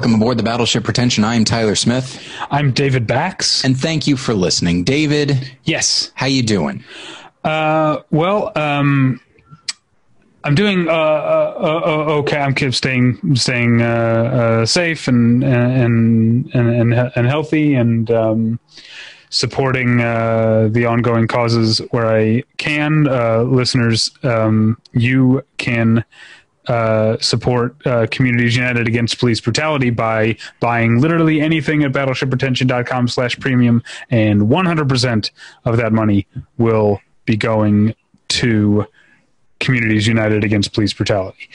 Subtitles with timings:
[0.00, 1.24] welcome aboard the Battleship Pretension.
[1.24, 3.62] I am Tyler Smith, I'm David Bax.
[3.66, 4.82] and thank you for listening.
[4.82, 6.10] David, yes.
[6.14, 6.82] how you doing?
[7.44, 9.20] Uh, well, um,
[10.42, 12.38] I'm doing uh, uh, uh, okay.
[12.38, 18.58] I'm keep staying staying uh, uh, safe and and and and, and healthy and um,
[19.28, 23.06] supporting uh, the ongoing causes where I can.
[23.06, 26.06] Uh, listeners, um, you can
[26.66, 33.38] uh, support uh, Communities United Against Police Brutality by buying literally anything at battleshippretension.com slash
[33.38, 35.30] premium, and 100%
[35.64, 36.26] of that money
[36.58, 37.94] will be going
[38.28, 38.86] to
[39.58, 41.48] Communities United Against Police Brutality.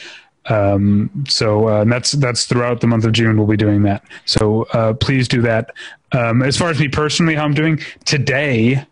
[0.48, 3.38] Um, so uh, that's that's throughout the month of June.
[3.38, 4.04] We'll be doing that.
[4.26, 5.72] So uh, please do that.
[6.12, 8.86] Um, as far as me personally, how I'm doing today,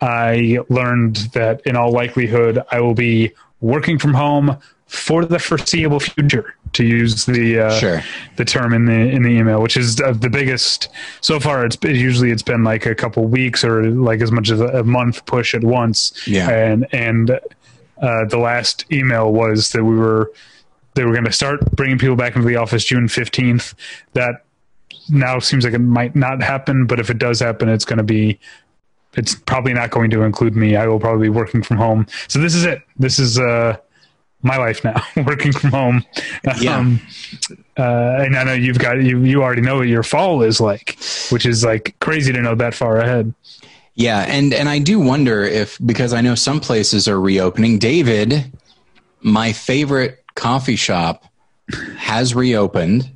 [0.00, 4.58] I learned that in all likelihood I will be working from home
[4.90, 6.54] for the foreseeable future.
[6.74, 8.00] To use the uh, Sure.
[8.36, 10.88] the term in the in the email, which is uh, the biggest
[11.20, 11.64] so far.
[11.66, 14.84] It's usually it's been like a couple weeks or like as much as a, a
[14.84, 16.12] month push at once.
[16.28, 16.48] Yeah.
[16.48, 20.30] and and uh, the last email was that we were
[20.94, 23.74] they were going to start bringing people back into the office June fifteenth.
[24.12, 24.44] That
[25.08, 28.04] now seems like it might not happen, but if it does happen, it's going to
[28.04, 28.38] be
[29.16, 30.76] it's probably not going to include me.
[30.76, 32.06] I will probably be working from home.
[32.28, 32.80] So this is it.
[32.96, 33.76] This is uh
[34.42, 36.04] my life now, working from home.
[36.60, 36.78] Yeah.
[36.78, 37.00] Um,
[37.78, 40.98] uh, and I know you've got you you already know what your fall is like,
[41.30, 43.34] which is like crazy to know that far ahead.
[43.94, 47.78] Yeah, and and I do wonder if because I know some places are reopening.
[47.78, 48.52] David,
[49.20, 51.24] my favorite coffee shop
[51.96, 53.10] has reopened.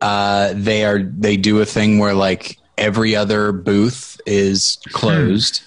[0.00, 5.62] Uh, they are they do a thing where like every other booth is closed.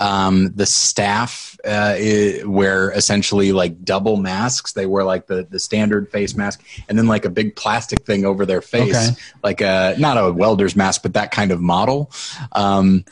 [0.00, 4.72] Um, the staff uh, i wear essentially like double masks.
[4.72, 8.24] They wear like the the standard face mask and then like a big plastic thing
[8.24, 9.20] over their face, Okay.
[9.42, 12.10] like a not a welder's mask, but that kind of model.
[12.52, 13.04] Um,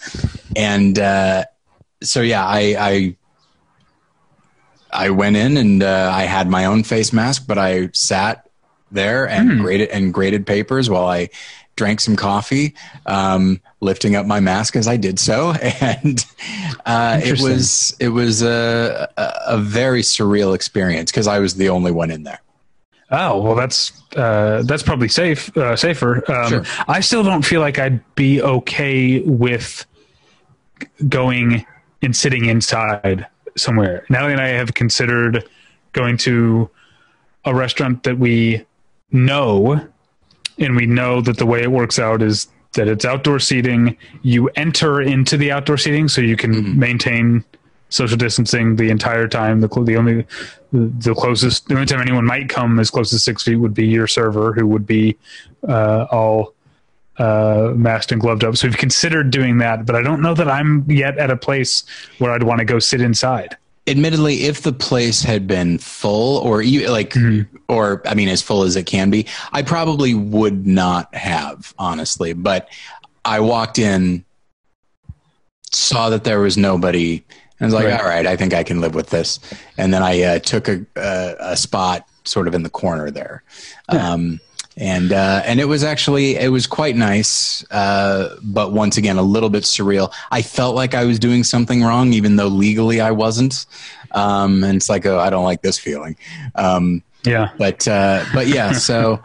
[0.57, 1.45] and uh,
[2.03, 3.17] so yeah, I, I
[4.91, 8.49] I went in and uh, I had my own face mask, but I sat
[8.91, 11.29] there and graded and graded papers while I
[11.79, 12.75] drank some coffee,
[13.07, 16.23] um, lifting up my mask as I did so, and
[16.85, 21.93] uh, it was it was a a, very surreal experience because I was the only
[21.93, 22.43] one in there.
[23.11, 26.31] Oh well, that's uh, that's probably safe, uh, safer.
[26.31, 26.65] Um, Sure.
[26.89, 29.87] I still don't feel like I'd be okay with
[31.09, 31.65] going
[32.03, 34.05] and sitting inside somewhere.
[34.11, 35.49] Natalie and I have considered
[35.93, 36.69] going to
[37.45, 38.67] a restaurant that we
[39.11, 39.89] know,
[40.59, 43.97] and we know that the way it works out is that it's outdoor seating.
[44.23, 47.45] You enter into the outdoor seating so you can maintain
[47.89, 49.61] social distancing the entire time.
[49.61, 50.27] The, cl- the only
[50.73, 53.87] the closest the only time anyone might come as close as six feet would be
[53.87, 55.17] your server, who would be
[55.67, 56.55] uh, all
[57.19, 58.57] uh, masked and gloved up.
[58.57, 61.85] So we've considered doing that, but I don't know that I'm yet at a place
[62.19, 63.57] where I'd want to go sit inside.
[63.89, 67.15] Admittedly if the place had been full or like
[67.69, 72.33] or i mean as full as it can be i probably would not have honestly.
[72.33, 72.69] But
[73.25, 74.25] i walked in
[75.71, 77.25] saw that there was nobody
[77.61, 78.01] and was like Right.
[78.01, 79.41] all right i think i can live with this.
[79.77, 83.43] And then i uh, took a, a, a spot sort of in the corner there.
[83.89, 84.39] Um,
[84.81, 89.23] and uh, and it was actually it was quite nice, uh, but once again a
[89.23, 90.13] little bit surreal.
[90.31, 93.67] I felt like I was doing something wrong, even though legally I wasn't.
[94.13, 96.17] Um, and it's like, oh, I don't like this feeling.
[96.55, 97.51] Um, Yeah.
[97.59, 99.21] but uh, but yeah, so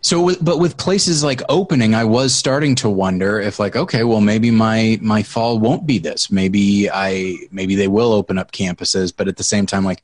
[0.00, 4.20] so but with places like opening, I was starting to wonder if like, okay, well
[4.20, 6.30] maybe my my fall won't be this.
[6.30, 10.02] Maybe I maybe they will open up campuses, but at the same time, like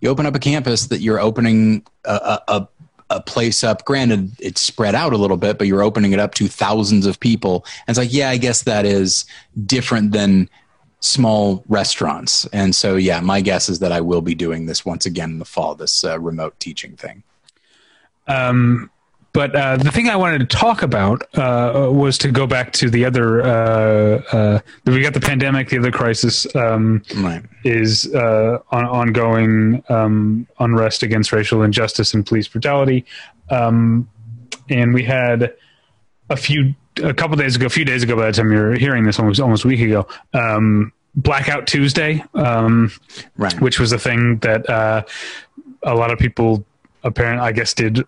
[0.00, 2.68] you open up a campus that you're opening a, a, a
[3.10, 3.84] a place up.
[3.84, 7.18] Granted, it's spread out a little bit, but you're opening it up to thousands of
[7.20, 7.64] people.
[7.86, 9.24] And it's like, yeah, I guess that is
[9.66, 10.48] different than
[11.00, 12.46] small restaurants.
[12.52, 15.38] And so, yeah, my guess is that I will be doing this once again in
[15.38, 17.22] the fall, this uh, remote teaching thing.
[18.26, 18.90] Um,
[19.38, 22.90] but uh, the thing I wanted to talk about uh, was to go back to
[22.90, 23.40] the other.
[23.42, 27.40] Uh, uh, we got the pandemic, the other crisis um, Right.
[27.62, 33.04] is uh, on, ongoing um, unrest against racial injustice and police brutality.
[33.48, 34.08] Um,
[34.70, 35.54] and we had
[36.30, 36.74] a few,
[37.04, 39.38] a couple days ago, a few days ago, by the time you're hearing this, almost
[39.38, 40.04] almost a week ago,
[40.34, 42.24] um, Blackout Tuesday.
[42.34, 42.90] Um,
[43.36, 43.54] Right.
[43.60, 45.04] which was a thing that uh,
[45.84, 46.64] a lot of people
[47.04, 48.04] apparently i guess did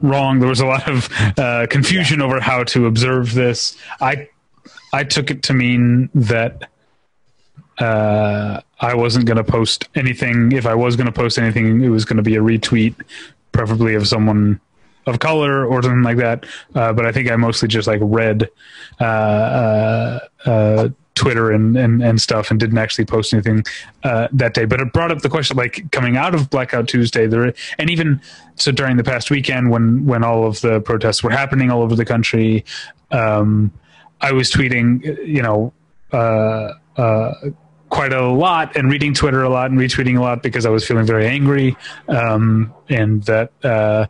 [0.00, 0.38] wrong.
[0.38, 1.08] There was a lot of
[1.38, 3.76] uh, confusion over how to observe this.
[4.00, 4.28] I
[4.92, 6.68] i took it to mean that
[7.78, 10.52] uh, i wasn't going to post anything.
[10.52, 12.94] If i was going to post anything it was going to be a retweet
[13.52, 14.60] preferably of someone
[15.06, 16.46] of color or something like that.
[16.74, 18.48] Uh, but I think I mostly just like read
[19.00, 23.64] uh, uh, uh, Twitter and, and, and stuff and didn't actually post anything
[24.04, 24.64] uh, that day.
[24.64, 28.20] But it brought up the question like coming out of Blackout Tuesday, there and even
[28.56, 31.94] so during the past weekend when when all of the protests were happening all over
[31.94, 32.64] the country,
[33.10, 33.72] um,
[34.20, 35.72] I was tweeting, you know.
[36.12, 37.32] Uh, uh,
[37.92, 40.86] quite a lot and reading Twitter a lot and retweeting a lot because I was
[40.86, 41.76] feeling very angry.
[42.08, 44.06] Um, and that, uh,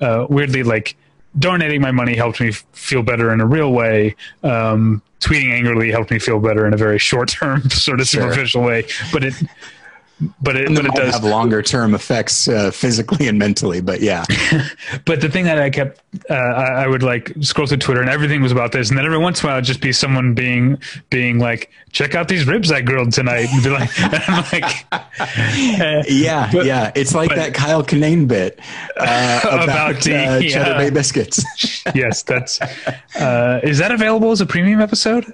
[0.00, 0.96] uh, weirdly, like
[1.38, 4.16] donating my money helped me feel better in a real way.
[4.42, 8.22] Um, tweeting angrily helped me feel better in a very short term, sort of sure.
[8.22, 8.84] superficial way.
[9.12, 9.34] But it,
[10.40, 13.82] but it, but it does have longer term effects uh, physically and mentally.
[13.82, 14.24] But yeah,
[15.04, 18.08] but the thing that I kept, uh, I, I, would like scroll through Twitter and
[18.08, 20.32] everything was about this, and then every once in a while, it'd just be someone
[20.32, 20.78] being
[21.10, 24.86] being like, "Check out these ribs I grilled tonight," and be like, and I'm like,
[24.90, 28.58] uh, yeah, but, yeah, it's like but, that Kyle Kinane bit
[28.96, 31.44] uh, about, about the, uh, Cheddar Bay biscuits.
[31.94, 32.58] yes, that's
[33.16, 35.30] uh, is that available as a premium episode?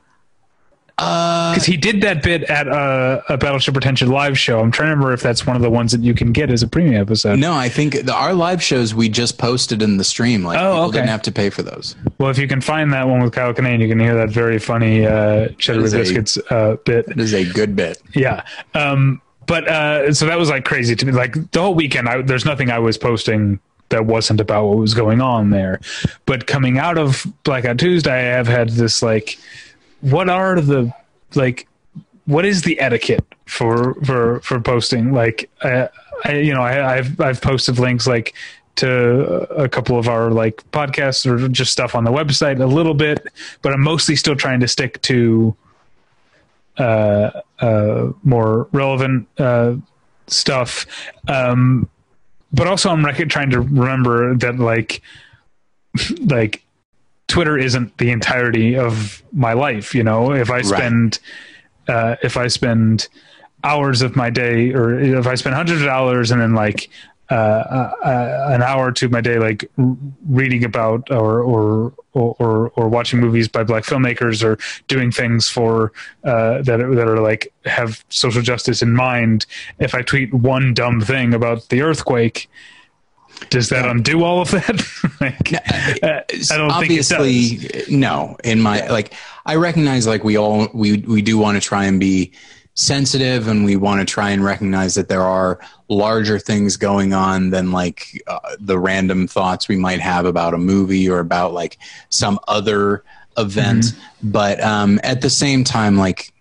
[0.96, 4.60] Because uh, he did that bit at a, a, Battleship Pretension live show.
[4.60, 6.62] I'm trying to remember if that's one of the ones that you can get as
[6.62, 7.38] a premium episode.
[7.38, 10.44] No, I think the, our live shows we just posted in the stream.
[10.44, 10.98] Like oh, people okay.
[10.98, 11.96] didn't have to pay for those.
[12.18, 14.58] Well, if you can find that one with Kyle Kinane, you can hear that very
[14.58, 17.08] funny uh, cheddar biscuits uh, bit.
[17.08, 18.00] It is a good bit.
[18.14, 18.44] Yeah.
[18.74, 21.12] Um, but uh, so that was like crazy to me.
[21.12, 24.94] Like the whole weekend, I, there's nothing I was posting that wasn't about what was
[24.94, 25.80] going on there.
[26.26, 29.38] But coming out of Blackout Tuesday, I have had this like
[30.02, 30.92] what are the
[31.34, 31.66] like
[32.26, 35.88] what is the etiquette for for for posting like I,
[36.24, 38.34] I you know I, I've I've posted links like
[38.74, 42.94] to a couple of our like podcasts or just stuff on the website a little
[42.94, 43.26] bit,
[43.60, 45.54] but I'm mostly still trying to stick to
[46.78, 49.74] uh, uh, more relevant uh,
[50.26, 50.86] stuff.
[51.28, 51.88] Um,
[52.52, 55.02] but also, I'm rec- trying to remember that like
[56.20, 56.61] like
[57.32, 59.94] Twitter isn't the entirety of my life.
[59.94, 61.18] You know, if I spend
[61.88, 61.94] right.
[61.94, 63.08] uh, if I spend
[63.64, 66.90] hours of my day, or if I spend hundreds of dollars, and then like
[67.30, 69.64] uh, uh, uh an hour or two of my day, like
[70.28, 75.90] reading about or or or or watching movies by black filmmakers, or doing things for
[76.24, 79.46] uh, that that are like have social justice in mind.
[79.78, 82.50] If I tweet one dumb thing about the earthquake
[83.50, 84.82] does that undo all of that?
[85.20, 87.16] like, uh, I don't think so.
[87.16, 88.36] obviously no.
[88.44, 89.12] In my like,
[89.46, 92.32] I recognize like we all we we do want to try and be
[92.74, 97.50] sensitive, and we want to try and recognize that there are larger things going on
[97.50, 101.78] than like uh, the random thoughts we might have about a movie or about like
[102.08, 103.04] some other
[103.36, 103.84] event.
[103.84, 104.30] Mm-hmm.
[104.30, 106.31] But um, at the same time, like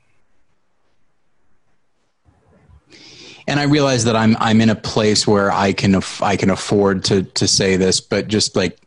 [3.52, 6.50] and I realize that I'm I'm in a place where I can af- I can
[6.50, 8.80] afford to to say this, but just like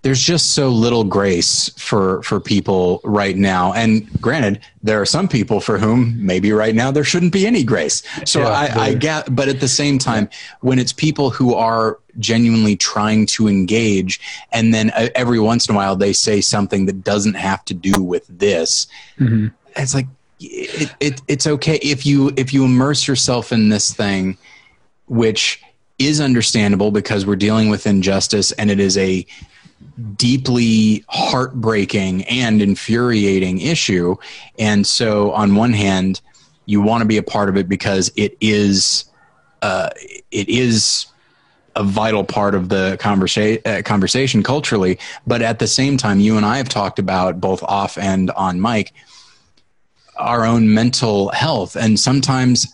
[0.00, 3.74] there's just so little grace for for people right now.
[3.74, 7.62] And granted, there are some people for whom maybe right now there shouldn't be any
[7.62, 8.02] grace.
[8.24, 10.30] So yeah, I, I get, but at the same time,
[10.62, 14.20] when it's people who are genuinely trying to engage,
[14.52, 17.74] and then uh, every once in a while they say something that doesn't have to
[17.74, 18.86] do with this,
[19.18, 19.48] mm-hmm.
[19.76, 20.06] it's like
[20.40, 24.38] it, it, it's okay if you if you immerse yourself in this thing
[25.06, 25.62] which
[25.98, 29.26] is understandable because we're dealing with injustice and it is a
[30.16, 34.16] deeply heartbreaking and infuriating issue.
[34.58, 36.20] And so on one hand
[36.64, 39.04] you want to be a part of it because it is
[39.62, 39.90] uh,
[40.30, 41.06] it is
[41.76, 44.98] a vital part of the conversation uh, conversation culturally.
[45.26, 48.60] But at the same time you and I have talked about both off and on
[48.60, 48.92] mic
[50.20, 52.72] our own mental health and sometimes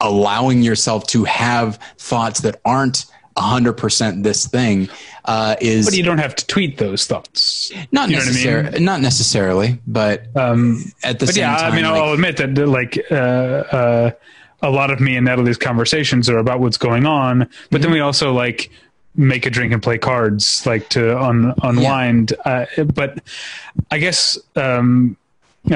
[0.00, 4.88] allowing yourself to have thoughts that aren't 100% this thing
[5.24, 8.84] uh, is but you don't have to tweet those thoughts not necessarily I mean?
[8.84, 12.36] not necessarily but um, at the but same yeah, time I mean like, I'll admit
[12.38, 14.10] that like uh, uh,
[14.62, 17.82] a lot of me and Natalie's conversations are about what's going on but mm-hmm.
[17.82, 18.70] then we also like
[19.14, 22.66] make a drink and play cards like to un- unwind yeah.
[22.76, 23.22] Uh, but
[23.90, 25.16] I guess um,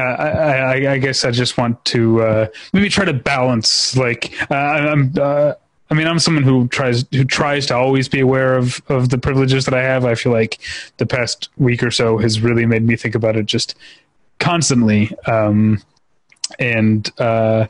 [0.01, 0.33] I,
[0.79, 3.97] I, I, guess I just want to uh, maybe try to balance.
[3.97, 5.55] Like, uh, I'm, uh,
[5.91, 9.19] I mean, I'm someone who tries who tries to always be aware of of the
[9.19, 10.05] privileges that I have.
[10.05, 10.59] I feel like
[10.97, 13.75] the past week or so has really made me think about it just
[14.39, 15.15] constantly.
[15.27, 15.83] Um,
[16.59, 17.67] and uh,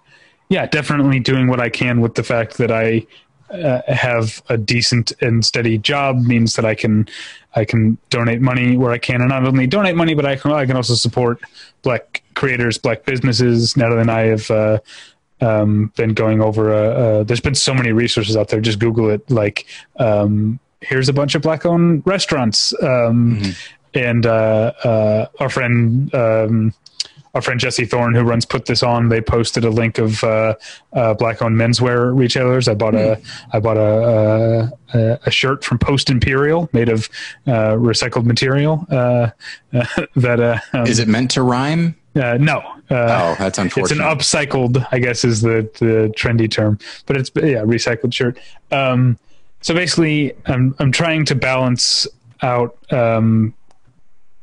[0.48, 3.06] yeah, definitely doing what I can with the fact that I
[3.52, 7.08] uh, have a decent and steady job means that I can
[7.54, 10.52] I can donate money where I can, and not only donate money, but I can
[10.52, 11.40] I can also support
[11.82, 13.76] black creators, black businesses.
[13.76, 14.78] Natalie and I have uh,
[15.40, 16.72] um, been going over.
[16.72, 18.60] Uh, uh, there's been so many resources out there.
[18.60, 19.66] Just Google it, like
[19.98, 22.72] um, here's a bunch of black owned restaurants.
[22.82, 23.50] Um, Mm-hmm.
[23.94, 26.72] And uh, uh, our friend, um,
[27.34, 30.54] our friend Jesse Thorn, who runs Put This On, they posted a link of uh,
[30.92, 32.68] uh, black owned menswear retailers.
[32.68, 33.20] I bought a,
[33.52, 37.08] I bought a, a, a shirt from Post Imperial made of
[37.46, 38.86] uh, recycled material.
[38.90, 39.30] Uh,
[40.16, 41.96] that uh, um, Is it meant to rhyme?
[42.16, 42.58] uh, no.
[42.90, 43.92] Uh, Oh, that's unfortunate.
[43.92, 48.38] it's an upcycled, I guess, is the the trendy term, but it's yeah, recycled shirt.
[48.70, 49.18] Um,
[49.62, 52.06] so basically, I'm I'm trying to balance
[52.42, 53.54] out um,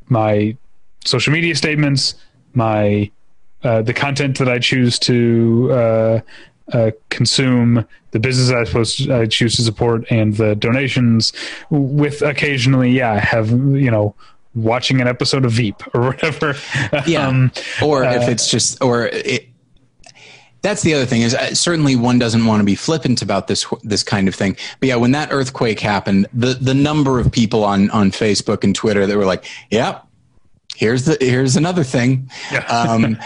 [0.08, 0.58] my
[1.06, 2.16] social media statements,
[2.54, 3.12] my
[3.64, 6.20] uh, the content that I choose to uh,
[6.72, 11.34] uh, consume, the business I supposed I choose to support, and the donations.
[11.70, 14.16] With occasionally, yeah, I have you know
[14.56, 16.56] watching an episode of Veep or whatever.
[17.06, 17.28] Yeah.
[17.28, 17.52] Um,
[17.82, 19.48] or if it's just, or it,
[20.62, 23.66] that's the other thing is uh, certainly one doesn't want to be flippant about this
[23.84, 24.58] this kind of thing.
[24.80, 28.76] But yeah, when that earthquake happened, the the number of people on on Facebook and
[28.76, 30.06] Twitter that were like, "Yep,
[30.80, 32.30] here's the here's another thing."
[32.70, 33.18] Um,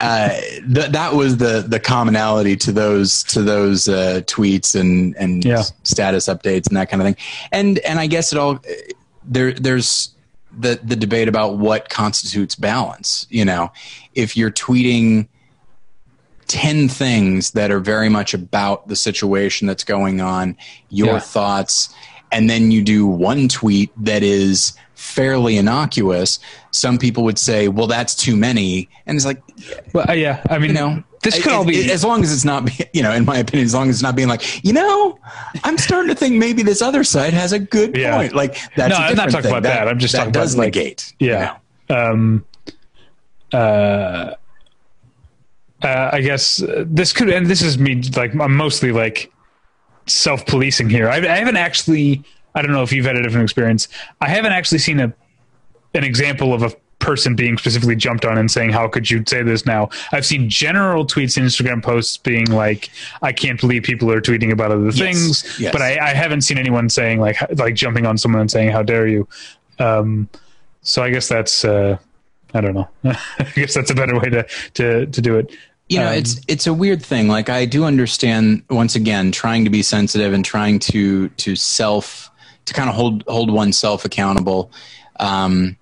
[0.00, 5.44] uh, th- that was the the commonality to those to those uh, tweets and and
[5.44, 5.62] Yeah.
[5.82, 7.16] status updates and that kind of thing.
[7.52, 8.58] And and I guess it all
[9.24, 10.10] there there's
[10.58, 13.26] the the debate about what constitutes balance.
[13.28, 13.70] You know,
[14.14, 15.28] if you're tweeting
[16.46, 20.56] 10 things that are very much about the situation that's going on,
[20.90, 21.18] your Yeah.
[21.20, 21.88] thoughts,
[22.32, 24.72] and then you do one tweet that is
[25.04, 26.38] fairly innocuous,
[26.70, 28.88] some people would say, well, that's too many.
[29.06, 29.40] And it's like,
[29.92, 31.90] Well, uh, yeah, I mean, you know, this could I- all be.
[31.92, 34.16] As long as it's not, you know, in my opinion, as long as it's not
[34.16, 35.18] being like, you know,
[35.62, 38.16] I'm starting to think maybe this other side has a good Yeah.
[38.16, 38.34] point.
[38.34, 39.50] Like that's No, I'm not talking thing.
[39.52, 39.86] about that.
[39.88, 41.12] I'm just that talking about, does like- negate.
[41.18, 41.56] you yeah.
[41.90, 41.96] know.
[41.96, 42.44] Um,
[43.52, 43.56] uh,
[45.82, 49.30] uh, I guess uh, this could, and this is me, like, I'm mostly like
[50.06, 51.08] self policing here.
[51.10, 53.88] I, I haven't actually, I don't know if you've had a different experience.
[54.20, 55.12] I haven't actually seen a
[55.94, 59.42] an example of a person being specifically jumped on and saying, How could you say
[59.42, 59.90] this now?
[60.12, 62.88] I've seen general tweets and Instagram posts being like,
[63.22, 65.58] I can't believe people are tweeting about other things.
[65.60, 65.72] yes.
[65.72, 68.82] But I, I haven't seen anyone saying, like, like jumping on someone and saying, How
[68.82, 69.28] dare you?
[69.78, 70.28] Um,
[70.82, 71.98] so I guess that's, uh,
[72.54, 72.88] I don't know.
[73.04, 75.54] I guess that's a better way to, to, to do it.
[75.88, 79.64] you know Um, it's it's a weird thing like i do understand once again trying
[79.64, 82.30] to be sensitive and trying to to self
[82.66, 84.70] to kind of hold hold oneself accountable
[85.20, 85.76] um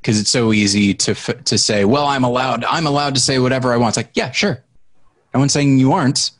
[0.00, 3.38] because it's so easy to f- to say well i'm allowed i'm allowed to say
[3.38, 3.90] whatever i want.
[3.90, 4.62] It's like yeah sure.
[5.32, 6.30] No one's saying you aren't.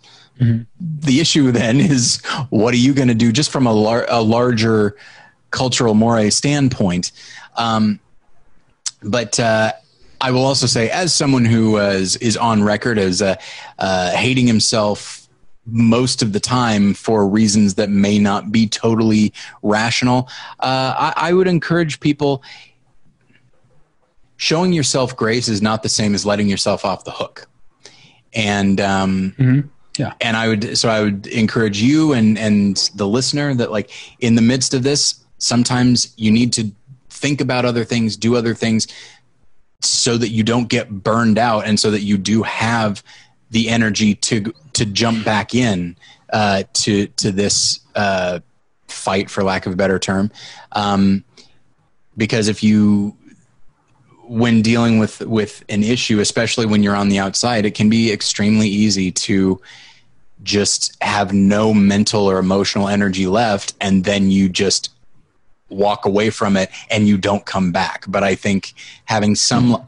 [0.80, 2.20] The issue then is
[2.50, 4.96] what are you going to do just from a, lar- a larger
[5.50, 7.10] cultural moray standpoint?
[7.56, 7.98] Um,
[9.02, 9.72] but uh,
[10.20, 13.34] I will also say, as someone who uh, is, is on record as uh,
[13.78, 15.23] uh, hating himself
[15.66, 20.28] most of the time for reasons that may not be totally rational,
[20.60, 22.42] uh, I, I would encourage people.
[24.36, 27.46] Showing yourself grace is not the same as letting yourself off the hook,
[28.34, 30.12] and um, Yeah.
[30.20, 34.34] and I would so I would encourage you and and the listener that like in
[34.34, 36.70] the midst of this, sometimes you need to
[37.08, 38.88] think about other things, do other things,
[39.80, 43.04] so that you don't get burned out, and so that you do have
[43.50, 45.96] the energy to to jump back in
[46.32, 48.40] uh, to to this uh,
[48.88, 50.30] fight, for lack of a better term.
[50.72, 51.24] Um,
[52.16, 53.16] because if you
[54.26, 58.10] when dealing with with an issue especially when you're on the outside it can be
[58.10, 59.60] extremely easy to
[60.42, 64.94] just have no mental or emotional energy left and then you just
[65.68, 68.04] walk away from it and you don't come back.
[68.08, 68.74] But i think
[69.04, 69.86] having some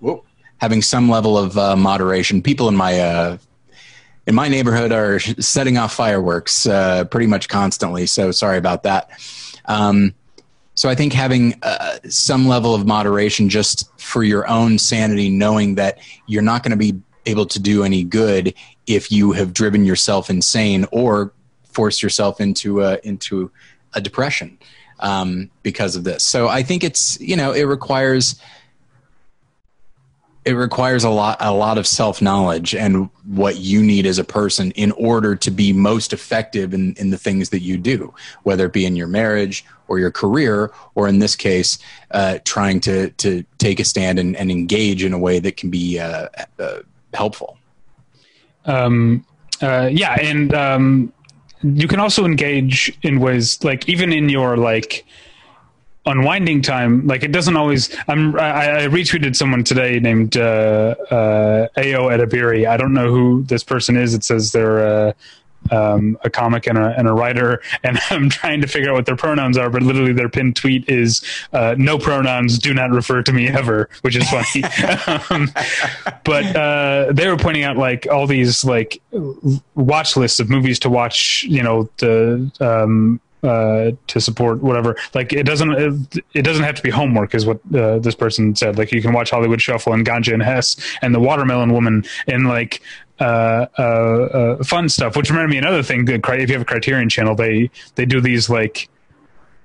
[0.00, 0.24] whoa,
[0.58, 3.38] having some level of uh, moderation people in my uh,
[4.26, 9.10] in my neighborhood are setting off fireworks uh, pretty much constantly so sorry about that
[9.66, 10.14] um,
[10.78, 15.74] so I think having uh, some level of moderation just for your own sanity, knowing
[15.74, 15.98] that
[16.28, 18.54] you're not going to be able to do any good
[18.86, 21.32] if you have driven yourself insane or
[21.64, 23.50] forced yourself into a, into
[23.94, 24.56] a depression
[25.00, 26.22] um, because of this.
[26.22, 28.40] So I think it's you know it requires
[30.48, 34.24] it requires a lot a lot of self knowledge and what you need as a
[34.24, 38.14] person in order to be most effective in, in the things that you do,
[38.44, 41.78] whether it be in your marriage or your career, or in this case,
[42.12, 45.68] uh, trying to to take a stand and, and engage in a way that can
[45.68, 46.28] be uh,
[46.58, 46.78] uh,
[47.12, 47.58] helpful.
[48.64, 49.26] um,
[49.60, 51.12] uh, yeah, and um,
[51.62, 55.04] you can also engage in ways like even in your like
[56.08, 57.06] unwinding time.
[57.06, 57.94] Like it doesn't always.
[58.08, 58.34] I'm.
[58.36, 62.66] I, I retweeted someone today named uh, uh, Ayo Edebiri.
[62.66, 64.14] I don't know who this person is.
[64.14, 64.86] It says they're.
[64.86, 65.12] Uh,
[65.72, 69.06] um, a comic and a, and a writer, and I'm trying to figure out what
[69.06, 71.20] their pronouns are, but literally their pinned tweet is
[71.52, 74.64] uh, "No pronouns, do not refer to me ever," which is funny.
[75.30, 75.50] um,
[76.24, 79.02] but uh, they were pointing out like all these like
[79.74, 81.42] watch lists of movies to watch.
[81.42, 84.96] You know the um, uh, to support whatever.
[85.14, 88.54] Like it doesn't it, it doesn't have to be homework, is what uh, this person
[88.56, 88.78] said.
[88.78, 92.46] Like you can watch Hollywood Shuffle and Ganja and Hess and The Watermelon Woman and
[92.48, 92.80] like
[93.20, 95.16] uh, uh, uh, fun stuff.
[95.16, 96.06] Which reminded me another thing.
[96.08, 98.88] If you have a Criterion channel, they they do these like.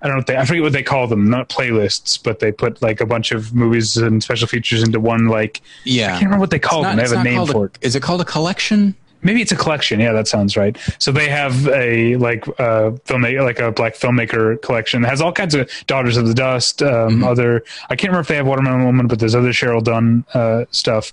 [0.02, 0.20] I don't know.
[0.20, 1.30] What they, I forget what they call them.
[1.30, 5.28] Not playlists, but they put like a bunch of movies and special features into one.
[5.30, 6.08] Like, Yeah.
[6.08, 6.98] I can't remember what they call It's them.
[6.98, 7.78] not- They have a name for it.
[7.80, 8.96] Is it called a collection?
[9.24, 10.00] Maybe it's a collection.
[10.00, 10.78] Yeah, that sounds right.
[11.00, 15.04] So they have a like uh filmmaker, like a black filmmaker collection.
[15.04, 17.64] It has all kinds of Daughters of the Dust, um, other.
[17.90, 21.12] I can't remember if they have Watermelon Woman, but there's other Cheryl Dunye uh, stuff.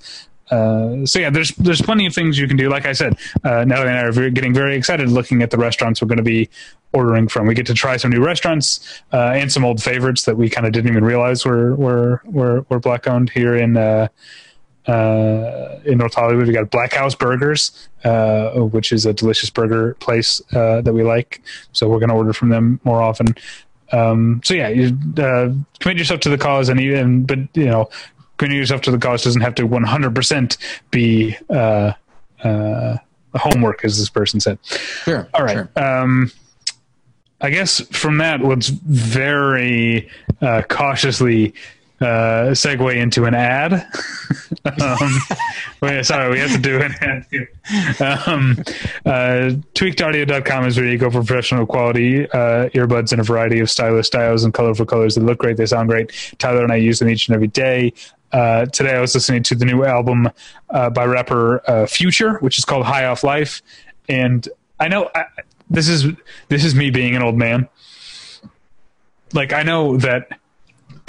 [0.50, 2.68] Uh, so yeah, there's there's plenty of things you can do.
[2.68, 5.58] Like I said, uh, Natalie and I are very, getting very excited looking at the
[5.58, 6.50] restaurants we're going to be
[6.92, 7.46] ordering from.
[7.46, 10.66] We get to try some new restaurants uh, and some old favorites that we kind
[10.66, 14.08] of didn't even realize were were were, were black owned here in.
[14.86, 16.46] Uh, in North Hollywood.
[16.46, 21.02] We got Black House Burgers, uh, which is a delicious burger place uh, that we
[21.02, 21.42] like.
[21.72, 23.36] So we're going to order from them more often.
[23.92, 27.90] Um, so yeah, you, uh, commit yourself to the cause, and even but you know,
[28.36, 30.56] committing yourself to the cause doesn't have to 100%
[30.90, 31.92] be uh,
[32.42, 32.96] uh,
[33.34, 34.58] homework, as this person said.
[34.64, 35.28] Sure.
[35.34, 35.52] All right.
[35.54, 35.70] Sure.
[35.76, 36.32] Um,
[37.42, 40.08] I guess from that, let's very
[40.40, 41.54] uh, cautiously
[42.00, 43.72] uh, segue into an ad.
[44.82, 45.18] um,
[45.82, 47.26] wait, sorry, we have to do an ad.
[48.26, 48.56] Um,
[49.04, 53.70] uh, tweakedaudio.com is where you go for professional quality uh, earbuds in a variety of
[53.70, 55.14] stylish styles and colorful colors.
[55.14, 55.56] They look great.
[55.56, 56.12] They sound great.
[56.38, 57.92] Tyler and I use them each and every day.
[58.32, 60.30] Uh, today I was listening to the new album
[60.70, 63.60] uh, by rapper uh, Future, which is called High Off Life,
[64.08, 65.24] and I know I,
[65.68, 66.06] this is
[66.48, 67.68] this is me being an old man.
[69.32, 70.38] Like I know that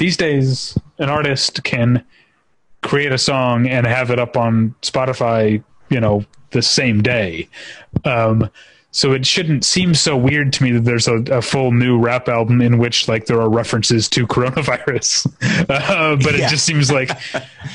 [0.01, 2.03] these days an artist can
[2.81, 7.47] create a song and have it up on Spotify, you know, the same day.
[8.03, 8.49] Um,
[8.93, 12.27] so it shouldn't seem so weird to me that there's a, a full new rap
[12.27, 15.31] album in which like there are references to coronavirus.
[15.69, 16.47] Uh, but Yeah.
[16.47, 17.11] it just seems like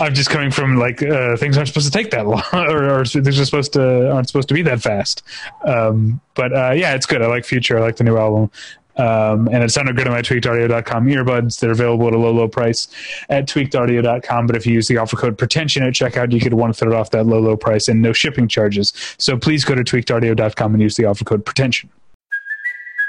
[0.00, 3.04] I'm just coming from like uh, things aren't supposed to take that long, or, or
[3.04, 5.22] things are supposed to aren't supposed to be that fast.
[5.64, 7.22] Um, but uh, yeah, it's good.
[7.22, 7.78] I like Future.
[7.78, 8.50] I like the new album.
[8.96, 11.60] Um, and it sounded good on my tweakedaudio.com earbuds.
[11.60, 12.88] They're available at a low, low price
[13.28, 14.46] at tweakedaudio.com.
[14.46, 17.10] But if you use the offer code pretension at checkout, you get one third off
[17.10, 18.92] that low, low price and no shipping charges.
[19.18, 21.90] So please go to tweakedaudio.com and use the offer code pretension.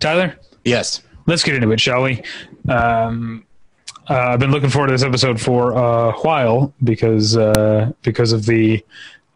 [0.00, 1.02] Tyler, Yes.
[1.26, 2.22] let's get into it, shall we?
[2.68, 3.44] Um,
[4.10, 8.46] uh, I've been looking forward to this episode for a while because uh, because of
[8.46, 8.84] the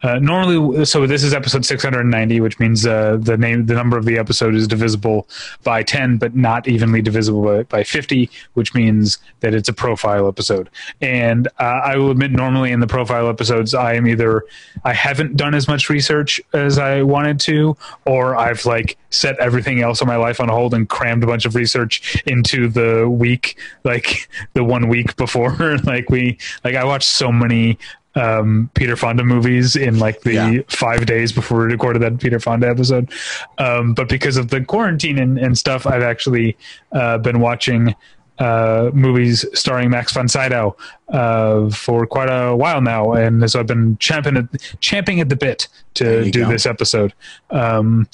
[0.03, 0.85] uh, normally.
[0.85, 4.53] So this is episode 690, which means uh, the name the number of the episode
[4.53, 5.27] is divisible
[5.63, 10.27] by 10, but not evenly divisible by, by 50, which means that it's a profile
[10.27, 10.69] episode.
[11.01, 14.43] And uh, I will admit, normally in the profile episodes, I am either
[14.83, 19.81] I haven't done as much research as I wanted to, or I've like set everything
[19.81, 23.57] else in my life on hold and crammed a bunch of research into the week,
[23.83, 25.55] like the one week before.
[25.85, 27.79] like we, like I watched so many
[28.17, 30.59] um, Peter Fonda movies in like the Yeah.
[30.67, 33.11] five days before we recorded that Peter Fonda episode.
[33.57, 36.57] Um, but because of the quarantine and, and stuff, I've actually
[36.91, 37.95] uh, been watching
[38.39, 40.75] uh, movies starring Max von Sydow
[41.09, 44.45] uh, for quite a while now, and so I've been champing at,
[44.79, 46.49] champing at the bit to do go.
[46.49, 47.13] this episode.
[47.49, 48.07] Um,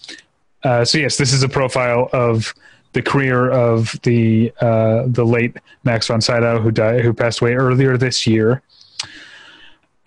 [0.64, 2.54] uh, so yes, this is a profile of
[2.94, 7.56] the career of the uh, the late Max von Sydow, who died, who passed away
[7.56, 8.62] earlier this year,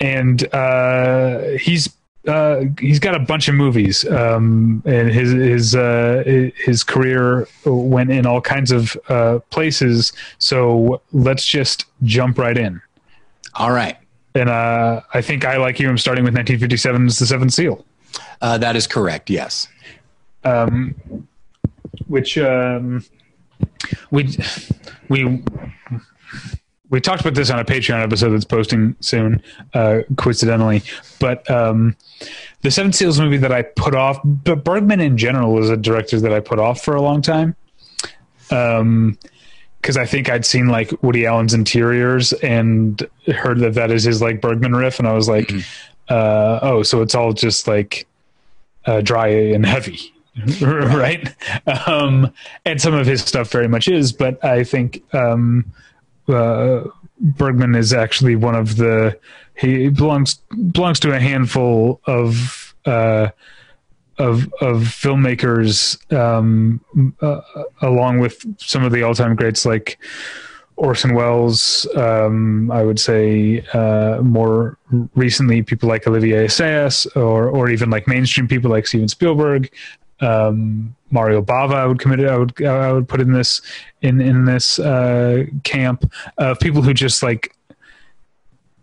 [0.00, 1.88] and uh, he's
[2.28, 6.22] uh, he's got a bunch of movies, um, and his his uh,
[6.56, 10.12] his career went in all kinds of uh, places.
[10.38, 12.80] So let's just jump right in.
[13.54, 13.96] All right.
[14.34, 15.88] And uh, I think I like you.
[15.88, 17.86] I'm starting with 1957's The Seventh Seal.
[18.42, 19.30] Uh, that is correct.
[19.30, 19.68] Yes.
[20.44, 20.94] um,
[22.06, 23.04] which um,
[24.10, 24.36] we
[25.08, 25.42] we
[26.90, 29.42] we talked about this on a Patreon episode that's posting soon,
[29.74, 30.82] uh, coincidentally.
[31.18, 31.96] But um,
[32.62, 36.20] the Seven Seals movie that I put off, but Bergman in general is a director
[36.20, 37.56] that I put off for a long time.
[38.50, 39.18] Um,
[39.80, 44.20] because I think I'd seen like Woody Allen's Interiors and heard that that is his
[44.20, 45.52] like Bergman riff, and I was like,
[46.08, 48.04] uh, oh, so it's all just like
[48.86, 50.12] uh, dry and heavy,
[50.60, 51.32] right?
[51.86, 52.32] Um,
[52.64, 55.64] and some of his stuff very much is, but I think um,
[56.28, 56.84] uh,
[57.18, 59.18] Bergman is actually one of the
[59.56, 60.34] he belongs
[60.72, 63.28] belongs to a handful of uh,
[64.18, 66.80] of of filmmakers, um,
[67.20, 67.40] uh,
[67.82, 69.98] along with some of the all time greats like
[70.76, 71.86] Orson Welles.
[71.96, 74.78] Um, I would say uh, more
[75.14, 79.70] recently, people like Olivier Assayas, or or even like mainstream people like Steven Spielberg.
[80.20, 82.20] Um, Mario Bava, I would commit.
[82.20, 83.60] I would I would put in this
[84.02, 87.54] in in this uh, camp of people who just like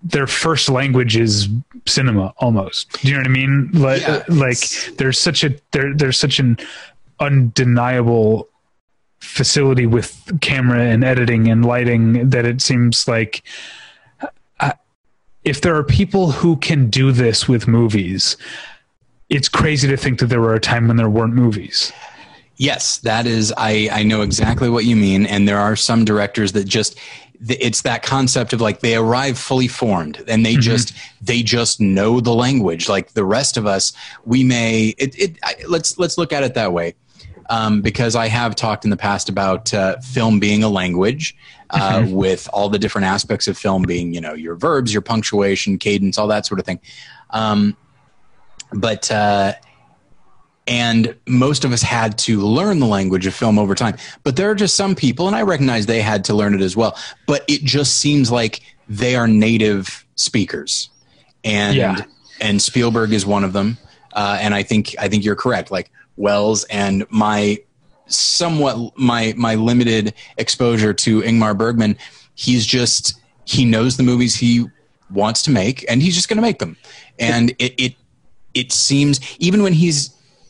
[0.04, 1.50] their first language is
[1.86, 2.92] cinema almost.
[3.02, 3.70] Do you know what I mean?
[3.74, 4.60] Like Yeah, like
[4.98, 6.58] there's such a there there's such an
[7.20, 8.50] undeniable
[9.20, 13.42] facility with camera and editing and lighting that it seems like
[14.60, 14.74] uh,
[15.46, 18.36] if there are people who can do this with movies,
[19.30, 21.92] it's crazy to think that there were a time when there weren't movies.
[22.58, 23.54] Yes, that is.
[23.58, 27.00] I I know exactly what you mean, and there are some directors that just
[27.50, 32.20] it's that concept of like they arrive fully formed and they just they just know
[32.20, 33.92] the language like the rest of us
[34.26, 36.96] we may it, it I, let's let's look at it that way
[37.50, 41.36] um, because i have talked in the past about uh, film being a language
[41.72, 45.78] uh, with all the different aspects of film being you know your verbs your punctuation
[45.78, 46.80] cadence all that sort of thing
[47.32, 47.76] um,
[48.76, 49.54] but uh,
[50.68, 53.98] and most of us had to learn the language of film over time.
[54.24, 56.76] But there are just some people and i recognize they had to learn it as
[56.76, 60.90] well but it just seems like they are native speakers.
[61.44, 61.98] And Yeah.
[62.40, 63.78] and spielberg is one of them.
[64.14, 65.72] Uh, and i think i think you're correct.
[65.72, 67.58] Like Welles and my
[68.08, 71.98] somewhat my my limited exposure to ingmar bergman
[72.36, 74.66] he's just he knows the movies he
[75.10, 76.78] wants to make and he's just going to make them.
[77.20, 77.96] And it, it
[78.54, 80.10] it seems even when he's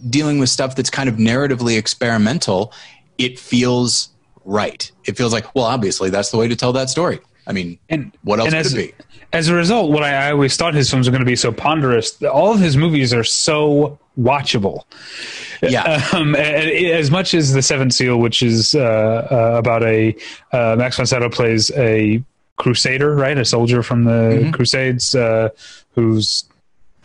[0.09, 2.73] dealing with stuff that's kind of narratively experimental,
[3.17, 4.09] it feels
[4.45, 4.91] right.
[5.05, 7.19] It feels like, well, obviously that's the way to tell that story.
[7.45, 9.03] I mean, And what else and could as, it be?
[9.33, 11.51] As a result, what I, I always thought his films were going to be so
[11.51, 12.21] ponderous.
[12.23, 14.83] All of his movies are so watchable.
[15.61, 16.01] Yeah.
[16.13, 20.15] Um, as much as the Seventh Seal, which is uh, uh, about a
[20.51, 22.21] uh, Max von Sydow plays a
[22.57, 24.51] crusader, right, a soldier from the Mm-hmm.
[24.51, 25.49] Crusades, uh,
[25.95, 26.43] whose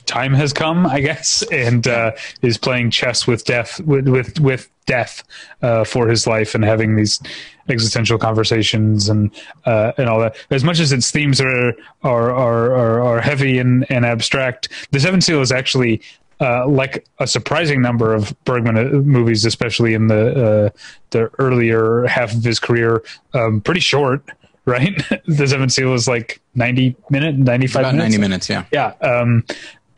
[0.08, 4.68] time has come, I guess, and uh, is playing chess with death, with with, with
[4.86, 5.22] death
[5.62, 7.20] uh, for his life, and having these
[7.68, 9.30] existential conversations and
[9.66, 10.36] uh, and all that.
[10.50, 14.98] As much as its themes are are are, are, are heavy and, and abstract, the
[14.98, 16.02] Seven Seal is actually.
[16.40, 20.78] Uh, like a surprising number of Bergman uh, movies, especially in the uh,
[21.10, 23.02] the earlier half of his career,
[23.34, 24.22] um, pretty short,
[24.64, 24.94] right?
[25.26, 28.64] the Seven Seal is like ninety minute, ninety five About minutes, 90 minutes, yeah.
[28.70, 29.42] yeah um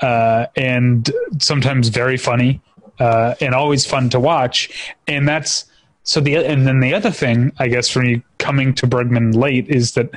[0.03, 2.61] uh and sometimes very funny
[2.99, 4.95] uh and always fun to watch.
[5.07, 5.65] And that's
[6.03, 9.69] so the and then the other thing i guess for me coming to bergman late
[9.69, 10.11] is that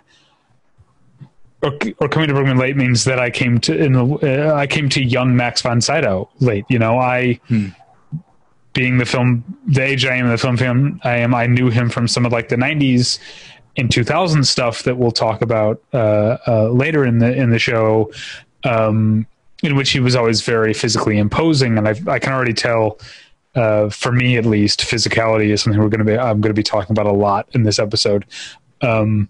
[1.61, 4.65] or, or coming to bergman late means that i came to in the uh, i
[4.65, 6.97] came to young max von sydow late you know?
[6.97, 7.39] I
[8.73, 11.89] being the film the age i am the film fan i am i knew him
[11.89, 13.19] from some of like the 90s
[13.77, 18.11] and 2000 stuff that we'll talk about uh, uh, later in the in the show.
[18.63, 19.25] Um,
[19.63, 22.99] in which he was always very physically imposing, and I, I can already tell,
[23.55, 26.53] uh, for me at least, physicality is something we're going to be I'm going to
[26.53, 28.25] be talking about a lot in this episode.
[28.81, 29.29] Um,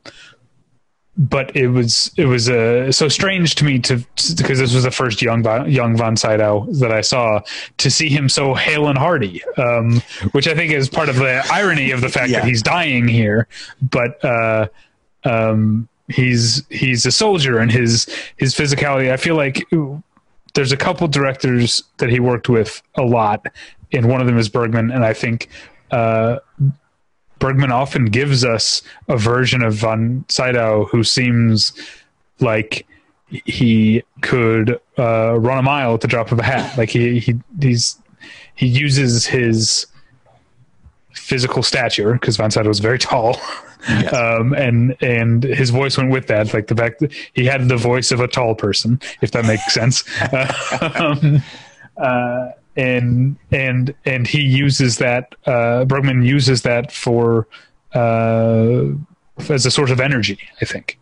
[1.16, 3.98] but it was it was uh, so strange to me to
[4.36, 7.42] because this was the first young Von- young von Sydow that I saw
[7.78, 11.46] to see him so hale and hearty, um, which I think is part of the
[11.52, 12.40] irony of the fact Yeah.
[12.40, 13.48] that he's dying here.
[13.80, 14.70] But uh,
[15.24, 19.12] um, he's he's a soldier and his his physicality.
[19.12, 19.68] I feel like
[20.54, 23.46] there's a couple directors that he worked with a lot,
[23.92, 25.50] and one of them is Bergman, and I think.
[25.92, 26.40] Uh,
[27.40, 31.74] Bergman often gives us a version of von Sydow who seems
[32.40, 32.88] like
[33.28, 36.78] he could uh, run a mile at the drop of a hat.
[36.78, 37.98] Like he he he's
[38.56, 39.88] he uses his
[41.14, 43.38] physical stature because von Sydow was very tall.
[43.88, 44.14] Yes.
[44.14, 47.78] Um, and and his voice went with that, like the fact that he had the
[47.78, 50.04] voice of a tall person, if that makes sense.
[51.00, 51.42] um,
[51.98, 55.36] uh, and and and he uses that.
[55.46, 57.48] Uh, Bergman uses that for
[57.94, 58.86] uh,
[59.50, 60.40] as a source of energy.
[60.62, 61.00] I think.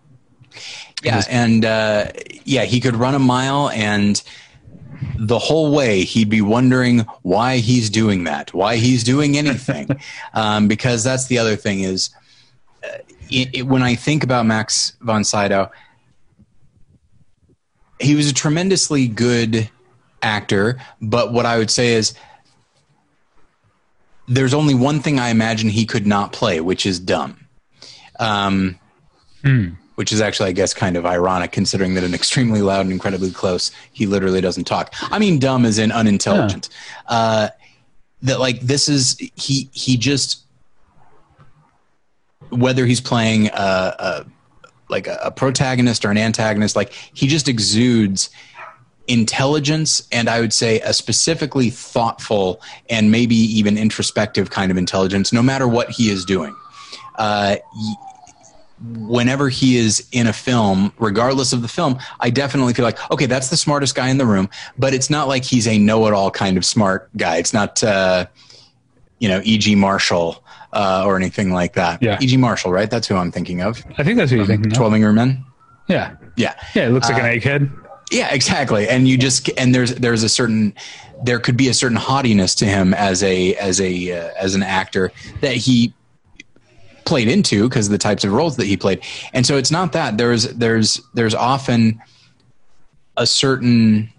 [1.03, 2.11] Yeah, and uh,
[2.43, 4.21] yeah, he could run a mile, and
[5.17, 9.87] the whole way he'd be wondering why he's doing that, why he's doing anything,
[10.33, 12.09] um, because that's the other thing is
[13.29, 15.71] it, it, when I think about Max von Sydow,
[17.99, 19.69] he was a tremendously good
[20.21, 22.13] actor, but what I would say is
[24.27, 27.47] there's only one thing I imagine he could not play, which is dumb.
[28.19, 28.79] Um,
[29.95, 33.29] Which is actually, I guess, kind of ironic considering that an extremely loud and incredibly
[33.29, 34.93] close, he literally doesn't talk.
[35.11, 36.69] I mean, dumb as in unintelligent.
[37.07, 37.49] Uh,
[38.23, 40.45] that like this is he he just
[42.51, 44.25] whether he's playing a, a
[44.89, 48.29] like a, a protagonist or an antagonist, like he just exudes
[49.07, 55.33] intelligence and I would say a specifically thoughtful and maybe even introspective kind of intelligence,
[55.33, 56.55] no matter what he is doing.
[57.15, 57.57] Uh,
[58.97, 63.25] whenever he is in a film, regardless of the film, I definitely feel like, okay,
[63.27, 66.13] that's the smartest guy in the room, but it's not like he's a know it
[66.13, 67.37] all kind of smart guy.
[67.37, 68.25] It's not, uh,
[69.19, 69.75] you know, E.G.
[69.75, 72.01] Marshall uh, or anything like that.
[72.01, 72.17] Yeah.
[72.21, 72.37] E.G.
[72.37, 72.89] Marshall, right?
[72.89, 73.83] That's who I'm thinking of.
[73.97, 74.71] I think that's who you're thinking.
[74.71, 74.77] of.
[74.77, 75.43] 12 Angry Men?
[75.87, 76.15] Yeah.
[76.37, 76.53] Yeah.
[76.75, 77.77] Yeah, it looks like Uh, an egghead.
[78.11, 78.87] Yeah, exactly.
[78.89, 80.73] And you just and there's there's a certain
[81.23, 84.63] there could be a certain haughtiness to him as a as a uh, as an
[84.63, 85.93] actor that he
[87.05, 89.01] played into because of the types of roles that he played.
[89.33, 92.01] And so it's not that there's there's there's often
[93.15, 94.09] a certain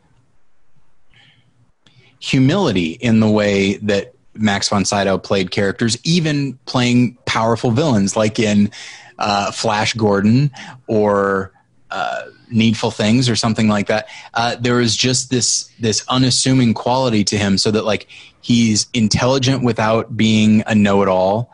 [2.19, 8.39] humility in the way that Max von Sydow played characters, even playing powerful villains like
[8.39, 8.71] in
[9.19, 10.51] uh, Flash Gordon
[10.87, 11.53] or
[11.91, 14.09] uh, Needful Things or something like that.
[14.35, 18.09] Uh, there is just this this unassuming quality to him, so that like
[18.41, 21.53] he's intelligent without being a know-it-all,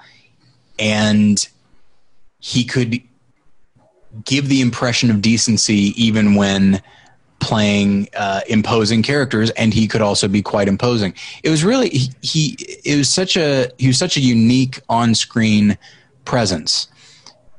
[0.79, 1.49] and
[2.38, 3.03] he could
[4.25, 6.83] give the impression of decency even when
[7.40, 11.14] playing uh, imposing characters and he could also be quite imposing.
[11.42, 15.79] It was really he, he it was such a he was such a unique on-screen
[16.24, 16.88] presence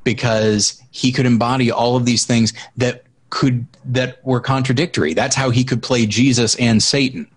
[0.03, 5.13] because he could embody all of these things that could that were contradictory.
[5.13, 7.27] That's how he could play jesus and satan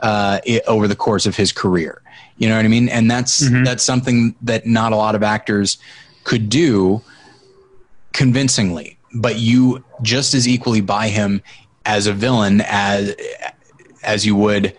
[0.00, 2.02] uh, i over the course of his career.
[2.36, 2.88] You know what i mean?
[2.88, 5.78] And that's that's something that not a lot of actors
[6.22, 7.02] could do
[8.12, 11.42] convincingly, but you just as equally buy him
[11.88, 13.16] as a villain as
[14.04, 14.76] as you would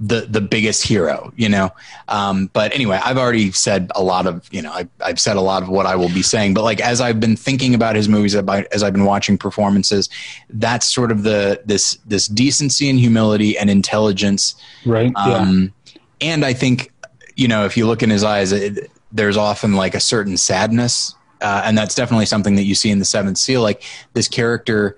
[0.00, 1.70] the the biggest hero, you know.
[2.06, 5.40] Um, but anyway, I've already said a lot of you know I, I've said a
[5.40, 6.54] lot of what I will be saying.
[6.54, 10.08] But like as I've been thinking about his movies, about as I've been watching performances,
[10.50, 15.12] that's sort of the this this decency and humility and intelligence Right.
[15.16, 15.72] um,
[16.20, 16.92] And I think,
[17.36, 21.14] you know, if you look in his eyes, it, there's often like a certain sadness.
[21.40, 23.62] Uh, and that's definitely something that you see in the seventh seal.
[23.62, 24.96] Like this character,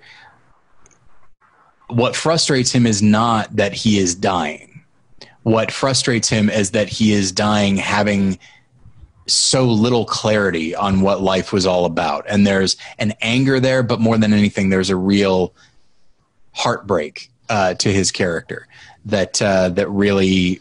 [1.92, 4.83] what frustrates him is not that he is dying.
[5.42, 8.38] What frustrates him is that he is dying having
[9.26, 12.24] so little clarity on what life was all about.
[12.29, 15.55] And there's an anger there, but more than anything, there's a real
[16.53, 18.66] heartbreak uh, to his character
[19.05, 20.61] that uh, that really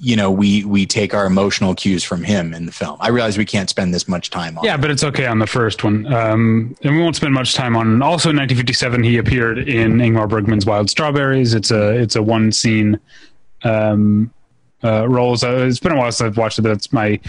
[0.00, 2.96] you know we we take our emotional cues from him in the film.
[3.00, 4.64] I realize we can't spend this much time on.
[4.64, 6.12] Yeah, but it's okay on the first one.
[6.12, 8.02] Um, and we won't spend much time on.
[8.02, 11.54] Also, in 1957, he appeared in Ingmar Bergman's Wild Strawberries.
[11.54, 12.98] It's a it's a one scene
[13.64, 14.32] um,
[14.82, 15.36] uh, role.
[15.36, 16.62] So it's been a while since I've watched it.
[16.62, 17.20] But it's my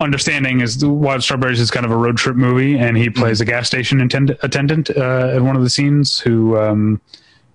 [0.00, 3.44] understanding is Wild Strawberries is kind of a road trip movie, and he plays a
[3.44, 7.00] gas station attend- attendant uh, in one of the scenes who um,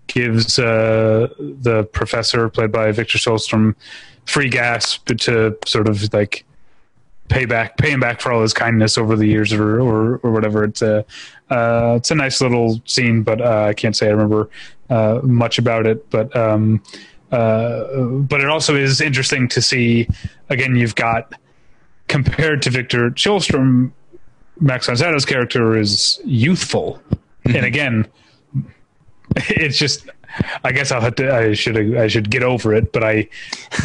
[0.10, 3.76] gives uh, the professor, played by Victor Sjöström,
[4.26, 6.44] free gas to sort of like
[7.30, 10.32] pay back, pay him back for all his kindness over the years, or or, or
[10.32, 10.64] whatever.
[10.64, 11.06] It's a
[11.50, 14.50] uh, it's a nice little scene, but uh, I can't say I remember
[14.90, 16.10] uh, much about it.
[16.10, 16.84] But um,
[17.32, 20.08] uh, but it also is interesting to see.
[20.50, 21.34] Again, you've got
[22.08, 23.92] compared to Victor Sjöström,
[24.60, 27.02] Max von Sydow's character is youthful,
[27.46, 28.08] and again,
[29.50, 30.10] it's just.
[30.64, 31.34] I guess I'll have to.
[31.36, 31.98] I should.
[31.98, 32.94] I should get over it.
[32.94, 33.28] But I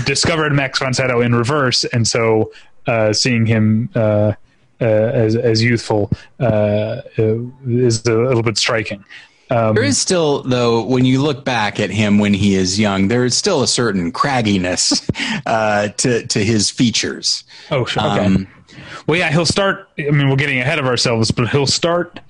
[0.04, 2.52] discovered Max von Sydow in reverse, and so
[2.86, 4.32] uh, seeing him uh,
[4.80, 9.04] uh, as as youthful uh, uh, is a little bit striking.
[9.50, 13.08] Um, There is still, though, when you look back at him when he is young,
[13.08, 15.08] there is still a certain cragginess
[15.46, 17.44] uh, to to his features.
[17.70, 18.02] oh, sure.
[18.02, 18.24] Okay.
[18.24, 18.46] Um,
[19.06, 19.88] well, yeah, he'll start.
[19.98, 22.20] I mean, we're getting ahead of ourselves, but he'll start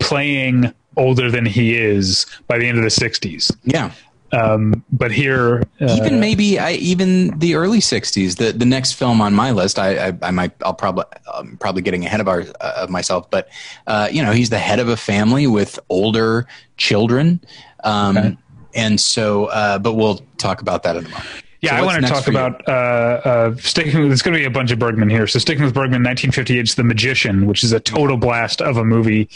[0.00, 3.50] playing older than he is by the end of the '60s.
[3.64, 3.90] yeah,
[4.32, 8.36] Um, but here, uh, even maybe I, even the early '60s.
[8.36, 11.82] The the next film on my list, I I, I might I'll probably I'm probably
[11.82, 13.48] getting ahead of our uh, of myself, but
[13.86, 17.40] uh, you know he's the head of a family with older children.
[17.84, 18.36] Um, Okay.
[18.74, 21.26] and so, uh, but we'll talk about that in a moment.
[21.60, 24.00] Yeah, So I want to talk about uh, uh, sticking.
[24.00, 25.26] with There's going to be a bunch of Bergman here.
[25.26, 29.28] So sticking with Bergman, 1958's The Magician, which is a total blast of a movie.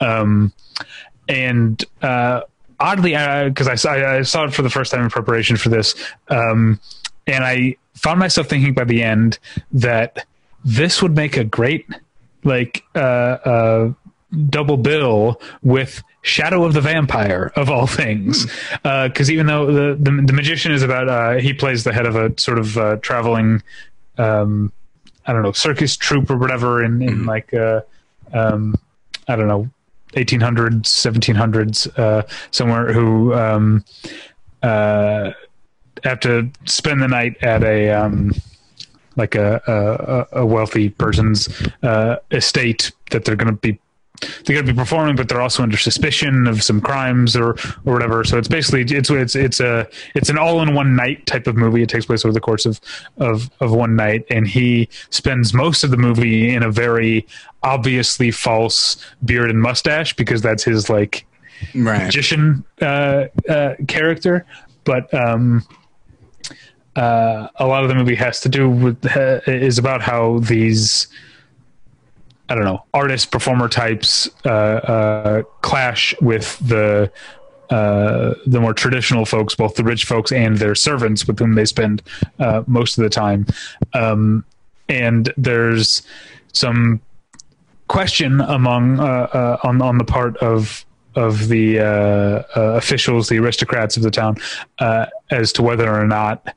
[0.00, 0.52] Um,
[1.28, 2.42] and uh,
[2.78, 3.12] oddly,
[3.48, 5.94] because I, saw- I saw it for the first time in preparation for this,
[6.28, 6.80] um,
[7.26, 9.38] and I found myself thinking by the end
[9.72, 10.26] that
[10.64, 11.86] this would make a great
[12.42, 13.92] like uh, uh,
[14.50, 18.46] double bill with Shadow of the Vampire of all things,
[18.82, 22.16] because even though the, the the magician is about uh, he plays the head of
[22.16, 23.62] a sort of uh, traveling,
[24.18, 24.72] um,
[25.26, 27.82] I don't know, circus troupe or whatever in in like uh,
[28.32, 28.74] um,
[29.28, 29.68] I don't know,
[30.14, 33.84] 1800s, 1700s, uh, somewhere who um,
[34.62, 35.30] uh,
[36.02, 38.32] have to spend the night at a um,
[39.16, 41.48] like a, a, a wealthy person's
[41.82, 43.78] uh, estate that they're going to be
[44.44, 47.50] they're going to be performing, but they're also under suspicion of some crimes or
[47.84, 48.24] or whatever.
[48.24, 51.56] So it's basically it's it's it's a it's an all in one night type of
[51.56, 51.82] movie.
[51.82, 52.80] It takes place over the course of
[53.18, 57.26] of of one night, and he spends most of the movie in a very
[57.62, 61.26] obviously false beard and mustache because that's his like
[61.74, 62.02] Right.
[62.02, 64.44] magician uh, uh, character,
[64.82, 65.62] but um,
[66.96, 71.08] uh, a lot of the movie has to do with uh, is about how these
[72.48, 77.10] I don't know artist performer types uh, uh, clash with the
[77.70, 81.64] uh, the more traditional folks, both the rich folks and their servants, with whom they
[81.64, 82.02] spend
[82.38, 83.46] uh, most of the time.
[83.94, 84.44] Um,
[84.88, 86.02] and there's
[86.52, 87.00] some
[87.88, 90.84] question among uh, uh, on on the part of
[91.16, 91.78] of the
[92.54, 94.36] officials, the aristocrats of the town,
[95.30, 96.54] as to whether or not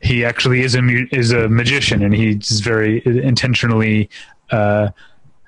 [0.00, 4.08] he actually is a is a magician, and he's very intentionally
[4.54, 4.90] uh,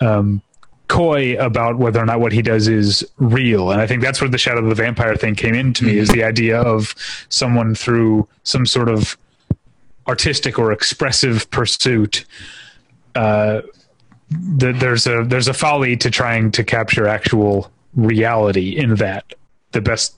[0.01, 0.43] um,
[0.89, 3.71] coy about whether or not what he does is real.
[3.71, 6.09] And I think that's where the Shadow of the Vampire thing came into me is
[6.11, 6.95] the idea of
[7.29, 9.17] someone through some sort of
[10.07, 12.25] artistic or expressive pursuit.
[13.15, 13.63] Uh,
[14.61, 19.35] th- there's a there's a folly to trying to capture actual reality in that.
[19.73, 20.17] The best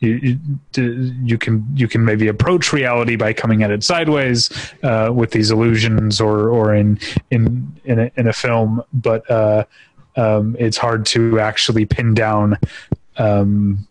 [0.00, 0.38] you,
[0.76, 4.50] you you can you can maybe approach reality by coming at it sideways
[4.82, 6.98] uh, with these illusions or or in
[7.30, 9.64] in in a, in a film, but uh,
[10.16, 12.58] um, it's hard to actually pin down
[13.16, 13.86] um,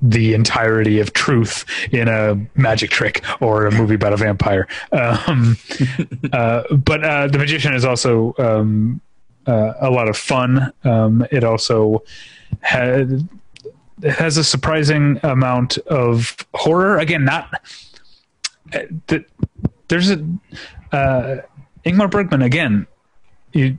[0.00, 4.66] the entirety of truth in a magic trick or a movie about a vampire.
[4.90, 5.56] Um,
[6.32, 9.00] uh, but uh, the magician is also um,
[9.46, 10.72] uh, a lot of fun.
[10.84, 12.02] Um, it also
[12.60, 13.28] had
[14.02, 16.98] has a surprising amount of horror.
[16.98, 17.48] Again, not
[18.74, 19.18] uh,
[19.88, 20.24] there's a
[20.92, 21.36] uh,
[21.84, 22.86] Ingmar Bergman again.
[23.52, 23.78] You,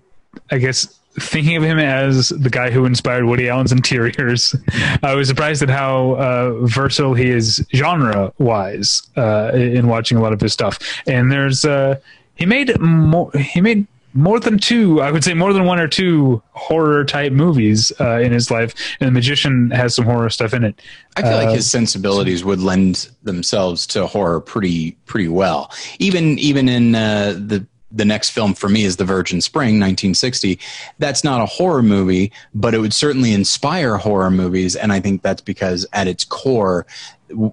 [0.51, 4.55] I guess, thinking of him as the guy who inspired Woody Allen's interiors,
[5.03, 10.21] I was surprised at how uh, versatile he is genre wise uh, in watching a
[10.21, 10.79] lot of his stuff.
[11.07, 11.99] And there's uh,
[12.35, 13.31] he made more.
[13.31, 17.31] He made more than two, I would say more than one or two horror type
[17.31, 20.81] movies uh, in his life, and The Magician has some horror stuff in it.
[21.17, 25.71] I feel Uh, like his sensibilities would lend themselves to horror pretty pretty well.
[25.99, 30.59] Even even in uh, the the next film for me is The Virgin Spring, 1960.
[30.97, 35.21] That's not a horror movie, but it would certainly inspire horror movies, and I think
[35.21, 36.85] that's because at its core,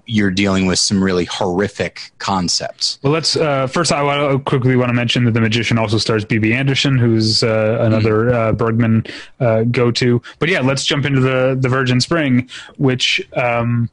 [0.05, 2.99] you're dealing with some really horrific concepts.
[3.01, 3.91] Well, let's uh, first.
[3.91, 7.43] I want to quickly want to mention that the magician also stars Bibi Andersson, who's
[7.43, 9.05] uh, another uh, Bergman
[9.39, 10.21] uh, go-to.
[10.39, 13.89] But yeah, let's jump into the the Virgin Spring, which um,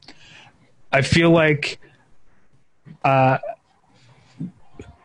[0.91, 1.79] I feel like
[3.03, 3.39] uh,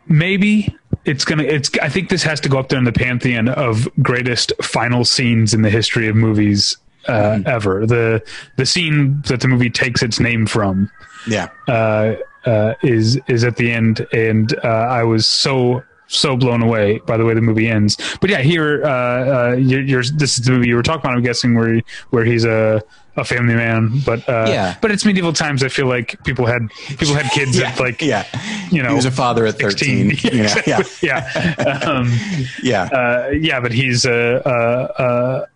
[0.07, 0.75] maybe
[1.05, 1.43] it's gonna.
[1.45, 1.71] It's.
[1.83, 5.55] I think this has to go up there in the pantheon of greatest final scenes
[5.55, 6.77] in the history of movies
[7.09, 7.87] uh, ever.
[7.87, 8.23] The
[8.57, 10.91] the scene that the movie takes its name from
[11.27, 11.49] Yeah.
[11.69, 12.15] uh,
[12.47, 17.17] uh, is is at the end, and uh, I was so so blown away by
[17.17, 17.97] the way the movie ends.
[18.21, 21.17] But yeah, here uh, uh, you're, you're this is the movie you were talking about.
[21.17, 21.81] I'm guessing where
[22.11, 22.83] where he's a
[23.17, 24.77] a family man, but uh, Yeah.
[24.81, 25.63] But it's medieval times.
[25.63, 27.69] I feel like people had people had kids Yeah.
[27.71, 28.27] at like yeah.
[28.73, 30.11] you know he was a father at 13.
[30.11, 30.33] 16.
[30.35, 30.83] you know, yeah.
[31.01, 31.81] yeah.
[31.87, 32.11] Um,
[32.63, 32.83] Yeah.
[32.85, 35.47] uh, yeah, but he's a a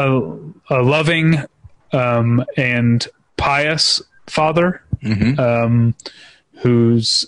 [0.00, 0.28] a,
[0.70, 1.36] a, loving
[1.92, 5.38] um, and pious father Mhm.
[5.38, 5.94] um,
[6.62, 7.26] who's.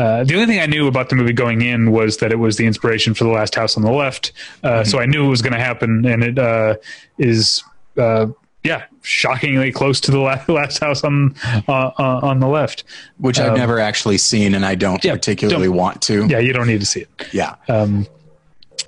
[0.00, 2.56] Uh, the only thing I knew about the movie going in was that it was
[2.56, 4.32] the inspiration for The Last House on the Left,
[4.64, 6.76] uh, so I knew it was going to happen, and it uh,
[7.18, 7.62] is,
[7.98, 8.28] uh,
[8.64, 11.34] yeah, shockingly close to the last, last House on
[11.68, 12.84] uh, uh, on the left.
[13.18, 16.26] Which I've um, never actually seen, and I don't yeah, particularly don't- want to.
[16.28, 17.08] Yeah, you don't need to see it.
[17.32, 17.56] Yeah.
[17.68, 18.06] Um,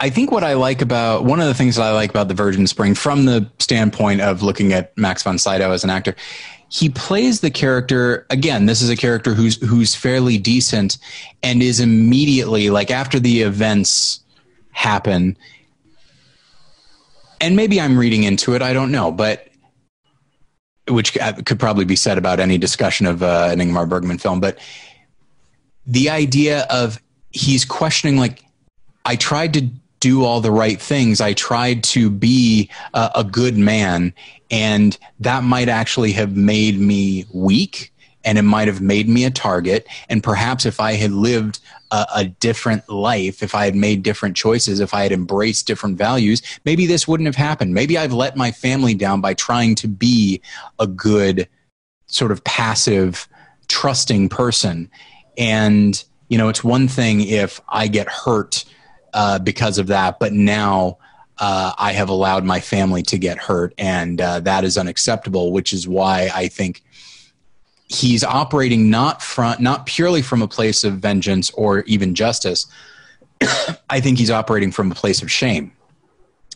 [0.01, 2.35] I think what I like about one of the things that I like about the
[2.35, 6.17] Virgin Spring, from the standpoint of looking at Max von Sydow as an actor,
[6.73, 8.64] he plays the character again.
[8.64, 10.97] This is a character who's who's fairly decent
[11.43, 14.20] and is immediately like after the events
[14.70, 15.37] happen.
[17.43, 18.62] And maybe I'm reading into it.
[18.62, 19.49] I don't know, but
[20.89, 21.12] which
[21.45, 24.41] could probably be said about any discussion of uh, an Ingmar Bergman film.
[24.41, 24.59] But
[25.87, 26.99] the idea of
[27.33, 28.47] he's questioning like
[29.05, 29.68] I tried to
[30.03, 31.21] do all the right things.
[31.21, 34.13] I tried to be a, a good man,
[34.51, 37.93] and that might actually have made me weak
[38.25, 39.87] and it might have made me a target.
[40.09, 41.61] And perhaps if I had lived
[41.93, 45.99] a, a, different life, if I had made different choices, if I had embraced different
[45.99, 47.75] values, maybe this wouldn't have happened.
[47.75, 50.41] Maybe I've let my family down by trying to be
[50.79, 51.49] a good,
[52.07, 53.27] sort of passive,
[53.67, 54.89] trusting person.
[55.37, 58.65] And, you know, it's one thing if I get hurt
[59.13, 60.99] uh, because of that, but now
[61.39, 65.53] uh, I have allowed my family to get hurt, and uh, that is unacceptable.
[65.53, 66.83] Which is why I think
[67.89, 72.67] he's operating not from not purely from a place of vengeance or even justice.
[73.91, 75.73] I think he's operating from a place of shame.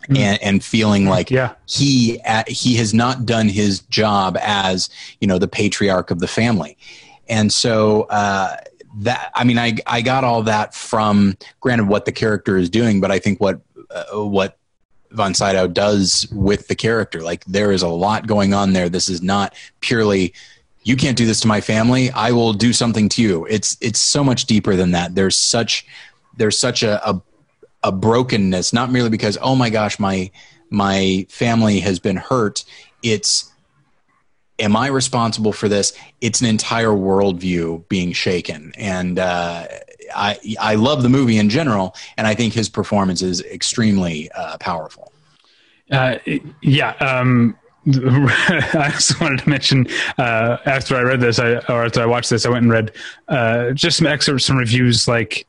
[0.09, 0.19] Mm.
[0.19, 1.55] And, and, feeling like yeah.
[1.67, 4.89] he uh, he has not done his job as
[5.21, 6.79] you know the patriarch of the family,
[7.29, 8.57] and so uh,
[8.97, 13.01] that I mean I I got all that from granted what the character is doing,
[13.01, 14.59] but I think what uh, what
[15.13, 17.23] von Sydow does with the character.
[17.23, 18.89] Like there is a lot going on there.
[18.89, 20.35] This is not purely
[20.87, 22.13] you can't do this to my family.
[22.13, 23.45] I will do something to you.
[23.47, 25.17] It's it's so much deeper than that.
[25.17, 25.85] There's such
[26.37, 27.21] there's such a, a,
[27.83, 30.31] a brokenness, not merely because oh my gosh my
[30.71, 32.65] my family has been hurt.
[33.03, 33.53] It's
[34.59, 35.93] am I responsible for this?
[36.21, 39.67] It's an entire worldview being shaken, and uh,
[40.15, 44.57] I I love the movie in general, and I think his performance is extremely uh,
[44.59, 45.13] powerful.
[45.91, 46.19] Uh,
[46.63, 46.91] yeah.
[46.95, 49.87] Um, I also wanted to mention
[50.19, 52.93] uh, after I read this, I, or after I watched this, I went and read
[53.29, 55.47] uh, just some excerpts, some reviews, like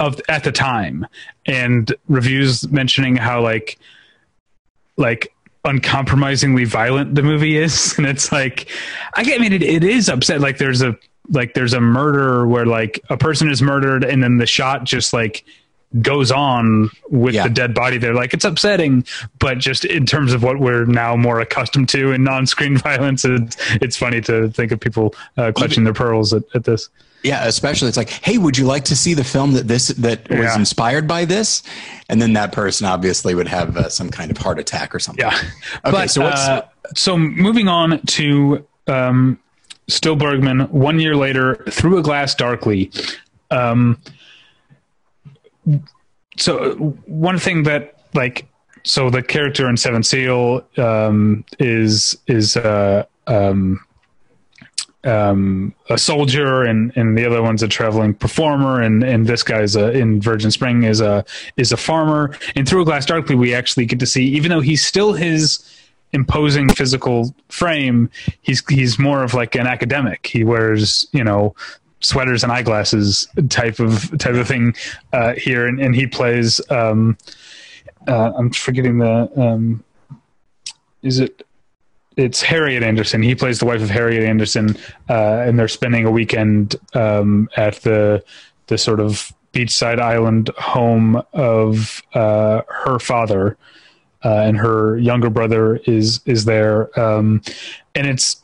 [0.00, 1.06] of at the time,
[1.46, 3.78] and reviews mentioning how like
[4.96, 5.31] like
[5.64, 7.94] uncompromisingly violent the movie is.
[8.02, 8.68] And it's like
[9.14, 10.40] i mean it, it is upset.
[10.40, 10.96] Like there's a
[11.30, 15.12] like there's a murder where like a person is murdered and then the shot just
[15.12, 15.44] like
[16.00, 17.44] goes on with yeah.
[17.44, 18.14] the dead body there.
[18.14, 19.04] Like it's upsetting
[19.38, 23.56] but just in terms of what we're now more accustomed to in non-screen violence it's,
[23.74, 26.88] it's funny to think of people uh, clutching Even, their pearls at, at this
[27.22, 30.28] yeah, especially it's like, hey, would you like to see the film that this that
[30.30, 31.62] was inspired by this?
[32.08, 35.24] And then that person obviously would have uh, some kind of heart attack or something.
[35.24, 35.36] Yeah.
[35.84, 39.38] Okay, but, so what's uh, so moving on to um,
[39.88, 40.60] Still Bergman.
[40.70, 42.90] One year later, Through a Glass Darkly.
[43.50, 43.98] Um,
[46.36, 46.74] so
[47.06, 48.46] one thing that like
[48.84, 53.80] so the character in Seven Seal um, is is uh, um,
[55.04, 58.80] um, a soldier and, and the other one's a traveling performer.
[58.80, 61.24] And, and this guy's a, in Virgin Spring is a
[61.56, 62.36] is a farmer.
[62.54, 65.68] And through a glass darkly we actually get to see even though he's still his
[66.12, 68.10] imposing physical frame
[68.42, 70.26] he's he's more of like an academic.
[70.26, 71.54] He wears you know
[72.00, 74.74] sweaters and eyeglasses type of type of thing
[75.12, 75.66] uh, here.
[75.66, 77.16] And, and he plays um,
[78.06, 79.82] uh, I'm forgetting the um,
[81.02, 81.44] is it
[82.16, 83.22] it's Harriet Andersson.
[83.22, 84.76] He plays the wife of Harriet Andersson,
[85.08, 88.24] uh, and they're spending a weekend um, at the
[88.66, 93.56] the sort of beachside island home of uh, her father,
[94.24, 97.42] uh, and her younger brother is is there, um,
[97.94, 98.42] and it's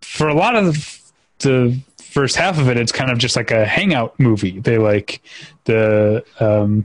[0.00, 1.00] for a lot of
[1.38, 4.58] the first half of it, it's kind of just like a hangout movie.
[4.58, 5.22] They like
[5.64, 6.84] the um,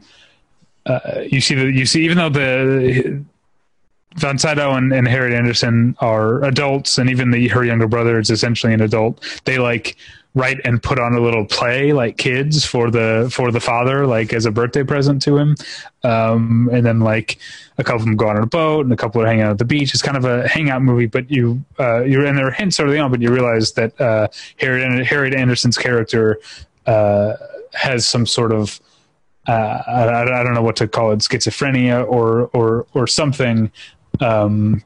[0.85, 3.23] uh, you see the you see even though the
[4.15, 8.29] von Sydow and, and Harriet Andersson are adults, and even the her younger brother is
[8.29, 9.23] essentially an adult.
[9.45, 9.97] They like
[10.35, 14.33] write and put on a little play like kids for the for the father, like
[14.33, 15.55] as a birthday present to him.
[16.03, 17.37] Um, and then like
[17.77, 19.57] a couple of them go on a boat, and a couple are hanging out at
[19.57, 19.93] the beach.
[19.93, 23.11] It's kind of a hangout movie, but you uh, you and there hints early on,
[23.11, 26.39] but you realize that uh, Harriet Harriet Andersson's character
[26.85, 27.33] uh,
[27.73, 28.79] has some sort of
[29.47, 33.71] uh, I, I, don't know what to call it, schizophrenia or or or something
[34.21, 34.83] um,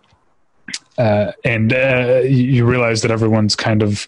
[0.97, 4.07] uh, and uh, you realize that everyone's kind of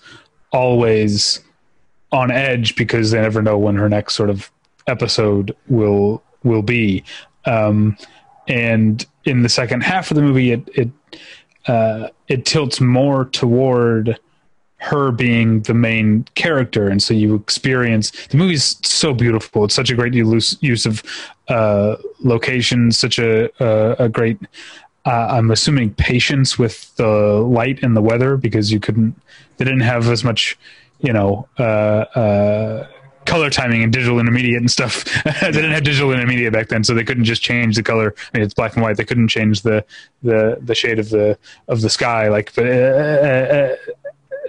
[0.51, 1.39] always
[2.11, 4.51] on edge because they never know when her next sort of
[4.87, 7.03] episode will will be.
[7.45, 7.97] Um,
[8.47, 10.89] and in the second half of the movie, it it
[11.67, 14.19] uh, it tilts more toward
[14.77, 19.63] her being the main character, and so you experience the movie's so beautiful.
[19.63, 21.03] It's such a great use of
[21.47, 24.37] uh, location, such a a, a great.
[25.05, 29.19] Uh, I'm assuming patience with the light and the weather because you couldn't.
[29.57, 30.57] They didn't have as much,
[30.99, 31.47] you know.
[31.57, 32.87] Uh, uh,
[33.25, 35.05] color timing and digital intermediate and stuff.
[35.41, 38.13] they didn't have digital intermediate back then, so they couldn't just change the color.
[38.33, 38.97] I mean, it's black and white.
[38.97, 39.85] They couldn't change the
[40.23, 41.37] the the shade of the
[41.67, 42.27] of the sky.
[42.27, 42.73] Like, but uh, uh,
[43.55, 43.75] uh,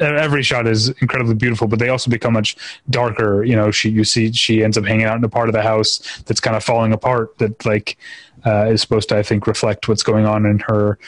[0.03, 2.57] every shot is incredibly beautiful, but they also become much
[2.91, 3.45] darker.
[3.45, 5.63] You know, she you see she ends up hanging out in a part of the
[5.63, 7.37] house that's kind of falling apart.
[7.39, 7.97] That like
[8.45, 10.99] uh, is supposed to, I think, reflect what's going on in her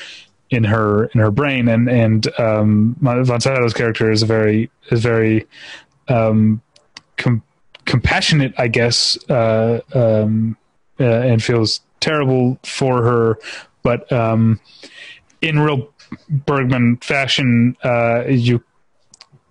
[0.51, 1.69] in her in her brain.
[1.69, 5.47] And and um, Von Sydow's character is a very is very
[6.09, 6.61] um,
[7.17, 7.43] com-
[7.85, 10.57] compassionate, I guess, uh, um,
[11.01, 13.39] uh, and feels terrible for her,
[13.83, 14.61] but um,
[15.41, 15.91] in real
[16.29, 18.63] Bergman fashion, uh, you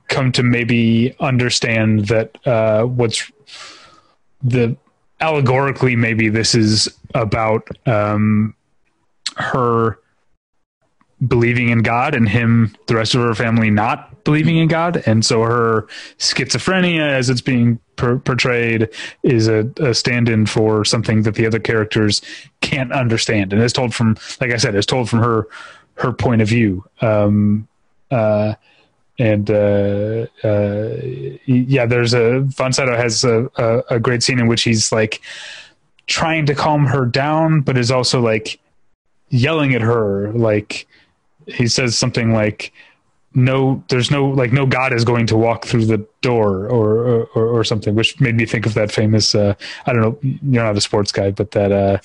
[0.07, 3.31] come to maybe understand that uh, what's
[4.41, 4.75] the
[5.21, 8.53] allegorically maybe this is about um,
[9.37, 9.97] her
[11.25, 15.03] believing in God and him, the rest of her family not believing in God.
[15.05, 15.87] And so her
[16.17, 18.89] schizophrenia, as it's being per- portrayed,
[19.23, 22.21] is a, a stand in for something that the other characters
[22.61, 23.53] can't understand.
[23.53, 25.47] And it's told from, like I said, it's told from her,
[25.95, 26.83] her point of view.
[27.01, 27.67] Um,
[28.11, 28.55] uh,
[29.19, 30.89] and uh, uh,
[31.45, 35.21] yeah, there's a Sydow has a, a, a great scene in which he's like
[36.07, 38.59] trying to calm her down, but is also like
[39.29, 40.87] yelling at her, like
[41.47, 42.73] he says something like
[43.35, 47.47] no there's no like no god is going to walk through the door or or,
[47.47, 49.55] or something which made me think of that famous uh,
[49.87, 51.97] i don't know you're not a sports guy but that uh,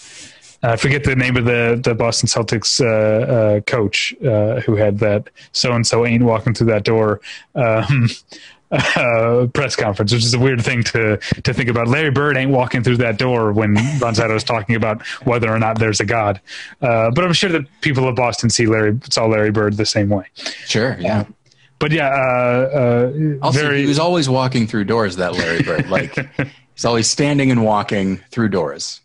[0.62, 4.98] I forget the name of the the Boston Celtics uh, uh coach uh, who had
[4.98, 7.20] that so and so ain't walking through that door
[7.54, 8.08] um,
[8.70, 11.88] uh, press conference, which is a weird thing to to think about.
[11.88, 13.76] Larry Bird ain't walking through that door when
[14.14, 16.40] Sydow is talking about whether or not there's a God.
[16.82, 20.08] Uh, but I'm sure that people of Boston see Larry saw Larry Bird the same
[20.08, 20.26] way.
[20.66, 21.24] Sure, yeah.
[21.78, 23.82] But yeah, uh, uh Also, very.
[23.82, 25.16] he was always walking through doors.
[25.16, 26.14] That Larry Bird, like
[26.74, 29.00] he's always standing and walking through doors.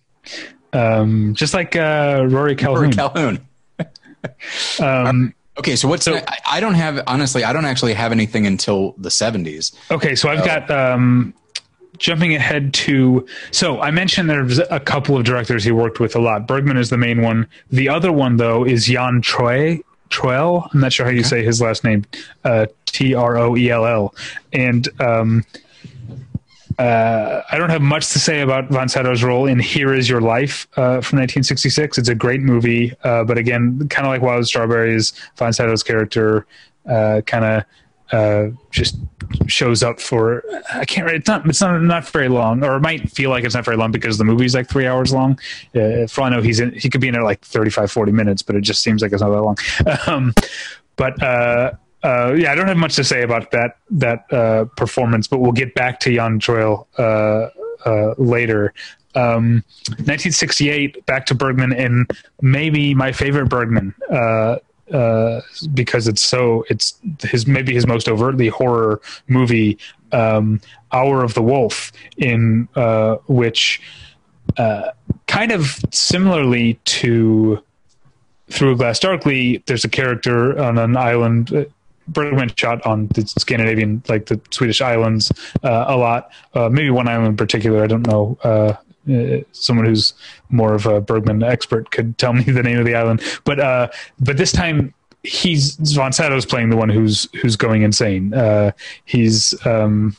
[0.74, 2.92] Um, just like uh, Rory Or Calhoun.
[2.92, 3.48] Calhoun.
[4.80, 7.44] um, Okay, so what's So- I, I don't have honestly.
[7.44, 9.72] I don't actually have anything until the seventies.
[9.92, 11.32] Okay, so I've got um,
[12.00, 13.28] jumping ahead to.
[13.52, 16.48] So I mentioned there's a couple of directors he worked with a lot.
[16.48, 17.48] Bergman is the main one.
[17.70, 19.80] The other one though is Jan Troy.
[20.10, 20.68] Troell.
[20.74, 22.04] I'm not sure how you say his last name.
[22.44, 24.16] Uh, T R O E L L.
[24.54, 25.44] And um,
[26.80, 30.22] uh, I don't have much to say about Von Sydow's role in Here Is Your
[30.22, 31.98] Life uh, from 1966.
[31.98, 36.46] It's a great movie, uh, but again, kind of like Wild Strawberries, Von Sydow's character
[36.90, 37.64] uh, kind of
[38.12, 38.96] uh, just
[39.48, 41.10] shows up for I can't.
[41.10, 41.48] It's not.
[41.48, 44.18] It's not not very long, or it might feel like it's not very long because
[44.18, 45.40] the movie's like three hours long.
[45.76, 46.74] Uh, for all I know, he's in.
[46.74, 49.22] He could be in there like 35, 40 minutes, but it just seems like it's
[49.22, 49.58] not that long.
[50.08, 50.34] Um,
[50.96, 51.22] but
[52.04, 55.54] uh, yeah, I don't have much to say about that that uh, performance, but we'll
[55.54, 57.50] get back to Jan Troell uh,
[57.88, 58.74] uh, later.
[59.16, 62.10] Um, 1968, back to Bergman, and
[62.42, 64.58] maybe my favorite Bergman uh,
[64.92, 65.42] uh,
[65.74, 69.78] because it's so it's his maybe his most overtly horror movie,
[70.12, 70.60] um,
[70.92, 72.68] Hour of the Wolf, in
[73.28, 73.82] which
[74.58, 77.64] kind of similarly to
[78.50, 81.68] Through a Glass Darkly, there's a character on an island.
[82.08, 85.32] Bergman shot on the Scandinavian, like the Swedish islands,
[85.64, 86.32] uh, a lot.
[86.54, 87.84] Uh, maybe one island in particular.
[87.84, 88.38] I don't know.
[88.44, 88.74] Uh,
[89.12, 90.14] uh, someone who's
[90.50, 93.22] more of a Bergman expert could tell me the name of the island.
[93.44, 93.90] But uh,
[94.20, 94.94] but this time
[95.24, 98.34] he's Von Sydow's playing the one who's who's going insane.
[98.34, 98.72] Uh,
[99.06, 100.16] he's um,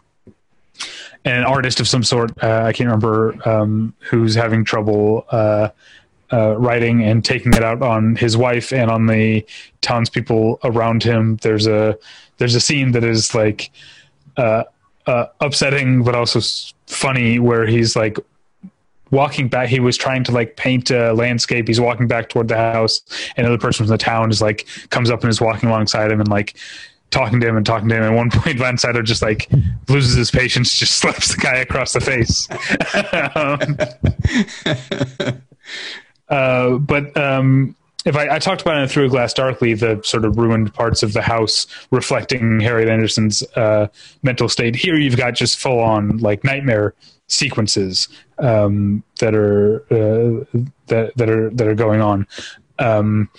[1.24, 2.30] an artist of some sort.
[2.42, 5.26] I can't remember um, who's having trouble
[6.34, 9.46] uh, writing and taking it out on his wife and on the
[9.82, 11.36] townspeople around him.
[11.42, 11.96] There's a
[12.38, 13.70] there's a scene that is like
[14.36, 14.64] uh,
[15.06, 16.40] uh, upsetting but also
[16.88, 18.18] funny where he's like
[19.12, 19.68] walking back.
[19.68, 21.68] He was trying to like paint a landscape.
[21.68, 23.00] He's walking back toward the house
[23.36, 26.18] and another person from the town is like comes up and is walking alongside him
[26.18, 26.56] and like
[27.12, 28.02] talking to him and talking to him.
[28.02, 29.48] At one point Von Sydow just like
[29.88, 32.48] loses his patience just slaps the guy across the face.
[33.36, 33.78] Um,
[36.28, 40.24] uh, but um, if I, I talked about it through a glass darkly, the sort
[40.24, 43.88] of ruined parts of the house reflecting Harriet Andersson's uh,
[44.22, 44.76] mental state.
[44.76, 46.94] Here, you've got just full on like nightmare
[47.28, 48.08] sequences
[48.38, 50.44] um, that are uh,
[50.86, 52.26] that that are that are going on.
[52.78, 53.30] Um,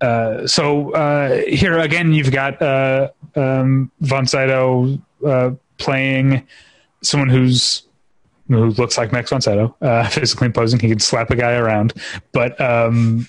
[0.00, 6.46] uh, so uh, here again, you've got uh, um, Von Sydow uh, playing
[7.02, 7.82] someone who's
[8.48, 10.80] who looks like Max von Sydow, uh, physically imposing.
[10.80, 11.94] He can slap a guy around,
[12.32, 13.28] but um,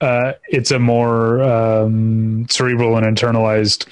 [0.00, 3.86] uh, it's a more um, cerebral and internalized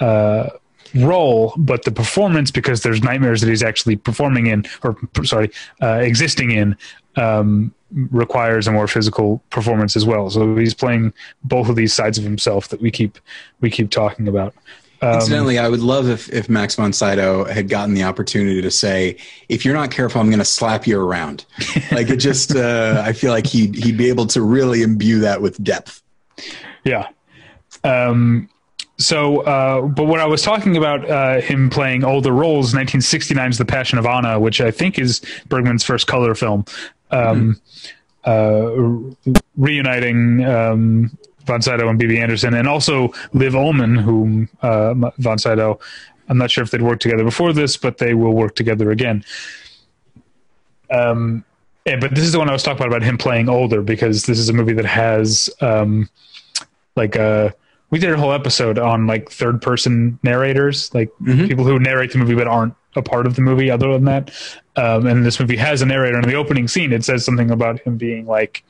[0.00, 0.50] uh,
[0.94, 1.54] role.
[1.56, 5.50] But the performance, because there's nightmares that he's actually performing in, or sorry,
[5.80, 6.76] uh, existing in,
[7.16, 7.74] um,
[8.10, 10.30] requires a more physical performance as well.
[10.30, 11.12] So he's playing
[11.44, 13.18] both of these sides of himself that we keep
[13.60, 14.54] we keep talking about.
[15.02, 18.70] Um, Incidentally, I would love if, if Max von Sydow had gotten the opportunity to
[18.70, 19.16] say,
[19.48, 21.44] "If you're not careful, I'm going to slap you around."
[21.90, 25.42] like it just, uh, I feel like he'd he'd be able to really imbue that
[25.42, 26.02] with depth.
[26.84, 27.08] Yeah.
[27.82, 28.48] Um,
[28.98, 33.64] so, uh, but what I was talking about uh, him playing older roles, 1969's The
[33.64, 36.64] Passion of Anna, which I think is Bergman's first color film,
[37.10, 37.58] um,
[38.24, 39.32] mm-hmm.
[39.34, 45.38] uh, reuniting um, Von Sydow and Bibi Andersson, and also Liv Ullmann, whom uh, Von
[45.38, 45.78] Sydow.
[46.28, 49.24] I'm not sure if they'd worked together before this, but they will work together again.
[50.90, 51.44] Um,
[51.84, 54.24] and, but this is the one I was talking about about him playing older because
[54.26, 56.08] this is a movie that has um,
[56.96, 57.50] like a uh,
[57.90, 61.46] we did a whole episode on like third person narrators, like mm-hmm.
[61.46, 64.30] people who narrate the movie but aren't a part of the movie other than that.
[64.76, 66.90] Um, and this movie has a narrator in the opening scene.
[66.92, 68.64] It says something about him being like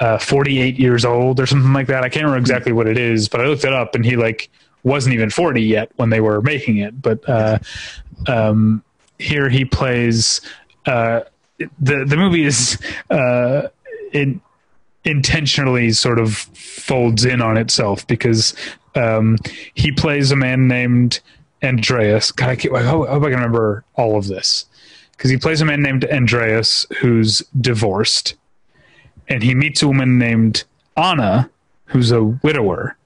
[0.00, 2.02] uh, 48 years old or something like that.
[2.02, 4.48] I can't remember exactly what it is, but I looked it up and he like
[4.82, 7.00] wasn't even 40 yet when they were making it.
[7.00, 7.58] But uh,
[8.26, 8.82] um,
[9.18, 10.40] here he plays.
[10.86, 11.20] Uh,
[11.78, 12.78] the the movie is
[13.10, 13.68] uh,
[14.12, 14.40] in,
[15.04, 18.54] intentionally sort of folds in on itself because
[18.94, 19.36] um,
[19.74, 21.20] he plays a man named
[21.62, 22.32] Andreas.
[22.32, 24.64] God, I, keep, I, hope, I hope I can remember all of this
[25.12, 28.34] because he plays a man named Andreas who's divorced
[29.30, 30.64] and he meets a woman named
[30.96, 31.48] Anna,
[31.86, 32.96] who's a widower.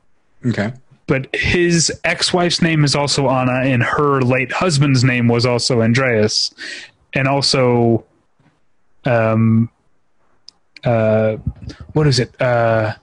[0.45, 0.73] Okay.
[1.07, 6.53] But his ex-wife's name is also Anna, and her late husband's name was also Andreas,
[7.13, 8.05] and also,
[9.05, 9.69] um,
[10.83, 11.37] uh,
[11.93, 12.41] what is it?
[12.41, 12.95] Uh,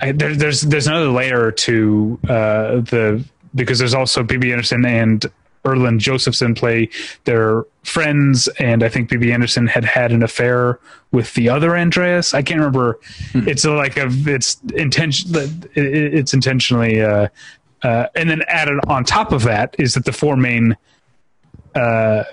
[0.00, 5.24] I, there, there's there's another layer to uh, the because there's also Bibi Andersson and
[5.64, 6.88] Erland Josephson play
[7.24, 10.78] their friends, and I think Bibi Andersson had had an affair
[11.12, 12.34] with the other Andreas.
[12.34, 12.98] I can't remember.
[13.32, 13.48] Hmm.
[13.48, 15.30] It's like a it's intention.
[15.74, 17.28] It's intentionally, uh,
[17.82, 20.76] uh, and then added on top of that is that the four main
[21.74, 22.24] uh,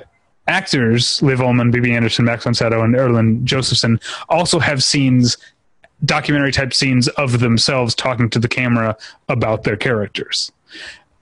[0.48, 4.00] actors, Liv Ullmann, Bibi Andersson, Max von Sydow, and Erland Josephson,
[4.30, 5.38] also have scenes
[6.06, 8.96] documentary type scenes of themselves talking to the camera
[9.30, 10.52] about their characters.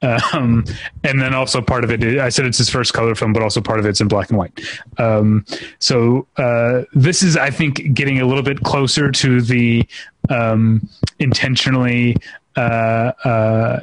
[0.06, 0.66] Um,
[1.04, 3.62] and then also part of it, I said it's his first color film, but also
[3.62, 4.60] part of it's in black and white.
[4.98, 5.46] Um,
[5.80, 9.88] so uh, this is, I think, getting a little bit closer to the
[10.30, 10.88] um,
[11.20, 12.18] intentionally
[12.56, 13.80] uh, uh,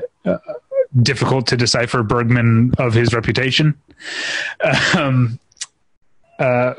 [1.03, 3.75] difficult to decipher Bergman of his reputation.
[4.97, 5.39] Um,
[6.39, 6.75] uh,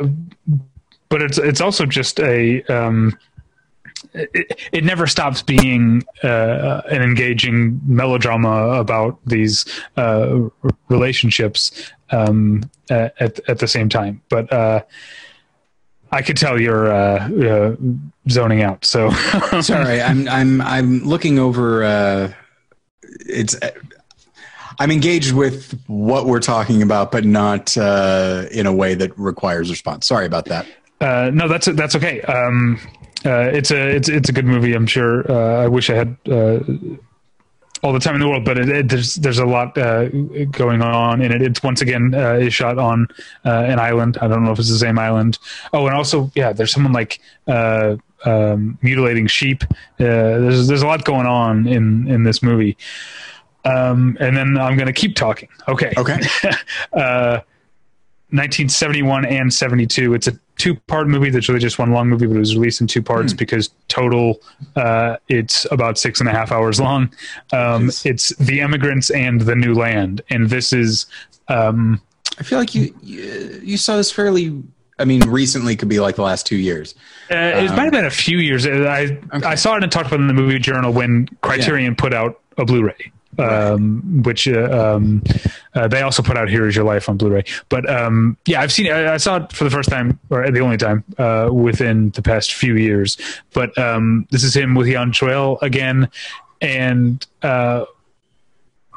[1.10, 3.18] but it's it's also just a um,
[4.14, 9.66] it, it, never stops being uh, an engaging melodrama about these
[9.98, 10.40] uh,
[10.90, 14.22] relationships um, at at the same time.
[14.30, 14.84] But uh,
[16.12, 17.76] I could tell you're uh, uh,
[18.30, 18.86] zoning out.
[18.86, 19.10] So
[19.62, 21.84] sorry, I'm I'm I'm looking over.
[21.84, 22.34] Uh,
[23.02, 23.56] it's
[24.80, 30.06] I'm engaged with what we're talking about, but not in a way that requires response.
[30.06, 30.68] Sorry about that.
[31.02, 32.22] no, that's that's okay.
[32.22, 32.80] Um,
[33.26, 34.74] uh, it's a it's it's a good movie.
[34.74, 35.30] I'm sure.
[35.30, 36.60] Uh, I wish I had uh,
[37.82, 40.10] all the time in the world, but it, it, there's there's a lot uh,
[40.52, 41.42] going on in it.
[41.42, 43.08] It's once again uh, is shot on
[43.46, 44.18] uh, an island.
[44.22, 45.40] I don't know if it's the same island.
[45.72, 49.64] Oh, and also yeah, there's someone like um, mutilating sheep.
[49.98, 52.78] there's there's a lot going on in in this movie.
[53.66, 55.48] Um, and then I'm going to keep talking.
[55.70, 55.94] Okay.
[55.96, 56.20] Okay.
[58.34, 60.16] 1971 and 72.
[60.16, 62.82] It's a two part movie that's really just one long movie, but it was released
[62.82, 63.38] in two parts mm.
[63.38, 64.42] because total
[64.76, 67.12] uh, it's about six and a half hours long.
[67.52, 70.22] Um, it's The Emigrants and The New Land.
[70.30, 71.06] And this is.
[71.48, 72.02] Um,
[72.40, 74.64] I feel like you, you, you saw this fairly
[75.00, 76.96] I mean, recently could be like the last two years.
[77.32, 78.66] Uh, it um, might have been a few years.
[78.66, 79.46] I okay.
[79.46, 82.02] I saw it and talked about it in the movie journal when Criterion yeah.
[82.02, 85.24] put out a Blu-ray um, which uh, um,
[85.74, 87.44] uh, they also put out "Here Is Your Life" on Blu-ray.
[87.70, 88.92] But um, yeah, I've seen.
[88.92, 92.22] I, I, saw it for the first time, or the only time, uh, within the
[92.22, 93.18] past few years.
[93.54, 96.10] But um, this is him with Jan Troell again,
[96.62, 97.86] and uh,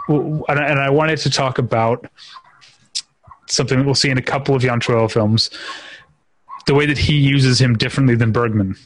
[0.09, 2.07] and I wanted to talk about
[3.49, 5.51] something that we'll see in a couple of Jan Troell films.
[6.66, 8.76] The way that he uses him differently than Bergman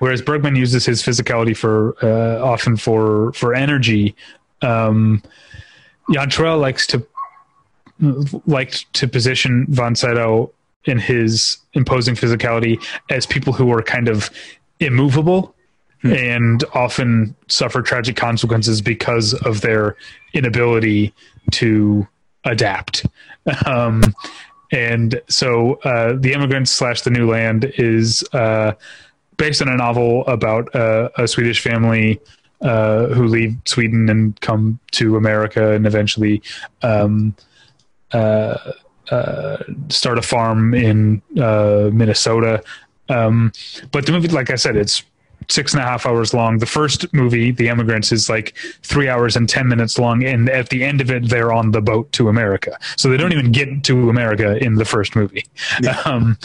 [0.00, 4.16] whereas Bergman uses his physicality for uh, often for for energy.
[4.62, 5.22] Um,
[6.12, 7.06] Jan Troell likes to
[8.46, 10.50] liked to position von Sydow
[10.84, 14.30] in his imposing physicality as people who are kind of
[14.80, 15.54] immovable
[16.00, 16.12] hmm.
[16.12, 19.96] and often suffer tragic consequences because of their
[20.32, 21.12] inability
[21.50, 22.06] to
[22.44, 23.04] adapt.
[23.66, 24.02] Um,
[24.72, 28.72] and so, uh, the immigrants slash the new land is uh,
[29.36, 32.20] based on a novel about uh, a Swedish family
[32.60, 36.42] uh, who leave Sweden and come to America and eventually
[36.82, 37.34] um,
[38.12, 38.72] uh,
[39.10, 39.56] uh,
[39.88, 42.62] start a farm in Minnesota.
[43.08, 43.52] Um,
[43.90, 45.02] but the movie, like I said, it's
[45.48, 46.58] six and a half hours long.
[46.58, 50.24] The first movie, The Emigrants, is like three hours and 10 minutes long.
[50.24, 52.78] And at the end of it, they're on the boat to America.
[52.96, 55.44] So they don't even get to America in the first movie.
[55.82, 56.00] Yeah.
[56.10, 56.38] Um,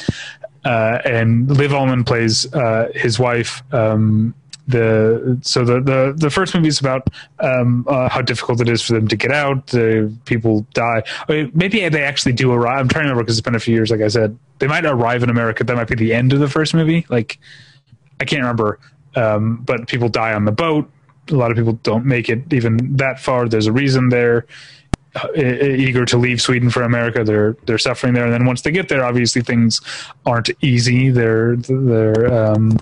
[0.65, 3.61] uh, and Liv Ullmann plays uh, his wife.
[3.71, 4.33] Um,
[4.67, 7.09] the so the, the the first movie is about
[7.39, 9.67] um, uh, how difficult it is for them to get out.
[9.67, 11.03] The people die.
[11.27, 12.79] I mean, maybe they actually do arrive.
[12.79, 13.91] I'm trying to remember because it's been a few years.
[13.91, 15.63] Like I said, they might arrive in America.
[15.63, 17.05] That might be the end of the first movie.
[17.09, 17.37] Like
[18.19, 18.79] I can't remember.
[19.15, 20.89] Um, but people die on the boat.
[21.29, 23.47] A lot of people don't make it even that far.
[23.47, 24.45] There's a reason they're
[25.15, 27.23] uh, eager to leave Sweden for America.
[27.23, 29.79] They're they're suffering there, and then once they get there, obviously things
[30.25, 31.09] aren't easy.
[31.09, 32.77] They're they're um,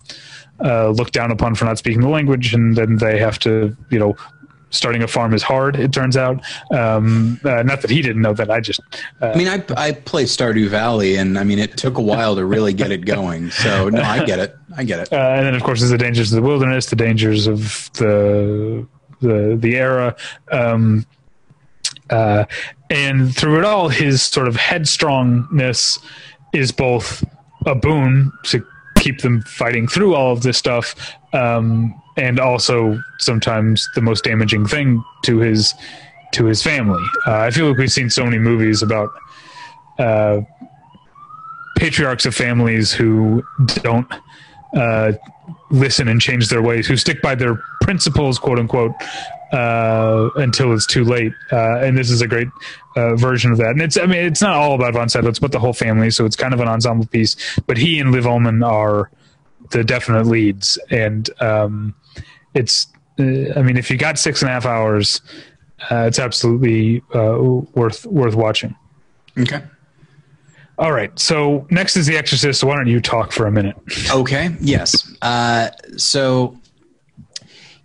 [0.62, 4.00] uh, looked down upon for not speaking the language, and then they have to you
[4.00, 4.16] know
[4.74, 5.76] starting a farm is hard.
[5.76, 6.44] It turns out.
[6.72, 8.50] Um, uh, not that he didn't know that.
[8.50, 8.82] I just.
[9.22, 12.36] Uh, I mean, I I play Stardew Valley, and I mean, it took a while
[12.36, 13.52] to really get it going.
[13.52, 14.58] So no, I get it.
[14.76, 15.14] I get it.
[15.14, 18.86] Uh, and then, of course, there's the dangers of the wilderness, the dangers of the
[19.22, 20.16] the the era.
[20.52, 21.06] Um,
[22.10, 22.46] uh,
[22.90, 26.00] and through it all, his sort of headstrongness
[26.54, 27.24] is both
[27.66, 28.66] a boon to
[29.04, 30.96] keep them fighting through all of this stuff,
[31.34, 35.74] um, and also sometimes the most damaging thing to his
[36.32, 37.04] to his family.
[37.28, 39.10] Uh, I feel like we've seen so many movies about
[40.00, 40.42] uh,
[41.78, 44.12] patriarchs of families who don't
[44.76, 45.12] uh,
[45.70, 48.94] listen and change their ways, who stick by their principles, quote unquote,
[49.54, 51.32] uh, until it's too late.
[51.52, 52.50] Uh, and this is a great
[52.96, 53.70] uh, version of that.
[53.70, 56.10] And it's, I mean, it's not all about Von Sydow, it's about the whole family.
[56.10, 57.36] So it's kind of an ensemble piece.
[57.68, 59.12] But he and Liv Ullmann are
[59.70, 60.78] the definite leads.
[60.90, 61.94] And um,
[62.54, 62.88] it's,
[63.20, 63.24] uh,
[63.56, 65.22] I mean, if you got six and a half hours,
[65.92, 67.38] uh, it's absolutely uh,
[67.74, 68.76] worth worth watching.
[69.38, 69.62] Okay.
[70.80, 71.18] All right.
[71.20, 72.64] So next is The Exorcist.
[72.64, 73.76] Why don't you talk for a minute?
[74.12, 74.56] Okay.
[74.60, 75.16] Yes.
[75.22, 76.58] Uh, so,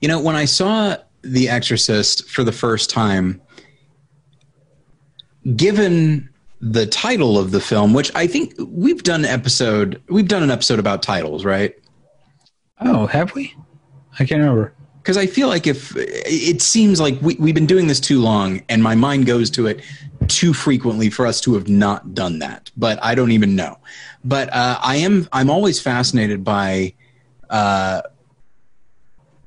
[0.00, 3.40] you know, when I saw The Exorcist for the first time,
[5.56, 6.28] given
[6.60, 10.50] the title of the film, which I think we've done an episode, we've done an
[10.50, 11.74] episode about titles, right?
[12.80, 13.54] Oh, have we?
[14.18, 14.72] I can't remember.
[14.98, 18.62] Because I feel like if it seems like we, we've been doing this too long,
[18.68, 19.80] and my mind goes to it
[20.26, 22.70] too frequently for us to have not done that.
[22.76, 23.78] But I don't even know.
[24.24, 25.28] But uh, I am.
[25.32, 26.94] I'm always fascinated by.
[27.48, 28.02] Uh,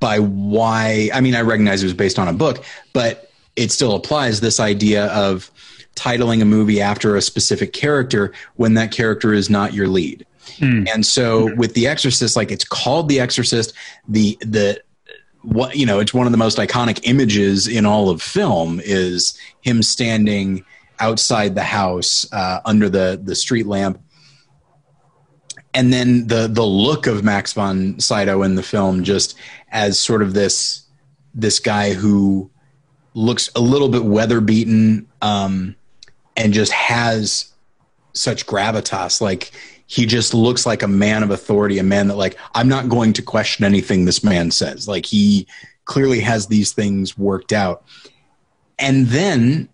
[0.01, 3.95] by why I mean I recognize it was based on a book, but it still
[3.95, 5.49] applies this idea of
[5.95, 10.25] titling a movie after a specific character when that character is not your lead.
[10.57, 10.85] Hmm.
[10.93, 13.73] And so with The Exorcist, like it's called The Exorcist,
[14.07, 14.81] the the
[15.43, 19.37] what you know, it's one of the most iconic images in all of film is
[19.61, 20.65] him standing
[20.99, 23.99] outside the house uh, under the the street lamp.
[25.73, 29.37] And then the the look of Max von Sydow in the film just
[29.71, 30.83] as sort of this
[31.33, 32.49] this guy who
[33.13, 35.75] looks a little bit weather beaten um,
[36.35, 37.51] and just has
[38.13, 39.51] such gravitas like
[39.91, 43.11] he just looks like a man of authority, a man that like I'm not going
[43.13, 44.87] to question anything this man says.
[44.87, 45.45] Like he
[45.83, 47.83] clearly has these things worked out.
[48.79, 49.67] And then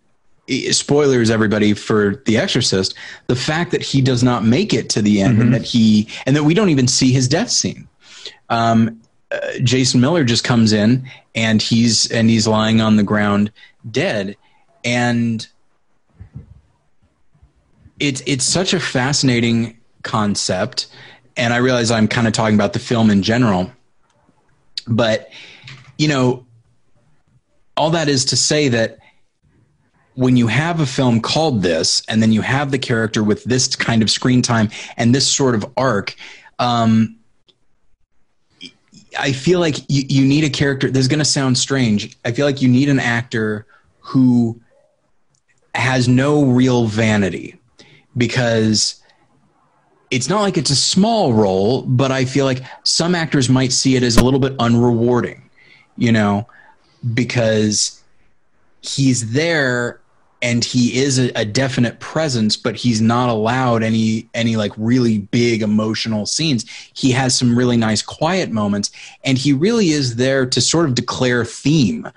[0.72, 2.96] spoilers everybody for the exorcist
[3.28, 5.42] the fact that he does not make it to the end mm-hmm.
[5.42, 7.86] and that he and that we don't even see his death scene
[8.50, 9.02] um,
[9.62, 13.52] jason miller just comes in and he's and he's lying on the ground
[13.90, 14.36] dead.
[14.84, 15.48] And
[18.00, 20.88] it's it's such a fascinating concept,
[21.36, 23.72] and I realize I'm kind of talking about the film in general,
[24.88, 25.30] but
[25.98, 26.46] you know,
[27.76, 29.00] all that is to say that
[30.14, 33.76] when you have a film called this, and then you have the character with this
[33.76, 36.16] kind of screen time and this sort of arc,
[36.60, 37.17] um,
[39.20, 40.90] I feel like you, you need a character.
[40.90, 42.18] This is going to sound strange.
[42.26, 43.66] I feel like you need an actor
[44.00, 44.62] who
[45.76, 47.60] has no real vanity
[48.16, 49.02] because
[50.10, 53.96] it's not like it's a small role, but I feel like some actors might see
[53.96, 55.42] it as a little bit unrewarding,
[55.98, 56.48] you know,
[57.14, 58.02] because
[58.82, 60.00] he's there
[60.42, 65.20] and he is a, a, definite presence, but he's not allowed any any like really
[65.20, 66.66] big emotional scenes.
[66.94, 68.92] He has some really nice quiet moments,
[69.24, 72.08] and he really is there to sort of declare theme.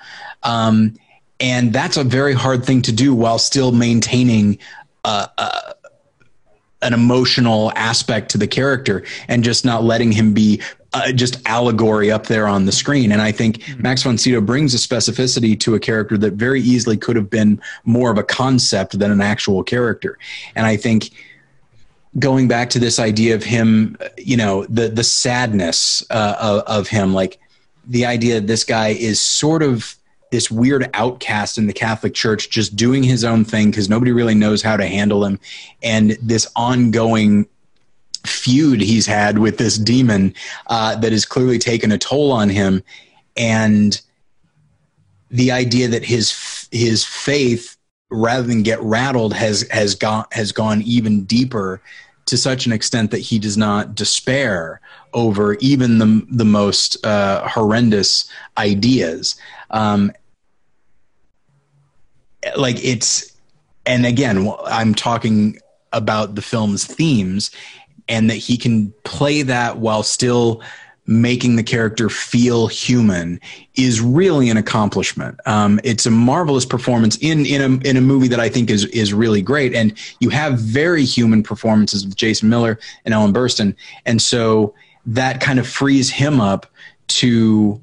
[0.42, 0.94] Um,
[1.40, 4.58] and that's a very hard thing to do while still maintaining
[5.04, 5.72] uh, uh,
[6.82, 10.60] an emotional aspect to the character and just not letting him be
[10.92, 13.12] uh, just allegory up there on the screen.
[13.12, 13.82] And I think mm-hmm.
[13.82, 17.60] Max von Sydow brings a specificity to a character that very easily could have been
[17.84, 20.18] more of a concept than an actual character.
[20.56, 21.10] And I think
[22.18, 26.88] going back to this idea of him, you know, the the sadness uh, of, of
[26.88, 27.38] him, like
[27.86, 29.96] the idea that this guy is sort of
[30.32, 34.34] this weird outcast in the Catholic Church, just doing his own thing because nobody really
[34.34, 35.38] knows how to handle him,
[35.82, 37.46] and this ongoing
[38.26, 40.34] feud he's had with this demon
[40.66, 42.82] uh, that has clearly taken a toll on him,
[43.36, 44.00] and
[45.30, 47.76] the idea that his his faith,
[48.10, 51.80] rather than get rattled, has has gone has gone even deeper
[52.26, 54.80] to such an extent that he does not despair
[55.12, 59.36] over even the the most uh, horrendous ideas.
[59.70, 60.12] Um,
[62.56, 63.36] like it's
[63.86, 65.58] and again i'm talking
[65.92, 67.50] about the film's themes
[68.10, 70.60] and that he can play that while still
[71.06, 73.40] making the character feel human
[73.74, 75.40] is really an accomplishment.
[75.46, 78.84] Um, it's a marvelous performance in in a in a movie that I think is
[78.86, 79.74] is really great.
[79.74, 83.74] And you have very human performances with Jason Miller and Ellen Burstyn,
[84.06, 84.74] and so
[85.06, 86.66] that kind of frees him up
[87.08, 87.80] to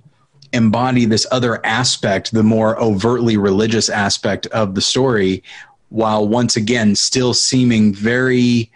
[0.53, 5.43] embody this other aspect, the more overtly religious aspect of the story,
[5.89, 8.71] while once again still seeming very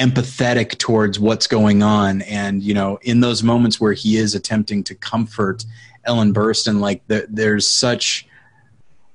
[0.00, 2.22] empathetic towards what's going on.
[2.22, 5.64] And, you know, in those moments where he is attempting to comfort
[6.04, 8.26] Ellen Burstyn, like the, there's such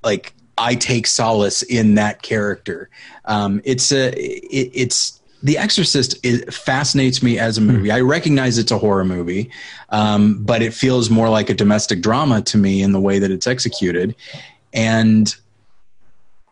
[0.04, 2.88] like I take solace in that character.
[3.24, 7.66] Um, it's a it, it's the Exorcist is, fascinates me as a hmm.
[7.68, 7.90] movie.
[7.90, 9.50] I recognize it's a horror movie,
[9.90, 13.30] um, but it feels more like a domestic drama to me in the way that
[13.30, 14.14] it's executed,
[14.72, 15.34] and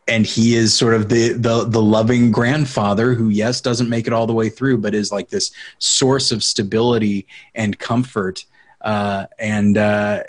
[0.07, 4.13] and he is sort of the the the loving grandfather who, yes, doesn't make it
[4.13, 8.45] all the way through, but is like this source of stability and comfort.
[8.81, 10.23] Uh, and uh,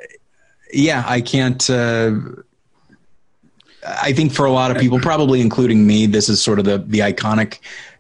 [0.74, 1.70] yeah, I can't.
[1.70, 2.20] Uh,
[3.88, 6.80] I think for a lot of people, probably including me, this is sort of the
[6.80, 7.60] the iconic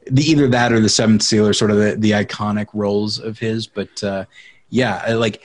[0.09, 3.39] the either that or the Seventh Seal are sort of the, the iconic roles of
[3.39, 3.67] his.
[3.67, 4.25] But uh,
[4.69, 5.43] yeah, like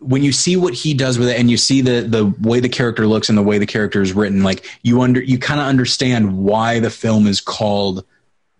[0.00, 2.68] when you see what he does with it, and you see the the way the
[2.68, 5.66] character looks and the way the character is written, like you under you kind of
[5.66, 8.04] understand why the film is called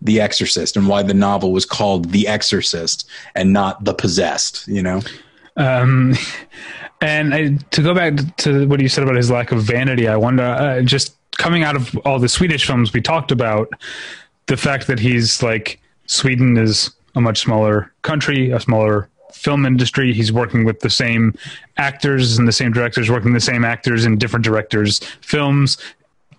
[0.03, 4.67] The Exorcist and why the novel was called The Exorcist and not The Possessed.
[4.67, 5.03] You know.
[5.57, 6.15] Um,
[7.01, 10.17] and I, to go back to what you said about his lack of vanity, I
[10.17, 13.69] wonder, uh, just coming out of all the Swedish films we talked about,
[14.47, 20.13] the fact that he's like Sweden is a much smaller country, a smaller film industry.
[20.13, 21.35] He's working with the same
[21.77, 25.79] actors and the same directors, working the same actors in different directors' films.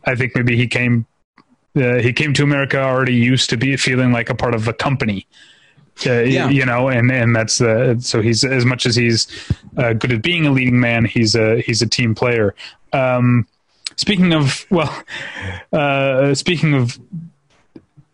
[0.05, 1.05] I think maybe he came
[1.75, 4.73] uh, he came to America already used to be feeling like a part of a
[4.73, 5.27] company.
[6.05, 6.49] Uh, yeah.
[6.49, 9.27] you know, and and that's uh, so he's as much as he's
[9.77, 12.55] uh, good at being a leading man, he's a he's a team player.
[12.93, 13.45] Um,
[13.97, 15.03] speaking of well,
[15.73, 16.97] uh, speaking of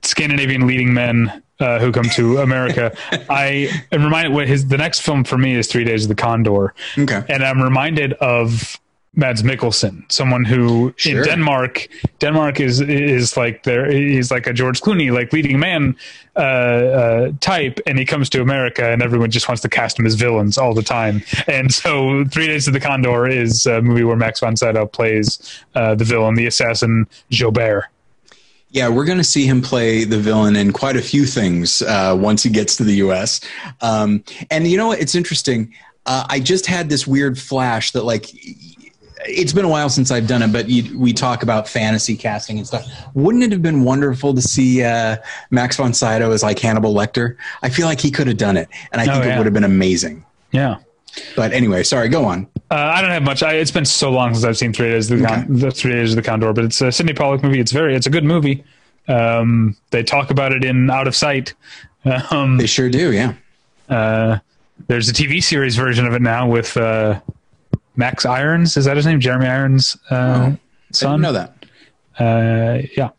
[0.01, 2.95] Scandinavian leading men uh, who come to America.
[3.29, 6.15] I am reminded what his the next film for me is Three Days of the
[6.15, 6.73] Condor.
[6.97, 8.79] Okay, and I'm reminded of
[9.17, 11.19] Mads Mikkelsen, someone who sure.
[11.19, 11.87] in Denmark,
[12.19, 13.89] Denmark is is like there.
[13.89, 15.95] He's like a George Clooney, like leading man
[16.35, 20.05] uh, uh, type, and he comes to America, and everyone just wants to cast him
[20.05, 21.23] as villains all the time.
[21.47, 25.63] And so, Three Days of the Condor is a movie where Max von Sydow plays
[25.75, 27.85] uh, the villain, the assassin Joubert.
[28.75, 32.13] Yeah, we're going to see him play the villain in quite a few things uh,
[32.19, 33.39] once he gets to the U.S.
[33.79, 34.21] Um,
[34.51, 34.99] and you know what?
[34.99, 35.73] It's interesting.
[36.05, 38.25] Uh, I just had this weird flash that, like,
[39.27, 42.57] it's been a while since I've done it, but you, we talk about fantasy casting
[42.57, 42.85] and stuff.
[43.13, 45.19] Wouldn't it have been wonderful to see uh,
[45.51, 47.37] Max von Sydow as like Hannibal Lecter?
[47.63, 49.35] I feel like he could have done it, and I oh, think yeah.
[49.35, 50.25] it would have been amazing.
[50.51, 50.79] Yeah.
[51.35, 52.09] But anyway, sorry.
[52.09, 52.47] Go on.
[52.71, 53.43] Uh, I don't have much.
[53.43, 55.91] I, it's been so long since I've seen Three Days of the, Con- the Three
[55.91, 57.59] Days of the Condor, but it's a Sydney Pollack movie.
[57.59, 57.95] It's very.
[57.95, 58.63] It's a good movie.
[59.07, 61.53] Um, they talk about it in Out of Sight.
[62.29, 63.11] Um, they sure do.
[63.11, 63.33] Yeah.
[63.89, 64.37] Uh,
[64.85, 67.19] there's a TV series version of it now with uh,
[67.95, 68.77] Max Irons.
[68.77, 69.19] Is that his name?
[69.19, 70.57] Jeremy Irons' uh, oh,
[70.91, 71.09] son.
[71.09, 71.65] I didn't know that.
[72.19, 73.09] Uh, yeah.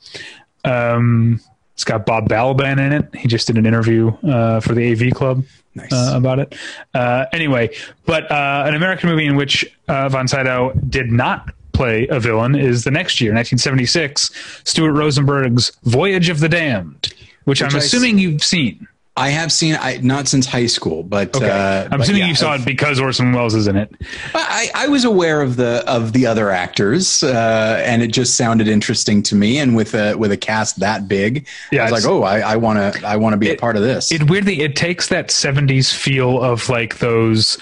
[0.65, 1.41] Um,
[1.77, 3.15] It's got Bob Balaban in it.
[3.15, 5.93] He just did an interview uh, for the AV Club Nice.
[5.93, 6.55] uh, about it.
[6.95, 7.69] Uh, anyway,
[8.07, 12.55] but uh, an American movie in which uh, Von Sydow did not play a villain
[12.55, 14.31] is the next year, 1976,
[14.65, 17.13] Stuart Rosenberg's Voyage of the Damned,
[17.45, 18.89] which, I'm I s- assuming you've seen.
[19.19, 22.35] I have seen I not since high school, but Okay, uh, I'm assuming yeah, you
[22.35, 23.91] saw I've- it because Orson Welles is in it.
[24.35, 28.69] I, I was aware of the of the other actors, uh, and it just sounded
[28.69, 29.59] interesting to me.
[29.59, 32.95] And with a with a cast that big, Yeah, I was like, oh, I want
[32.95, 34.13] to I want to be a It- part of this.
[34.13, 37.57] It weirdly it takes that 70s feel of like those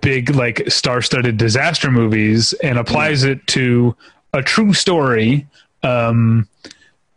[0.00, 3.94] big like star-studded disaster movies and applies it to
[4.32, 5.46] a true story
[5.84, 6.48] um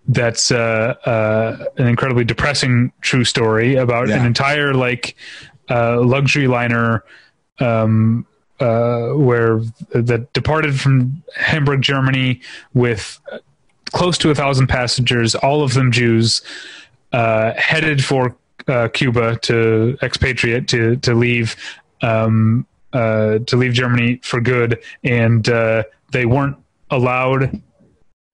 [0.10, 4.20] that's uh, uh, an incredibly depressing true story about Yeah.
[4.20, 5.16] an entire like
[5.70, 7.03] uh, luxury liner
[7.60, 8.26] um,
[8.60, 9.60] uh, where
[9.93, 12.41] that departed from Hamburg, Germany,
[12.74, 13.20] with
[13.91, 16.41] close to a thousand passengers, all of them Jews,
[17.14, 18.36] uh, headed for
[18.68, 21.55] uh, Cuba to expatriate to to leave
[22.01, 26.57] um, uh, to leave Germany for good, and uh, they weren't
[26.89, 27.62] allowed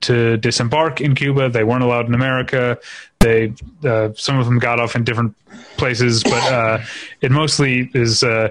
[0.01, 1.49] to disembark in Cuba.
[1.49, 2.77] They weren't allowed in America.
[3.19, 5.35] They uh, some of them got off in different
[5.77, 6.79] places, but uh,
[7.21, 8.23] it mostly is.
[8.23, 8.49] Uh,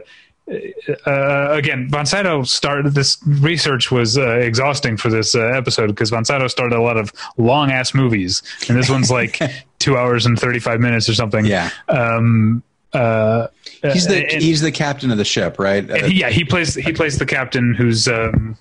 [1.06, 6.10] uh, again, Von Sydow started this research was uh, exhausting for this uh, episode because
[6.10, 9.40] Von Sydow started a lot of long ass movies, and this one's like
[9.78, 11.46] two hours and thirty five minutes or something.
[11.46, 13.46] yeah, Um, uh,
[13.82, 15.88] he's the and- he's the captain of the ship, right?
[15.90, 18.58] Uh, yeah, he plays he plays the captain who's um,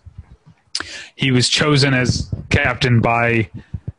[1.16, 3.50] he was chosen as captain by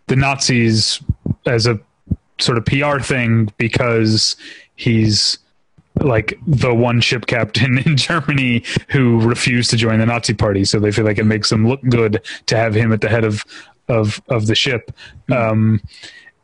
[0.06, 1.00] the Nazis
[1.46, 1.78] as a
[2.38, 4.36] sort of PR thing because
[4.76, 5.38] he's
[6.00, 10.78] like the one ship captain in Germany who refused to join the Nazi party, so
[10.80, 13.44] they feel like it makes them look good to have him at the head of
[13.88, 14.90] of of the ship.
[15.30, 15.80] Um,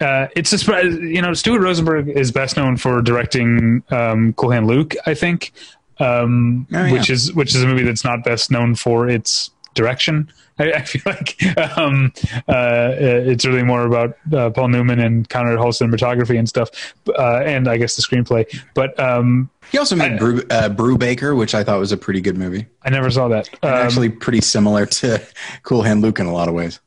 [0.01, 4.51] uh, it's a sp- you know Stuart Rosenberg is best known for directing um, Cool
[4.53, 5.53] Hand Luke, I think,
[5.99, 6.93] um, Oh, yeah.
[6.93, 9.51] which is which is a movie that's not best known for its
[9.81, 10.31] direction.
[10.59, 12.13] I, I feel like um,
[12.49, 17.41] uh, it's really more about uh, Paul Newman and Conrad Hall cinematography and stuff, uh,
[17.45, 18.45] and I guess the screenplay.
[18.75, 22.37] But um, he also made Brew, uh, Brubaker, which I thought was a pretty good
[22.37, 22.67] movie.
[22.83, 23.49] I never saw that.
[23.63, 25.23] Um, actually, pretty similar to
[25.63, 26.81] Cool Hand Luke in a lot of ways.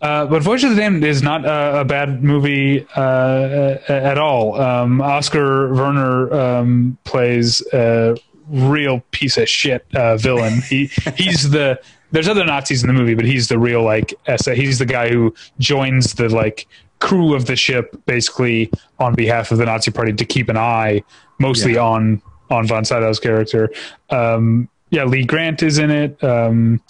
[0.00, 4.60] Uh, but Voyage of the Damned is not a, a bad movie uh, at all.
[4.60, 8.16] Um, Oskar Werner um, plays a
[8.48, 10.60] real piece of shit uh, villain.
[10.60, 10.86] He
[11.16, 11.80] he's the
[12.12, 14.52] there's other Nazis in the movie, but he's the real like SA.
[14.52, 16.66] He's the guy who joins the like
[16.98, 21.02] crew of the ship basically on behalf of the Nazi party to keep an eye
[21.38, 21.80] mostly Yeah.
[21.82, 23.70] on on Von Sydow's character.
[24.10, 26.22] Um, yeah, Lee Grant is in it.
[26.22, 26.80] Um,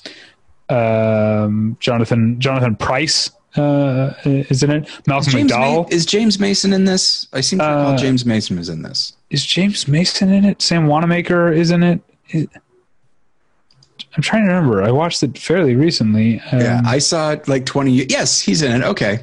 [0.68, 4.90] um, Jonathan Jonathan Pryce uh, is in it.
[5.06, 7.26] Malcolm James McDowell Ma- is James Mason in this?
[7.32, 9.14] I seem to recall Uh, James Mason was in this.
[9.30, 10.60] is James Mason in it.
[10.60, 12.00] Sam Wanamaker is in it.
[12.30, 12.48] Is-
[14.16, 14.82] I'm trying to remember.
[14.82, 16.40] I watched it fairly recently.
[16.52, 18.06] Um, Yeah, I saw it like 20 years.
[18.10, 18.84] Yes, he's in it.
[18.84, 19.22] Okay.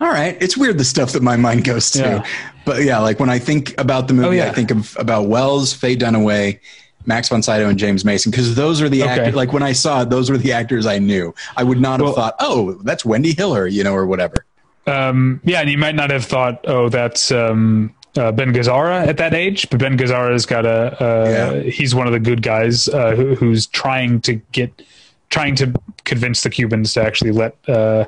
[0.00, 0.36] All right.
[0.40, 1.98] It's weird the stuff that my mind goes to.
[2.00, 2.26] Yeah.
[2.64, 4.50] But yeah, like when I think about the movie, Oh, yeah.
[4.50, 6.60] I think of about Welles, Faye Dunaway,
[7.06, 9.10] Max von Sydow, and James Mason because those are the Okay.
[9.12, 9.34] actors.
[9.34, 11.34] Like when I saw it, those were the actors I knew.
[11.56, 14.44] I would not have thought, oh, that's Wendy Hiller, you know, or whatever.
[14.86, 19.16] um, yeah, and you might not have thought, oh, that's um, uh, Ben Gazzara at
[19.18, 21.02] that age, but Ben Gazzara's got a.
[21.02, 21.70] Uh, Yeah.
[21.70, 24.82] He's one of the good guys uh, who, who's trying to get,
[25.30, 25.72] trying to
[26.04, 27.56] convince the Cubans to actually let.
[27.68, 28.06] Uh,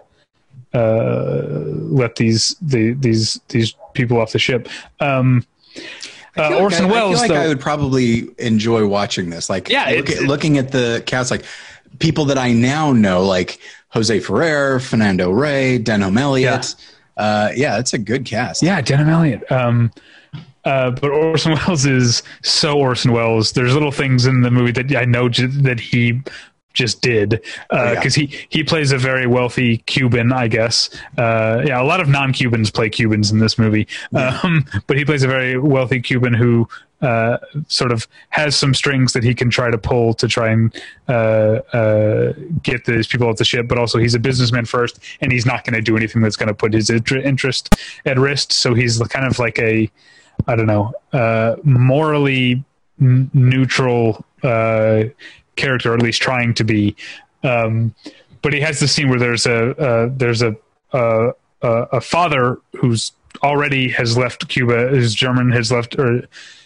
[0.72, 1.42] uh,
[1.90, 4.68] let these the, these these people off the ship.
[5.01, 5.44] Um,
[6.36, 9.30] I uh, like Orson I, I Welles, feel like though, I would probably enjoy watching
[9.30, 9.51] this.
[9.51, 11.44] Like, Yeah, look at, looking at the cast, like
[11.98, 16.74] people that I now know, like Jose Ferrer, Fernando Rey, Denholm Elliott.
[16.78, 16.84] Yeah.
[17.20, 18.62] Uh, yeah, it's a good cast.
[18.62, 19.52] Yeah, Denholm Elliott.
[19.52, 19.92] Um,
[20.64, 23.52] uh, but Orson Welles is so Orson Welles.
[23.52, 26.22] There's little things in the movie that I know j- that he
[26.72, 28.26] just did because yeah.
[28.26, 30.88] he he plays a very wealthy Cuban, I guess.
[31.18, 35.22] Uh, yeah, a lot of non-Cubans play Cubans in this movie, um, but he plays
[35.22, 36.68] a very wealthy Cuban who.
[37.03, 37.38] Uh,
[37.68, 40.74] sort of has some strings that he can try to pull to try and
[41.09, 42.32] uh, uh,
[42.62, 45.64] get these people off the ship, but also he's a businessman first, and he's not
[45.64, 47.74] going to do anything that's going to put his interest
[48.05, 48.53] at risk.
[48.53, 49.90] So he's kind of like a,
[50.46, 50.92] I don't know,
[51.64, 52.62] morally
[53.01, 56.94] n- neutral character, or at least trying to be.
[57.42, 57.94] Um,
[58.42, 60.55] but he has the scene where there's a uh, there's a,
[60.92, 61.32] a
[61.62, 66.22] a father who's already has left Cuba, who's German, has left or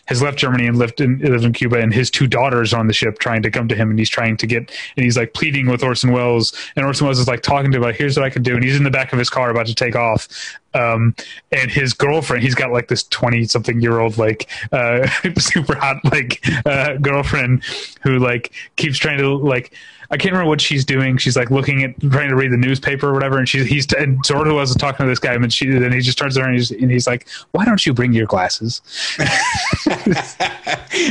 [0.07, 2.86] has left Germany and lived in lived in Cuba, and his two daughters are on
[2.86, 5.34] the ship trying to come to him, and he's trying to get, and he's like
[5.34, 8.24] pleading with Orson Welles, and Orson Welles is like talking to him like, "Here's what
[8.24, 10.28] I can do," and he's in the back of his car about to take off,
[10.74, 11.14] um,
[11.52, 15.07] and his girlfriend, he's got like this twenty something year old like uh,
[15.38, 17.64] super hot like uh, girlfriend
[18.02, 19.72] who like keeps trying to like.
[20.11, 21.16] I can't remember what she's doing.
[21.16, 24.22] She's like looking at trying to read the newspaper or whatever, and she's he's and
[24.24, 26.70] Zordo was talking to this guy, and she and he just turns her and he's,
[26.70, 28.82] and he's like, "Why don't you bring your glasses?"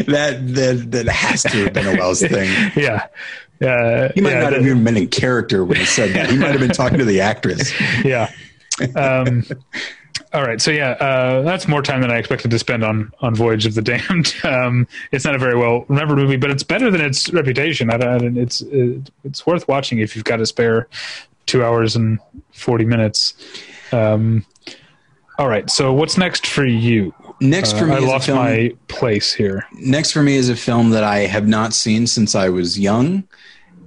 [0.07, 2.49] that that that has to have been a Welles thing.
[2.75, 3.07] yeah,
[3.61, 6.29] uh, He might yeah, not the- have even been in character when he said that.
[6.29, 7.71] He might have been talking to the actress.
[8.03, 8.31] yeah.
[8.95, 9.43] Um,
[10.34, 13.36] all right, so yeah, uh, that's more time than I expected to spend on on
[13.36, 14.34] Voyage of the Damned.
[14.43, 17.89] Um, it's not a very well remembered movie, but it's better than its reputation.
[17.91, 18.61] I, don't- it's
[19.23, 20.88] it's worth watching if you've got to spare
[21.45, 22.19] two hours and
[22.51, 23.34] forty minutes.
[23.91, 24.45] Um,
[25.38, 27.13] all right, so what's next for you?
[27.41, 29.65] Next for Uh, me I is a lost film- my place here.
[29.73, 33.23] Next for me is a film that I have not seen since I was young,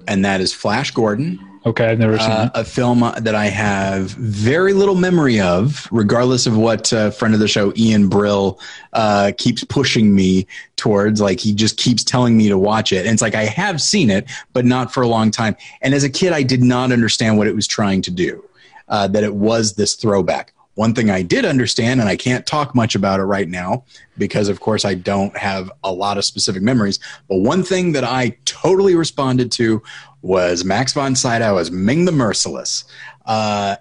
[0.07, 1.39] and that is Flash Gordon.
[1.67, 6.47] Okay, I've never seen Uh, a film that I have very little memory of, regardless
[6.47, 8.61] of what uh, friend of the show Ian Brill
[8.93, 10.47] uh, keeps pushing me
[10.77, 11.21] towards.
[11.21, 14.11] Like he just keeps telling me to watch it, and it's like I have seen
[14.11, 15.57] it, but not for a long time.
[15.83, 18.45] And as a kid, I did not understand what it was trying to do.
[18.89, 20.53] Uh, that it was this throwback.
[20.77, 23.85] One thing I did understand, and I can't talk much about it right now
[24.19, 26.99] because, of course, I don't have a lot of specific memories.
[27.29, 29.83] But one thing that I totally responded to
[30.21, 32.85] was Max von Sydow as Ming the Merciless.
[33.25, 33.77] Uh,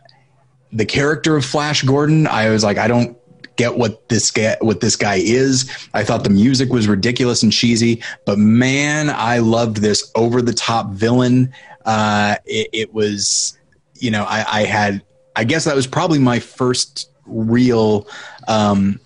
[0.72, 3.18] the character of Flash Gordon, I was like, I don't
[3.58, 5.70] get what this guy what this guy is.
[5.93, 10.54] I thought the music was ridiculous and cheesy, but man, I loved this over the
[10.54, 11.54] top villain.
[11.86, 13.58] Uh, it, it was,
[13.96, 15.04] you know, I, I had,
[15.36, 18.07] I guess that was probably my first real
[18.47, 18.99] um,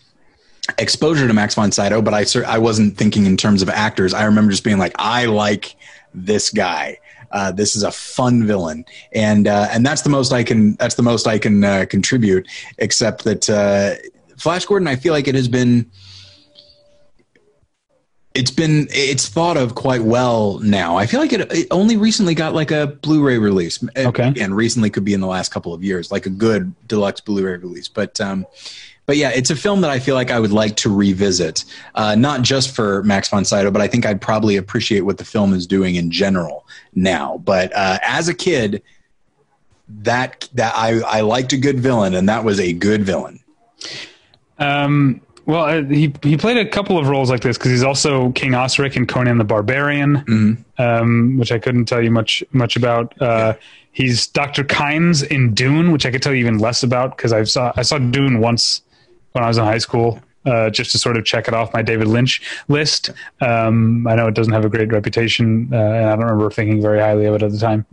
[0.78, 4.14] exposure to Max von Sydow, but I I wasn't thinking in terms of actors.
[4.14, 5.76] I remember just being like, I like
[6.14, 6.98] this guy.
[7.32, 10.74] Uh, this is a fun villain, and uh, and that's the most I can.
[10.76, 12.48] That's the most I can uh, contribute.
[12.80, 13.96] Except that uh,
[14.38, 15.90] Flash Gordon, I feel like it has been.
[18.36, 20.98] It's been it's thought of quite well now.
[20.98, 23.84] I feel like it, it only recently got like a Blu-ray release.
[23.98, 24.34] Okay.
[24.40, 27.58] and recently could be in the last couple of years, like a good deluxe Blu-ray
[27.58, 27.88] release.
[27.88, 28.46] But um,
[29.10, 31.66] but yeah, it's a film that I feel like I would like to revisit,
[31.96, 35.26] uh, not just for Max von Sydow, but I think I'd probably appreciate what the
[35.26, 37.42] film is doing in general now.
[37.44, 38.84] But uh, as a kid,
[39.88, 43.40] that that I I liked a good villain, and that was a good villain.
[44.60, 48.32] Um, well, uh, he he played a couple of roles like this because he's also
[48.32, 50.24] King Osric in Conan the Barbarian,
[50.78, 53.20] um, which I couldn't tell you much much about.
[53.22, 53.56] Uh,
[53.92, 57.44] He's Doctor Kynes in Dune, which I could tell you even less about because I
[57.44, 58.82] saw I saw Dune once
[59.32, 60.22] when I was in high school.
[60.46, 63.10] Uh, just to sort of check it off my David Lynch list.
[63.42, 66.82] Um, I know it doesn't have a great reputation, uh, and I don't remember thinking
[66.82, 67.86] very highly of it at the time.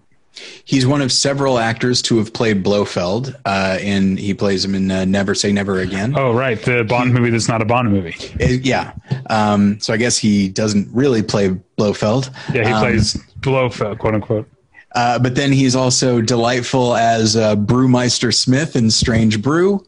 [0.64, 4.90] He's one of several actors to have played Blofeld, uh, and he plays him in
[4.90, 6.14] uh, Never Say Never Again.
[6.16, 8.14] Oh, right, the Bond movie that's not a Bond movie.
[8.42, 8.92] Uh, yeah,
[9.30, 12.30] um, so I guess he doesn't really play Blofeld.
[12.52, 14.48] Yeah, he Um, plays Blofeld, quote unquote.
[14.94, 19.84] Uh, but then he's also delightful as uh, Brewmeister Smith in Strange Brew.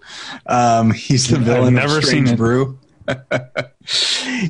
[0.47, 2.37] Um, he's the villain never of seen Strange it.
[2.37, 2.79] Brew.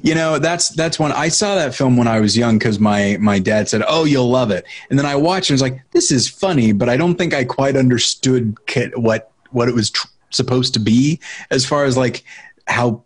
[0.02, 3.16] you know, that's that's when I saw that film when I was young because my
[3.20, 6.10] my dad said, "Oh, you'll love it," and then I watched and was like, "This
[6.10, 8.56] is funny," but I don't think I quite understood
[8.94, 12.24] what what it was tr- supposed to be as far as like
[12.66, 13.02] how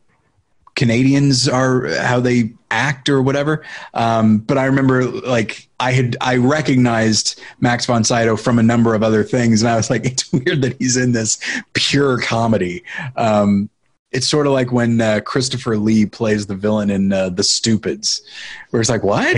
[0.75, 3.65] Canadians are how they act or whatever.
[3.95, 8.95] Um, but I remember like I had I recognized Max von Sydow from a number
[8.95, 11.39] of other things, and I was like, it's weird that he's in this
[11.75, 12.83] pure comedy.
[13.17, 13.69] Um,
[14.13, 18.23] it's sort of like when uh, Christopher Lee plays the villain in uh, The Stupids,
[18.71, 19.37] where it's like, what?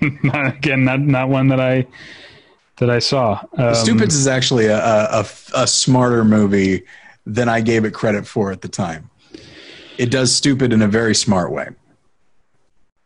[0.22, 1.86] Not- Again, not not one that I
[2.78, 3.40] that I saw.
[3.56, 5.26] Um, Stupids is actually a, a, a,
[5.62, 6.82] a smarter movie
[7.26, 9.10] than I gave it credit for at the time.
[9.98, 11.68] It does stupid in a very smart way.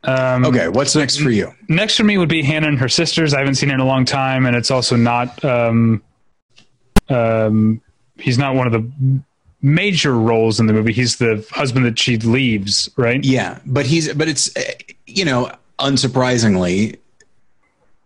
[0.05, 1.53] Um, Okay, what's next for you?
[1.69, 3.33] Next for me would be Hannah and her sisters.
[3.35, 5.43] I haven't seen it in a long time, and it's also not.
[5.45, 6.03] Um,
[7.09, 7.81] um,
[8.19, 9.21] he's not one of the
[9.63, 10.93] major roles in the movie.
[10.93, 13.25] He's the husband that she leaves, right?
[13.25, 14.63] Yeah, but he's but it's uh,
[15.07, 16.99] you know unsurprisingly,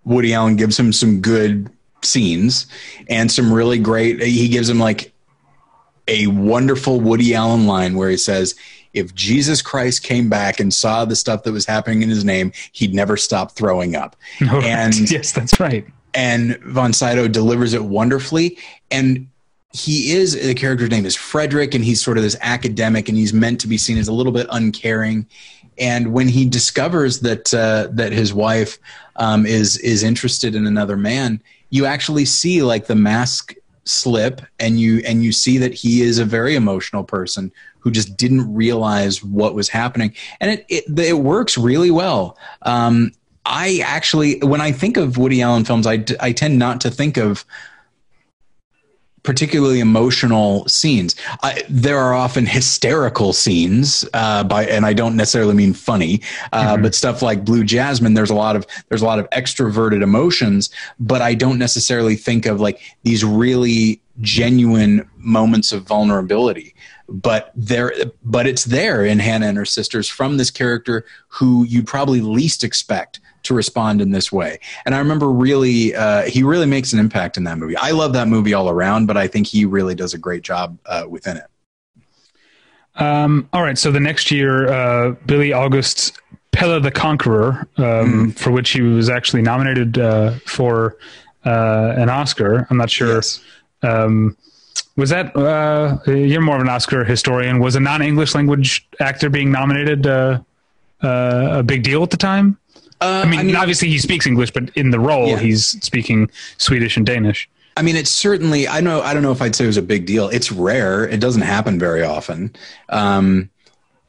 [0.05, 1.71] Woody Allen gives him some good
[2.03, 2.67] scenes
[3.09, 4.23] and some really great.
[4.23, 5.13] He gives him like
[6.09, 8.55] a wonderful Woody Allen line where he says,
[8.93, 12.53] "If Jesus Christ came back and saw the stuff that was happening in His name,
[12.73, 15.87] he'd never stop throwing up." and yes, that's right.
[16.15, 18.59] and Von Sydow delivers it wonderfully.
[18.91, 19.27] And
[19.77, 23.33] he is the character's name is Frederick, and he's sort of this academic, and he's
[23.33, 25.27] meant to be seen as a little bit uncaring.
[25.79, 28.79] And when he discovers that uh, that his wife
[29.17, 33.55] um, is is interested in another man, you actually see like the mask
[33.85, 38.17] slip, and you and you see that he is a very emotional person who just
[38.17, 42.39] didn't realize what was happening, and it it, it works really well.
[42.63, 43.13] Um,
[43.45, 47.17] I actually, when I think of Woody Allen films, I, I tend not to think
[47.17, 47.45] of
[49.27, 51.17] particularly emotional scenes.
[51.43, 56.23] I, there are often hysterical scenes, uh, by, and I don't necessarily mean funny,
[56.53, 56.83] uh, mm-hmm.
[56.83, 58.15] but stuff like Blue Jasmine.
[58.15, 62.47] There's a lot of there's a lot of extroverted emotions, but I don't necessarily think
[62.47, 66.75] of like these really genuine moments of vulnerability.
[67.09, 67.93] But there,
[68.25, 72.65] but it's there in Hannah and her sisters from this character who you probably least
[72.65, 74.59] expect to respond in this way.
[74.85, 77.77] And I remember really, uh, he really makes an impact in that movie.
[77.77, 80.79] I love that movie all around, but I think he really does a great job
[80.87, 81.47] uh, within it.
[82.97, 83.77] Um, all right.
[83.77, 86.13] So the next year, uh, Bille August's
[86.53, 87.85] Pelle the Conqueror, um,
[88.33, 88.39] mm.
[88.39, 90.97] for which he was actually nominated uh, for
[91.45, 92.67] uh, an Oscar.
[92.71, 93.17] I'm not sure.
[93.17, 93.45] Yes.
[93.83, 94.37] Um,
[94.97, 97.59] was that uh, you're more of an Oscar historian?
[97.59, 102.59] Was a non-English language actor being nominated a big deal at the time?
[103.01, 105.39] Uh, I, mean, I, mean, obviously he speaks English, but in the role yeah.
[105.39, 107.49] he's speaking Swedish and Danish.
[107.77, 108.67] I mean, it's certainly.
[108.67, 109.03] I know.
[109.03, 110.29] I don't know if I'd say it was a big deal.
[110.29, 111.07] It's rare.
[111.07, 112.57] It doesn't happen very often.
[112.89, 113.51] Um,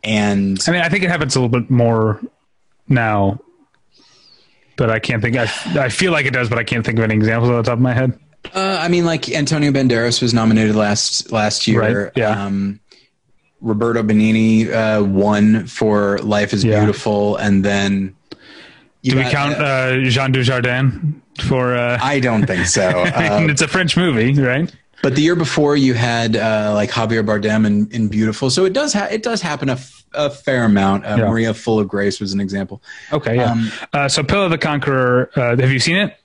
[0.03, 2.21] and I mean, I think it happens a little bit more
[2.87, 3.41] now,
[4.77, 5.35] but I can't think.
[5.35, 7.71] I I feel like it does, but I can't think of any examples off the
[7.71, 8.17] top of my head.
[8.53, 12.05] Uh, I mean, like Antonio Banderas was nominated last last year.
[12.05, 12.11] Right.
[12.15, 12.29] Yeah.
[12.29, 12.79] Um,
[13.59, 16.79] Roberto Benigni uh, won for Life is yeah.
[16.79, 18.15] Beautiful, and then
[19.01, 21.75] you Do we count uh, Jean Dujardin for?
[21.75, 22.89] Uh, I don't think so.
[23.07, 24.73] Uh, it's a French movie, right?
[25.03, 28.73] But the year before, you had uh, like Javier Bardem in, in Biutiful, so it
[28.73, 31.05] does ha- it does happen a, f- a fair amount.
[31.05, 31.29] Uh, yeah.
[31.29, 32.81] Maria Full of Grace was an example.
[33.13, 33.51] Okay, yeah.
[33.51, 36.17] Um, uh, so the Conqueror, have you seen it?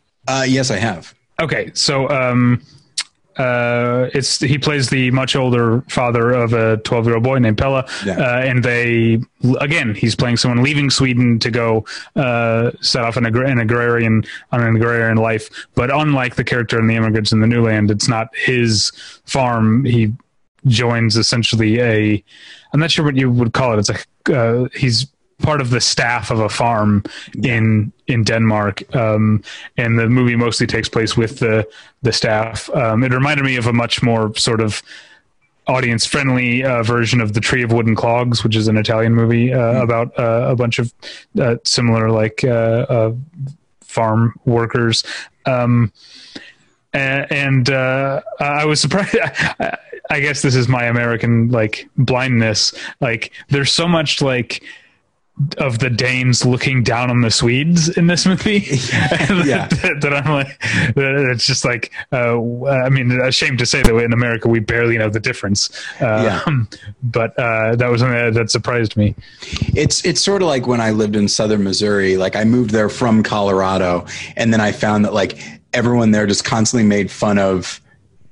[0.46, 1.14] yes, I have.
[1.40, 2.62] Okay, so um,
[3.36, 7.58] uh, it's he plays the much older father of a 12 year old boy named
[7.58, 8.18] Pelle, yeah.
[8.18, 9.20] uh, and they
[9.60, 11.84] again he's playing someone leaving Sweden to go
[12.16, 15.48] uh, set off an, an agrarian on an agrarian life.
[15.74, 18.92] But unlike the character in the Immigrants in the New Land, it's not his
[19.24, 19.84] farm.
[19.84, 20.12] He
[20.66, 22.24] joins essentially a
[22.72, 23.78] I'm not sure what you would call it.
[23.78, 25.06] It's like uh, he's
[25.38, 27.02] part of the staff of a farm
[27.42, 29.42] in in Denmark, um,
[29.76, 31.66] and the movie mostly takes place with the
[32.02, 32.68] the staff.
[32.70, 34.82] Um, it reminded me of a much more sort of
[35.66, 39.52] audience friendly uh, version of the Tree of Wooden Clogs, which is an Italian movie
[39.52, 39.80] uh, mm-hmm.
[39.80, 40.92] about uh, a bunch of
[41.40, 43.12] uh, similar like uh, uh,
[43.80, 45.04] farm workers.
[45.46, 45.92] Um,
[46.92, 49.16] and, I was surprised.
[50.10, 52.74] I guess this is my American like blindness.
[53.00, 54.62] Like, there's so much like
[55.58, 58.60] of the Danes looking down on the Swedes in this movie.
[58.60, 60.58] yeah, that, that, I'm like,
[60.94, 64.98] that it's just like, uh, I mean, ashamed to say that in America we barely
[64.98, 65.70] know the difference.
[66.00, 66.64] Uh, yeah.
[67.02, 69.14] But uh, that was something that surprised me.
[69.74, 72.16] It's it's sort of like when I lived in Southern Missouri.
[72.16, 74.06] Like I moved there from Colorado,
[74.36, 75.38] and then I found that like
[75.72, 77.80] everyone there just constantly made fun of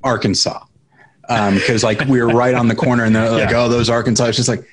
[0.03, 0.65] Arkansas
[1.31, 3.63] because um, like we were right on the corner, and they're like, yeah.
[3.63, 4.65] "Oh, those Arkansas." It's just like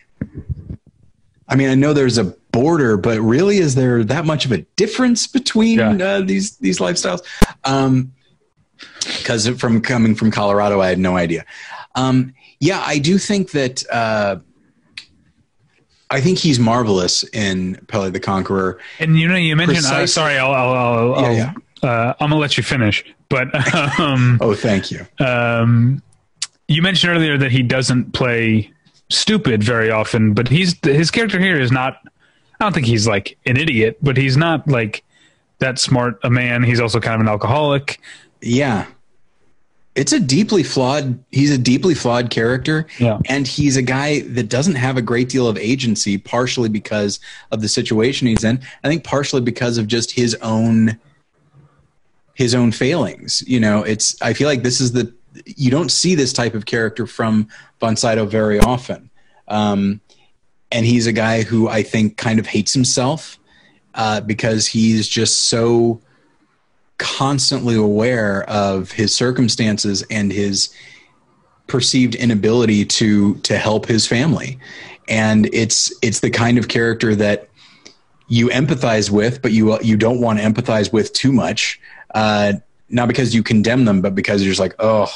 [1.50, 4.60] I mean, I know there's a border, but really, is there that much of a
[4.76, 5.92] difference between yeah.
[5.92, 7.22] uh, these these lifestyles?
[9.18, 11.46] Because um, from coming from Colorado, I had no idea.
[11.96, 13.84] Um, yeah, I do think that.
[13.90, 14.38] Uh,
[16.10, 18.80] I think he's marvelous in Pelle the Conqueror.
[18.98, 19.86] And you know, you mentioned.
[19.86, 20.54] Uh, sorry, I'll.
[20.54, 21.54] I'll, I'll, yeah,
[21.84, 21.90] yeah.
[21.90, 23.48] Uh, I'm gonna let you finish, but.
[24.00, 25.06] Um, oh, thank you.
[25.20, 26.02] Um,
[26.68, 28.72] you mentioned earlier that he doesn't play
[29.10, 32.00] stupid very often, but he's his character here is not.
[32.60, 35.04] I don't think he's like an idiot, but he's not like
[35.60, 36.64] that smart a man.
[36.64, 38.00] He's also kind of an alcoholic.
[38.42, 38.86] Yeah.
[39.96, 43.18] It's a deeply flawed he's a deeply flawed character yeah.
[43.28, 47.20] and he's a guy that doesn't have a great deal of agency partially because
[47.52, 48.60] of the situation he's in.
[48.84, 51.00] I think partially because of just his own
[52.36, 53.44] his own failings.
[53.48, 55.12] You know, it's I feel like this is the
[55.46, 57.48] you don't see this type of character from
[57.96, 59.10] Sydow very often.
[59.48, 60.02] Um,
[60.72, 63.40] and he's a guy who I think kind of hates himself
[63.94, 66.02] uh, because he's just so
[66.98, 70.70] constantly aware of his circumstances and his
[71.68, 74.58] perceived inability to to help his family
[75.10, 77.50] and it's it's the kind of character that
[78.30, 81.80] you empathize with but you you don't want to empathize with too much
[82.16, 82.54] uh,
[82.90, 85.12] not because you condemn them, but because you're just like, oh,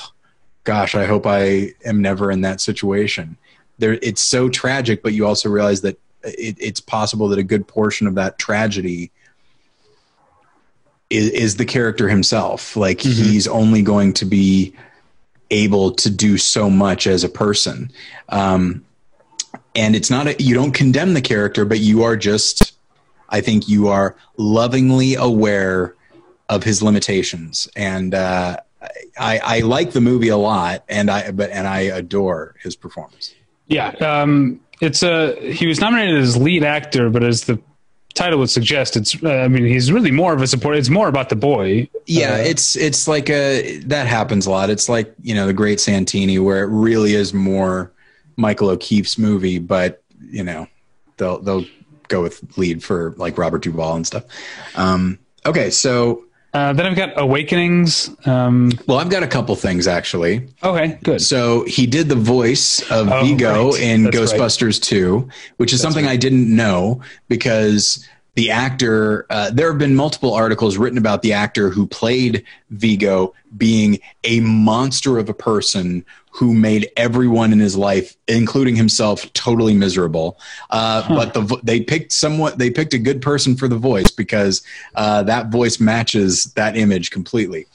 [0.63, 3.37] gosh, I hope I am never in that situation.
[3.79, 7.67] There, it's so tragic, but you also realize that it, it's possible that a good
[7.67, 9.11] portion of that tragedy
[11.09, 12.75] is, is the character himself.
[12.75, 13.23] Like Mm-hmm.
[13.23, 14.73] he's only going to be
[15.49, 17.91] able to do so much as a person.
[18.29, 18.85] Um,
[19.75, 22.73] and it's not a, you don't condemn the character, but you are just,
[23.29, 25.95] I think you are lovingly aware
[26.49, 27.67] of his limitations.
[27.75, 28.57] And, uh,
[29.19, 33.33] I, I like the movie a lot and I, but, and I adore his performance.
[33.67, 35.35] Yeah, um, it's a.
[35.53, 37.57] He was nominated as lead actor, but as the
[38.15, 39.23] title would suggest, it's.
[39.23, 40.75] Uh, I mean, he's really more of a support.
[40.75, 41.87] It's more about the boy.
[42.05, 44.69] Yeah, Uh, it's it's like a that happens a lot.
[44.69, 47.93] It's like you know the Great Santini, where it really is more
[48.35, 50.67] Michael O'Keefe's movie, but you know
[51.15, 51.65] they'll they'll
[52.09, 54.25] go with lead for like Robert Duvall and stuff.
[54.75, 58.09] Um, okay, so Uh, then I've got Awakenings.
[58.25, 60.47] Um, well, I've got a couple things actually.
[60.63, 61.21] okay, good.
[61.21, 63.79] So he did the voice of Oh, Vigo right.
[63.81, 68.05] in That's Ghostbusters 2, which is something I didn't know because
[68.35, 73.33] the actor, uh, there have been multiple articles written about the actor who played Vigo
[73.57, 79.73] being a monster of a person who made everyone in his life, including himself, totally
[79.73, 80.39] miserable.
[80.69, 84.09] Uh, But the, vo- they picked somewhat, they picked a good person for the voice
[84.11, 84.61] because
[84.95, 87.65] uh, that voice matches that image completely.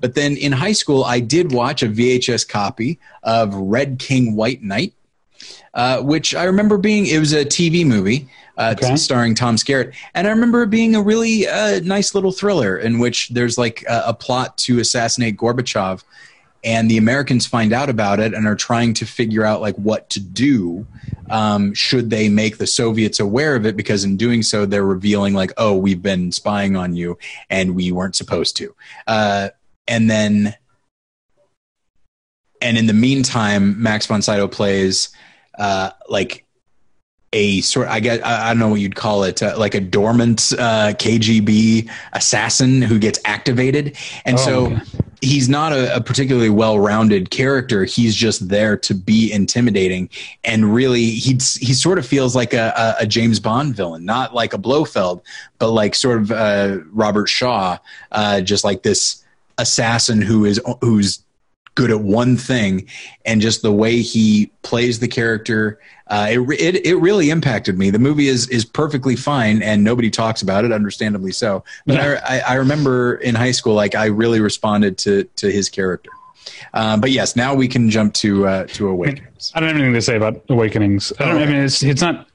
[0.00, 4.62] But then in high school, I did watch a VHS copy of Red King White
[4.62, 4.94] Knight,
[5.74, 9.94] uh, which I remember being, it was a TV movie uh, t- starring Tom Skerritt.
[10.14, 13.84] And I remember it being a really uh, nice little thriller in which there's like
[13.88, 16.02] a, a plot to assassinate Gorbachev.
[16.64, 20.10] And the Americans find out about it and are trying to figure out like what
[20.10, 20.86] to do.
[21.30, 23.76] Um, should they make the Soviets aware of it?
[23.76, 27.18] Because in doing so, they're revealing like, oh, we've been spying on you,
[27.50, 28.74] and we weren't supposed to.
[29.06, 29.50] Uh,
[29.86, 30.56] and then
[32.60, 35.10] and in the meantime max von sydow plays
[35.58, 36.45] uh, like
[37.36, 40.52] a sort i get i don't know what you'd call it uh, like a dormant
[40.58, 43.96] uh, kgb assassin who gets activated.
[44.24, 44.76] And Oh, so
[45.20, 47.84] he's not a, a particularly well-rounded character.
[47.84, 50.08] He's just there to be intimidating.
[50.44, 54.34] And really he's he sort of feels like a, a, a james bond villain not
[54.34, 55.22] like a blofeld
[55.58, 57.78] but like sort of uh, robert shaw
[58.12, 59.24] uh, just like this
[59.58, 61.22] assassin who is who's
[61.76, 62.84] good at one thing
[63.24, 65.78] and just the way he plays the character
[66.08, 70.10] uh, it, it, it really impacted me the movie is is perfectly fine and nobody
[70.10, 72.20] talks about it understandably so but Yeah.
[72.26, 76.10] I, I, remember in high school like i really responded to to his character
[76.74, 79.94] uh, but yes now we can jump to uh, to awakenings I don't have anything
[79.94, 81.12] to say about Awakenings.
[81.20, 81.36] I don't.
[81.42, 82.26] I mean, it's it's not.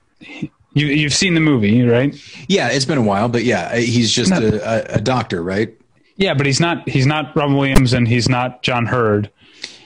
[0.74, 2.16] You you've seen the movie, right?
[2.48, 5.74] yeah it's been a while but yeah he's just Not- a, a, a doctor right
[6.22, 6.88] Yeah, but he's not.
[6.88, 9.32] He's not Robin Williams, and he's not John Heard.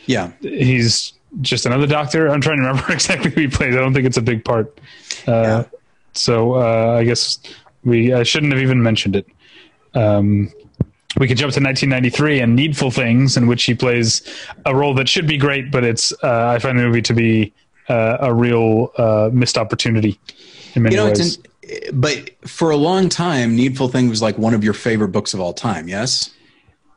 [0.06, 2.28] yeah He's just another doctor.
[2.28, 3.74] I'm trying to remember exactly who he plays.
[3.74, 4.78] I don't think it's a big part.
[5.26, 5.64] Uh, Yeah.
[6.14, 7.40] So uh, I guess
[7.86, 9.28] we I shouldn't have even mentioned it.
[9.94, 10.52] Um,
[11.18, 14.22] we could jump to 1993 and Needful Things, in which he plays
[14.66, 17.54] a role that should be great, but it's uh, I find the movie to be
[17.88, 20.20] uh, a real uh, missed opportunity
[20.74, 21.38] in many you know ways.
[21.38, 21.48] it's
[21.94, 25.40] but for a long time needful thing was like one of your favorite books of
[25.40, 26.32] all time yes?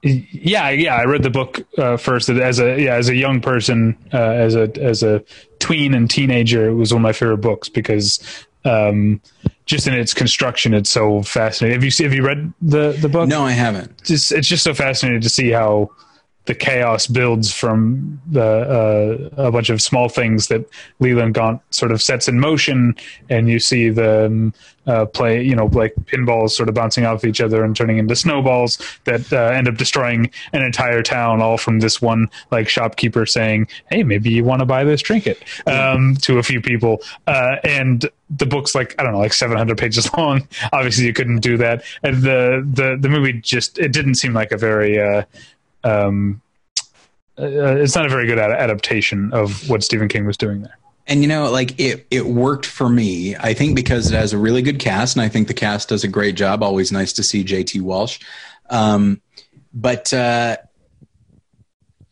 [0.02, 2.28] Yeah yeah i read the book uh, first.
[2.28, 5.22] As a yeah as a young person uh, as a as a
[5.58, 8.20] tween and teenager it was one of my favorite books because
[8.64, 9.20] um
[9.66, 11.74] just in its construction it's so fascinating.
[11.74, 13.28] Have you see, have you read the the book?
[13.28, 14.02] No i haven't.
[14.02, 15.90] Just it's just so fascinating to see how
[16.48, 20.66] the chaos builds from the uh, a bunch of small things that
[20.98, 22.96] Leland Gaunt sort of sets in motion,
[23.28, 24.54] and you see them
[24.86, 28.16] uh, play, you know, like pinballs sort of bouncing off each other and turning into
[28.16, 33.26] snowballs that uh, end up destroying an entire town, all from this one like shopkeeper
[33.26, 37.56] saying, "Hey, maybe you want to buy this trinket," um, to a few people, uh,
[37.62, 40.48] and the book's like I don't know, like 700 pages long.
[40.72, 44.50] Obviously, you couldn't do that, and the the the movie just it didn't seem like
[44.50, 45.24] a very uh,
[45.84, 46.40] um,
[47.38, 50.76] uh, it's not a very good ad- adaptation of what Stephen King was doing there.
[51.06, 54.38] and you know like it it worked for me i think because it has a
[54.38, 57.22] really good cast and i think the cast does a great job always nice to
[57.22, 58.18] see jt walsh
[58.70, 59.20] um,
[59.72, 60.56] but uh,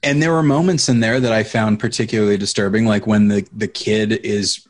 [0.03, 3.69] and there were moments in there that i found particularly disturbing like when the the
[3.69, 4.67] kid is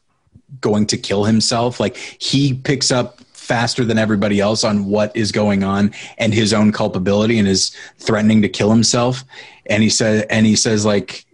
[0.60, 5.31] going to kill himself like he picks up faster than everybody else on what is
[5.31, 9.23] going on and his own culpability and is threatening to kill himself
[9.66, 11.24] and he said and he says like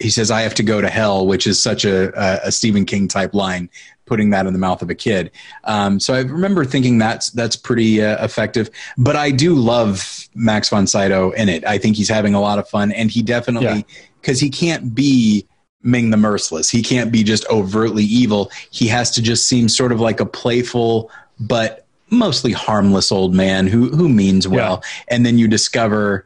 [0.00, 2.84] he says i have to go to hell which is such a, a, a stephen
[2.84, 3.70] king type line
[4.06, 5.30] putting that in the mouth of a kid
[5.64, 8.68] um, so i remember thinking that's that's pretty uh, effective
[8.98, 12.58] but i do love max von sydow in it i think he's having a lot
[12.58, 13.82] of fun and he definitely Yeah.
[14.20, 15.46] because he can't be
[15.82, 16.68] Ming the Merciless.
[16.68, 18.50] He can't be just overtly evil.
[18.72, 23.66] He has to just seem sort of like a playful but mostly harmless old man
[23.66, 24.82] who who means well.
[25.08, 26.24] And then you discover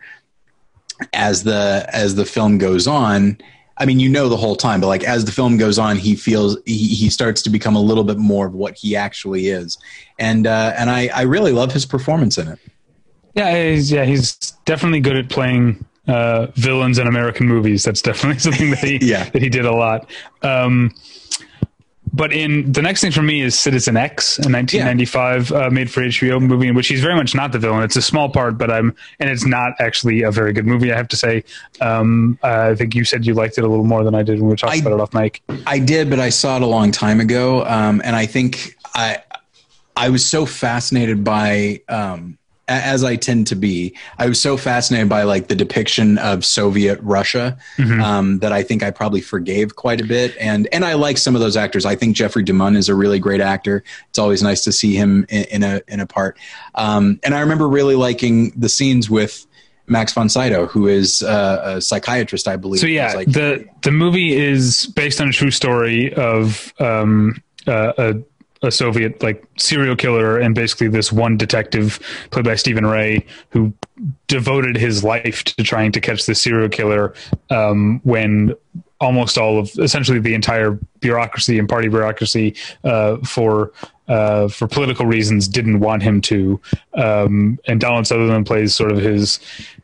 [1.12, 3.38] as the as the film goes on.
[3.78, 6.14] I mean, you know the whole time, but like as the film goes on, he
[6.14, 9.78] feels he, he starts to become a little bit more of what he actually is,
[10.18, 12.58] and uh, and I, I really love his performance in it.
[13.34, 14.34] Yeah, he's, yeah, he's
[14.66, 17.82] definitely good at playing uh, villains in American movies.
[17.84, 19.30] That's definitely something that he Yeah.
[19.30, 20.10] that he did a lot.
[20.42, 20.92] Um,
[22.12, 26.00] but in the next thing for me is Citizen X, a 1995 uh, made for
[26.02, 27.82] HBO movie in which he's very much not the villain.
[27.82, 30.92] It's a small part, but I'm and it's not actually a very good movie.
[30.92, 31.44] I have to say.
[31.80, 34.46] Um, I think you said you liked it a little more than I did when
[34.46, 35.42] we were talking I- about it off mic.
[35.66, 39.22] I did, but I saw it a long time ago, um, and I think I
[39.96, 42.38] I was so fascinated by um,
[42.70, 43.94] as I tend to be.
[44.18, 48.82] I was so fascinated by like the depiction of Soviet Russia um, that I think
[48.82, 51.84] I probably forgave quite a bit, and and I like some of those actors.
[51.84, 53.82] I think Jeffrey DeMunn is a really great actor.
[54.08, 56.38] It's always nice to see him in, in a in a part,
[56.76, 59.46] um, and I remember really liking the scenes with.
[59.86, 62.80] Max von Sydow, who is uh, a psychiatrist, I believe.
[62.80, 67.92] So yeah, like- the the movie is based on a true story of um, uh,
[67.98, 68.14] a
[68.62, 71.98] a Soviet like serial killer and basically this one detective
[72.30, 73.72] played by Stephen Rea who
[74.26, 77.14] devoted his life to trying to catch the serial killer
[77.48, 78.54] um, when
[79.00, 82.54] almost all of essentially the entire bureaucracy and party bureaucracy
[82.84, 83.72] uh, for
[84.08, 86.60] uh, for political reasons didn't want him to.
[86.94, 89.38] Um, and Donald Sutherland plays sort of his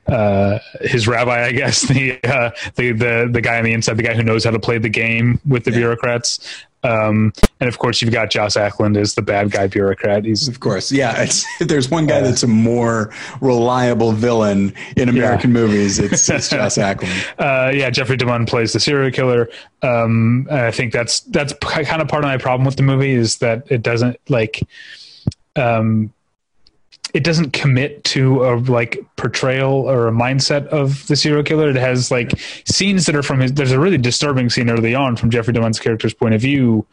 [0.09, 4.03] uh, his rabbi, I guess, the, uh, the the the guy on the inside, the
[4.03, 6.67] guy who knows how to play the game with the bureaucrats.
[6.87, 10.25] Um, and of course, you've got Joss Ackland as the bad guy bureaucrat.
[10.25, 11.23] He's Of course, yeah.
[11.23, 16.79] It's, there's one guy that's a more reliable villain in American movies, it's, it's Joss
[16.79, 17.13] Ackland.
[17.39, 19.49] uh, yeah, Jeffrey DeMunn plays the serial killer.
[19.83, 23.39] Um, I think that's that's kind of part of my problem with the movie is
[23.39, 24.61] that it doesn't like,
[25.57, 26.13] um,
[27.17, 31.71] it doesn't commit to a like portrayal or a mindset of the serial killer.
[31.71, 33.55] It has like scenes that are from his.
[33.55, 36.85] There's a really disturbing scene early on from Jeffrey DeMunn's character's point of view,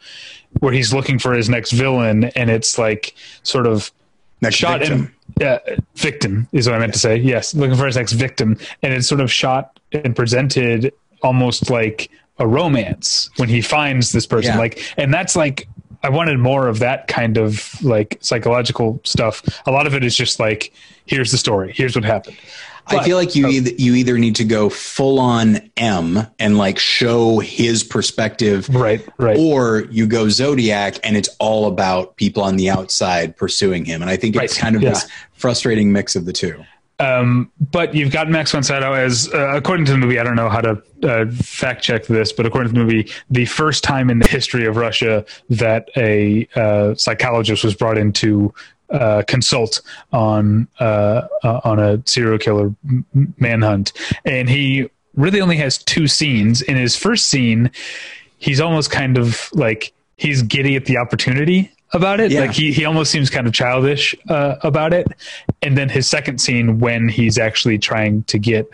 [0.60, 3.92] where he's looking for his next villain, and it's like sort of
[4.40, 5.14] Next shot victim.
[5.40, 5.58] and uh,
[5.96, 7.16] victim is what I meant to say.
[7.16, 12.10] Yes, looking for his next victim, and it's sort of shot and presented almost like
[12.38, 14.54] a romance when he finds this person.
[14.54, 14.58] Yeah.
[14.58, 15.68] Like, and that's like
[16.04, 19.42] I wanted more of that kind of like psychological stuff.
[19.66, 20.72] A lot of it is just like,
[21.06, 22.36] here's the story, here's what happened.
[22.86, 26.78] I feel like you either, you either need to go full on M and like
[26.78, 29.38] show his perspective, Right, right.
[29.38, 34.02] or you go Zodiac and it's all about people on the outside pursuing him.
[34.02, 34.90] And I think it's Right, kind of yeah.
[34.90, 36.62] this frustrating mix of the two.
[37.00, 40.36] Um, but you've got Max von Sydow as, uh, according to the movie, I don't
[40.36, 44.10] know how to uh, fact check this, but according to the movie, the first time
[44.10, 48.54] in the history of Russia that a uh, psychologist was brought in to
[48.90, 49.80] uh, consult
[50.12, 52.72] on uh, uh, on a serial killer
[53.38, 53.92] manhunt,
[54.24, 56.62] and he really only has two scenes.
[56.62, 57.70] In his first scene,
[58.38, 62.30] he's almost kind of like he's giddy at the opportunity about it.
[62.30, 62.40] Yeah.
[62.40, 65.06] Like he, he almost seems kind of childish uh, about it.
[65.62, 68.68] And then his second scene, when he's actually trying to get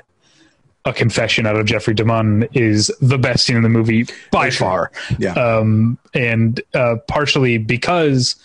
[0.86, 4.90] a confession out of Jeffrey DeMunn, is the best scene in the movie by far.
[5.18, 5.34] Yeah.
[5.34, 8.36] Um, and uh, partially because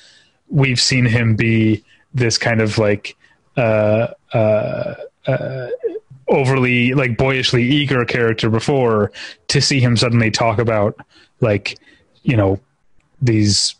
[0.49, 1.84] we've seen him be
[2.14, 3.15] this kind of like
[3.57, 4.95] uh, uh,
[5.27, 5.68] uh,
[6.27, 9.11] overly like boyishly eager character before
[9.47, 10.97] to see him suddenly talk about
[11.39, 11.77] like
[12.23, 12.60] you know
[13.22, 13.76] these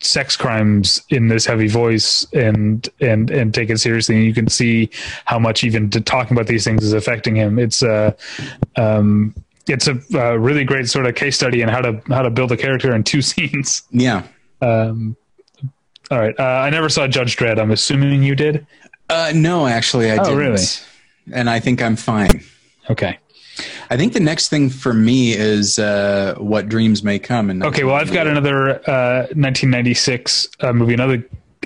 [0.00, 4.48] sex crimes in this heavy voice and and and take it seriously and you can
[4.48, 4.90] see
[5.24, 8.12] how much even to talking about these things is affecting him it's uh
[8.76, 9.34] um
[9.68, 12.52] it's a uh, really great sort of case study in how to how to build
[12.52, 14.22] a character in two scenes yeah.
[14.60, 15.16] um
[16.10, 18.66] all right uh, i never saw judge dredd i'm assuming you did
[19.08, 20.38] Uh, no, actually, I Oh, didn't.
[20.38, 20.62] really?
[21.32, 22.42] And I think I'm fine.
[22.90, 23.18] okay
[23.90, 27.50] I think the next thing for me is uh, what dreams may come.
[27.50, 31.24] And Okay, well, I've got another uh, 1996 uh, movie, another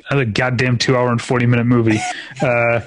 [0.08, 1.98] another goddamn two hour and 40 minute movie.
[2.42, 2.82] uh, uh,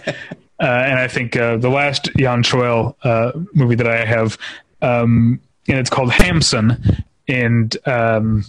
[0.59, 4.37] and I think uh, the last Jan Troell uh, movie that I have,
[4.81, 8.45] um, and it's called Hamsun, and um,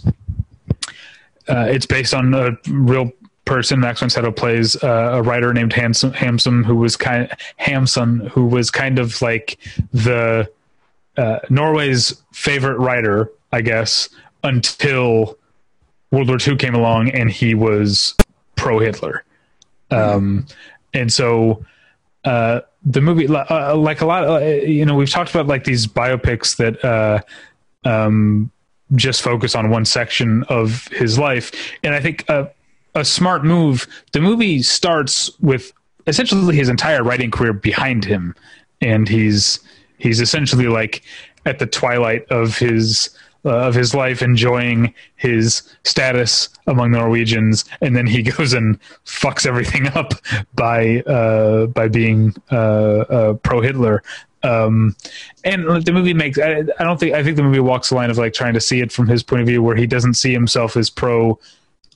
[1.47, 3.11] uh, it's based on a real
[3.45, 3.79] person.
[3.79, 8.45] Max von Sydow plays uh, a writer named Hamsun, Hamsun, who was kind Hamsun, who
[8.47, 9.57] was kind of like
[9.93, 10.49] the
[11.17, 14.09] uh, Norway's favorite writer, I guess,
[14.43, 15.37] until
[16.11, 18.15] World War II came along and he was
[18.55, 19.23] pro Hitler.
[19.91, 20.47] Um,
[20.93, 21.63] and so
[22.23, 25.63] uh, the movie, uh, like a lot, of, uh, you know, we've talked about like
[25.63, 27.21] these biopics that uh,
[27.87, 28.51] um,
[28.95, 31.51] just focus on one section of his life,
[31.83, 32.25] and I think
[32.95, 33.87] a, smart move.
[34.11, 35.71] The movie starts with
[36.07, 38.35] essentially his entire writing career behind him,
[38.81, 39.59] and he's
[39.97, 41.03] he's essentially like
[41.45, 43.09] at the twilight of his
[43.45, 48.79] uh, of his life, enjoying his status among the Norwegians, and then he goes and
[49.05, 50.13] fucks everything up
[50.53, 52.55] by uh, by being uh,
[53.01, 54.03] uh pro Hitler.
[54.43, 54.95] Um,
[55.43, 58.11] and the movie makes I, I, don't think I think the movie walks the line
[58.11, 60.31] of like trying to see it from his point of view, where he doesn't see
[60.31, 61.39] himself as pro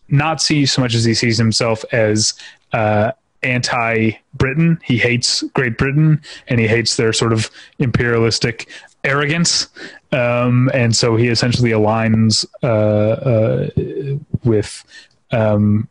[0.10, 2.34] Nazi so much as he sees himself as
[2.74, 3.12] uh,
[3.44, 4.80] anti Britain.
[4.84, 7.50] He hates Great Britain and he hates their sort of
[7.80, 8.70] imperialistic
[9.04, 9.68] arrogance.
[10.12, 14.84] Um, and so he essentially aligns uh, uh, with
[15.32, 15.88] um,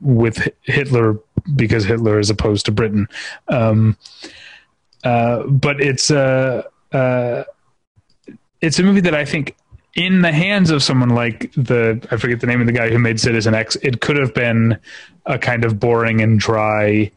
[0.00, 1.18] with Hitler
[1.56, 3.08] because Hitler is opposed to Britain.
[3.48, 3.96] Um,
[5.04, 7.44] uh, but it's a uh, uh,
[8.60, 9.56] it's a movie that I think
[9.94, 12.98] in the hands of someone like the I forget the name of the guy who
[12.98, 14.78] made Citizen X, it could have been
[15.26, 17.10] a kind of boring and dry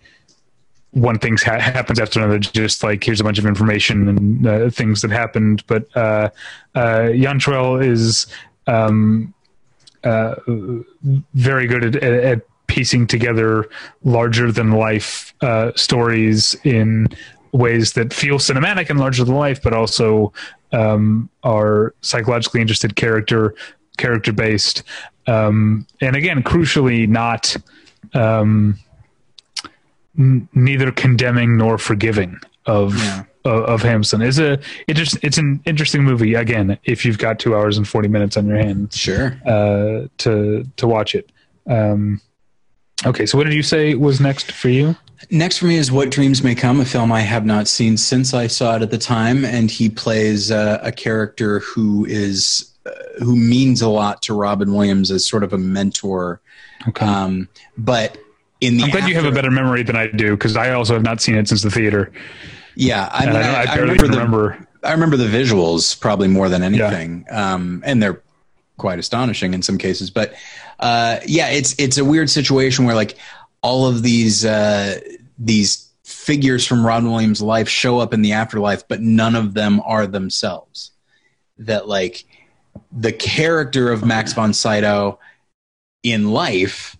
[0.91, 4.69] one thing ha- happens after another, just like here's a bunch of information and uh,
[4.69, 5.63] things that happened.
[5.67, 6.29] But uh,
[6.75, 7.39] uh, Jan
[7.81, 8.27] is
[8.67, 9.33] um,
[10.03, 10.35] uh,
[11.33, 13.69] very good at, at, piecing together
[14.03, 17.07] larger than life uh, stories in
[17.51, 20.33] ways that feel cinematic and larger than life, but also
[20.73, 23.55] um, are psychologically interested, character
[23.97, 24.83] character based,
[25.27, 27.55] um, and again, crucially, not.
[28.13, 28.77] Um,
[30.17, 33.23] n- neither condemning nor forgiving of yeah.
[33.45, 34.25] of, of Hamsun.
[34.25, 37.87] Is a it just it's an interesting movie again if you've got two hours and
[37.87, 38.95] forty minutes on your hands.
[38.97, 39.37] Sure.
[39.45, 41.31] Uh, to to watch it.
[41.67, 42.21] Um,
[43.05, 44.95] okay, so what did you say was next for you?
[45.29, 48.33] Next for me is What Dreams May Come, a film I have not seen since
[48.33, 52.91] I saw it at the time, and he plays uh, a character who is uh,
[53.19, 56.41] who means a lot to Robin Williams as sort of a mentor.
[56.87, 57.05] Okay.
[57.05, 57.47] Um,
[57.77, 58.17] but
[58.61, 60.71] in the I'm glad after, you have a better memory than I do because I
[60.71, 62.11] also have not seen it since the theater.
[62.75, 64.67] Yeah, I mean, I, I, I, remember the, remember.
[64.83, 67.53] I remember the visuals probably more than anything, yeah.
[67.53, 68.21] um, and they're
[68.77, 70.09] quite astonishing in some cases.
[70.09, 70.33] But
[70.79, 73.17] uh, yeah, it's it's a weird situation where like
[73.63, 74.99] all of these uh,
[75.39, 79.81] these figures from Robin Williams' life show up in the afterlife, but none of them
[79.85, 80.91] are themselves.
[81.57, 82.25] That like
[82.91, 85.19] the character of Max von Sydow
[86.03, 86.97] in life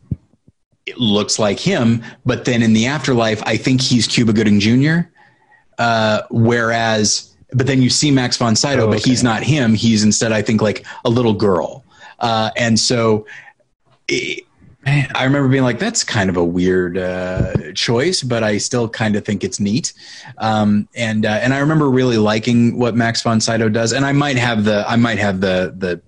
[0.86, 5.10] it looks like him, but then in the afterlife, I think he's Cuba Gooding Jr.
[5.78, 8.98] Uh, whereas, but then you see Max von Sydow, oh, okay.
[8.98, 9.74] but he's not him.
[9.74, 11.86] He's instead, I think, like a little girl.
[12.20, 13.26] Uh, and so,
[14.08, 14.44] it,
[14.86, 15.10] Man.
[15.16, 19.16] I remember being like, "That's kind of a weird uh, choice," but I still kind
[19.16, 19.94] of think it's neat.
[20.38, 23.94] Um, and uh, and I remember really liking what Max von Sydow does.
[23.94, 26.02] And I might have the I might have the the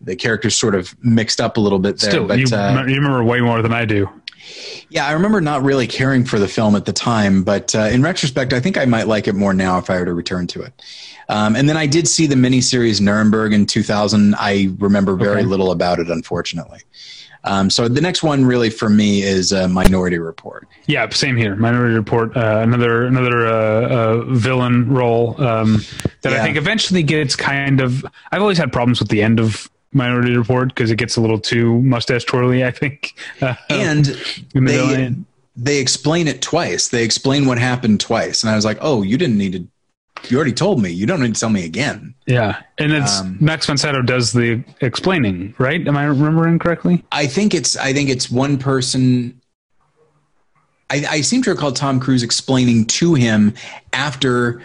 [0.00, 2.10] the characters sort of mixed up a little bit there.
[2.10, 4.08] Still, but, you, uh, you remember way more than I do.
[4.88, 8.02] Yeah, I remember not really caring for the film at the time, but uh, in
[8.02, 10.62] retrospect, I think I might like it more now if I were to return to
[10.62, 10.82] it.
[11.28, 14.36] Um, and then I did see the miniseries Nuremberg in 2000.
[14.38, 15.46] I remember very okay.
[15.46, 16.80] little about it, unfortunately.
[17.46, 20.66] Um, so the next one really for me is uh, Minority Report.
[20.86, 21.54] Yeah, same here.
[21.56, 25.80] Minority Report, uh, another another uh, uh villain role um,
[26.22, 26.40] that yeah.
[26.40, 28.04] I think eventually gets kind of.
[28.32, 31.38] I've always had problems with the end of Minority Report because it gets a little
[31.38, 33.14] too mustache twirly, I think.
[33.42, 34.06] Uh, and
[34.54, 35.14] they,
[35.56, 36.88] they explain it twice.
[36.88, 39.66] They explain what happened twice, and I was like, "Oh, you didn't need to.
[40.28, 40.90] You already told me.
[40.90, 43.76] You don't need to tell me again." Yeah, and it's um, Max von
[44.06, 45.86] does the explaining, right?
[45.86, 47.04] Am I remembering correctly?
[47.12, 47.76] I think it's.
[47.76, 49.40] I think it's one person.
[50.88, 53.54] I, I seem to recall Tom Cruise explaining to him
[53.92, 54.62] after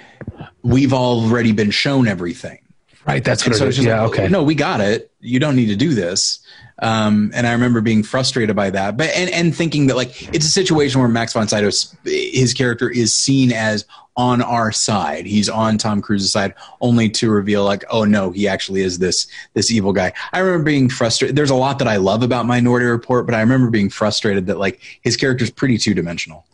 [0.61, 2.59] we've already been shown everything.
[3.05, 3.23] Right.
[3.23, 3.83] That's what so it is.
[3.83, 4.01] Yeah.
[4.01, 4.27] Like, okay.
[4.27, 5.11] No, we got it.
[5.19, 6.39] You don't need to do this.
[6.81, 10.45] Um, and I remember being frustrated by that, but and, and thinking that like it's
[10.45, 11.69] a situation where Max von Sydow,
[12.03, 13.85] his character is seen as
[14.17, 15.27] on our side.
[15.27, 19.27] He's on Tom Cruise's side, only to reveal like, oh no, he actually is this
[19.53, 20.13] this evil guy.
[20.33, 21.35] I remember being frustrated.
[21.35, 24.57] There's a lot that I love about Minority Report, but I remember being frustrated that
[24.57, 26.45] like his character's pretty two dimensional.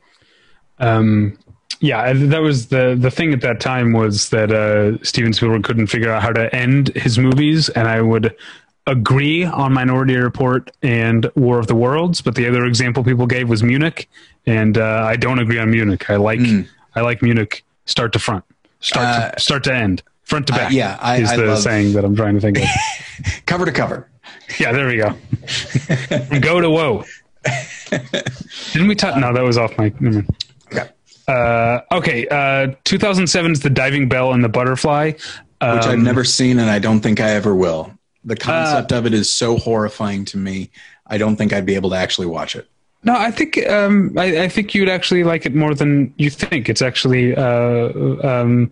[0.79, 1.39] Um,
[1.79, 5.87] yeah, that was the the thing at that time was that uh, Steven Spielberg couldn't
[5.87, 8.35] figure out how to end his movies, and I would
[8.87, 13.49] agree on Minority Report and War of the Worlds, but the other example people gave
[13.49, 14.09] was Munich,
[14.45, 16.09] and uh, I don't agree on Munich.
[16.09, 16.67] I like mm.
[16.95, 18.43] I like Munich start to front,
[18.79, 20.71] start uh, to, start to end, front to back.
[20.71, 21.59] Uh, yeah, I, is I the love...
[21.59, 22.65] saying that I'm trying to think of.
[23.45, 24.09] cover to cover.
[24.59, 25.15] Yeah, there we go.
[26.39, 27.03] go to woe.
[28.71, 29.17] Didn't we talk?
[29.17, 29.93] No, that was off my.
[30.03, 30.25] Okay.
[31.27, 35.11] Uh, okay, uh, 2007 is The Diving Bell and the Butterfly.
[35.11, 35.21] which
[35.61, 37.91] I've Um, never seen and I don't think I ever will.
[38.23, 40.69] The concept of it is so horrifying to me.
[41.07, 42.67] I don't think I'd be able to actually watch it.
[43.03, 46.67] No, I think um, I, I think you'd actually like it more than you think.
[46.67, 47.89] It's actually uh,
[48.27, 48.71] um,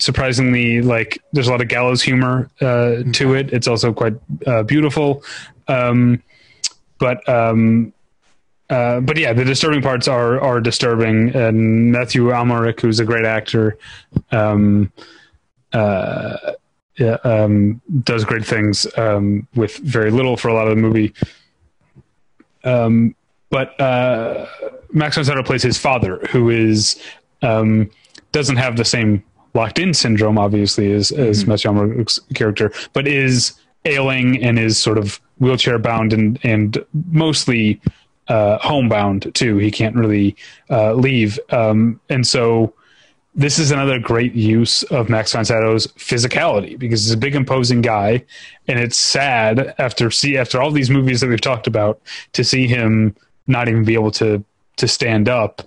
[0.00, 3.52] surprisingly like there's a lot of gallows humor uh, to it.
[3.52, 4.14] It's also quite
[4.46, 5.22] uh, beautiful,
[5.68, 6.22] um,
[6.98, 7.92] but um,
[8.72, 11.36] uh, but yeah, the disturbing parts are are disturbing.
[11.36, 13.76] And Matthew Amalric, who's a great actor,
[14.30, 14.90] um,
[15.74, 16.36] uh,
[16.98, 21.12] yeah, um, does great things um, with very little for a lot of the movie.
[22.64, 23.14] Um,
[23.50, 24.46] but uh,
[24.90, 26.98] Max von Sydow plays his father, who is
[27.42, 27.90] um,
[28.32, 29.22] doesn't have the same
[29.52, 33.52] locked in syndrome, obviously, as as Matthew Amalric's character, but is
[33.84, 37.78] ailing and is sort of wheelchair bound and and mostly
[38.32, 39.58] uh, homebound too.
[39.58, 40.34] He can't really
[40.70, 42.72] uh, leave, um, and so
[43.34, 48.24] this is another great use of Max Sydow's physicality because he's a big, imposing guy,
[48.68, 52.00] and it's sad after see after all these movies that we've talked about
[52.32, 53.14] to see him
[53.46, 54.42] not even be able to
[54.76, 55.62] to stand up,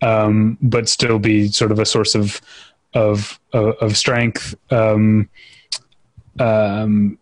[0.00, 2.40] um, but still be sort of a source of
[2.94, 4.56] of of, of strength.
[4.72, 5.28] Um,
[6.40, 7.18] um,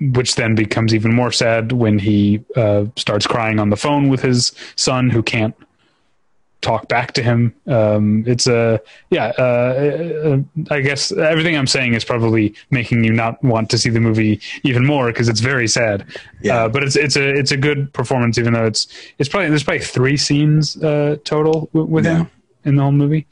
[0.00, 4.22] which then becomes even more sad when he uh, starts crying on the phone with
[4.22, 5.54] his son, who can't
[6.62, 7.54] talk back to him.
[7.66, 9.32] Um, it's a yeah.
[9.38, 10.38] Uh, uh,
[10.74, 14.40] I guess everything I'm saying is probably making you not want to see the movie
[14.62, 16.04] even more because it's very sad.
[16.42, 16.64] Yeah.
[16.64, 18.86] Uh, but it's it's a it's a good performance, even though it's
[19.18, 22.18] it's probably there's probably three scenes uh, total w- with Yeah.
[22.18, 22.30] him
[22.64, 23.26] in the whole movie.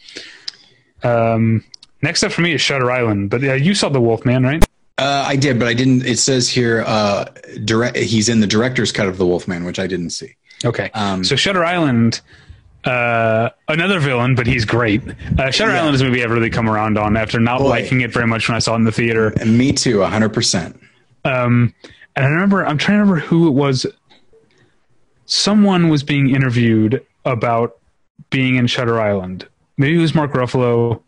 [1.02, 1.64] Um,
[2.02, 4.64] next up for me is Shutter Island, but uh, you saw The Wolf Man, right?
[4.98, 6.04] Uh, I did, but I didn't.
[6.04, 7.26] It says here, uh,
[7.64, 7.96] direct.
[7.96, 10.34] He's in the director's cut of The Wolfman, which I didn't see.
[10.64, 10.90] Okay.
[10.92, 12.20] Um, so Shutter Island,
[12.84, 15.02] uh, another villain, but he's great.
[15.38, 15.82] Uh, Shutter Yeah.
[15.82, 17.68] Island is a movie I've really come around on after not Boy.
[17.68, 19.28] liking it very much when I saw it in the theater.
[19.40, 20.80] And me too, hundred percent.
[21.24, 21.72] Um,
[22.16, 23.86] and I remember, I'm trying to remember who it was.
[25.26, 27.76] Someone was being interviewed about
[28.30, 29.46] being in Shutter Island.
[29.76, 31.02] Maybe it was Mark Ruffalo,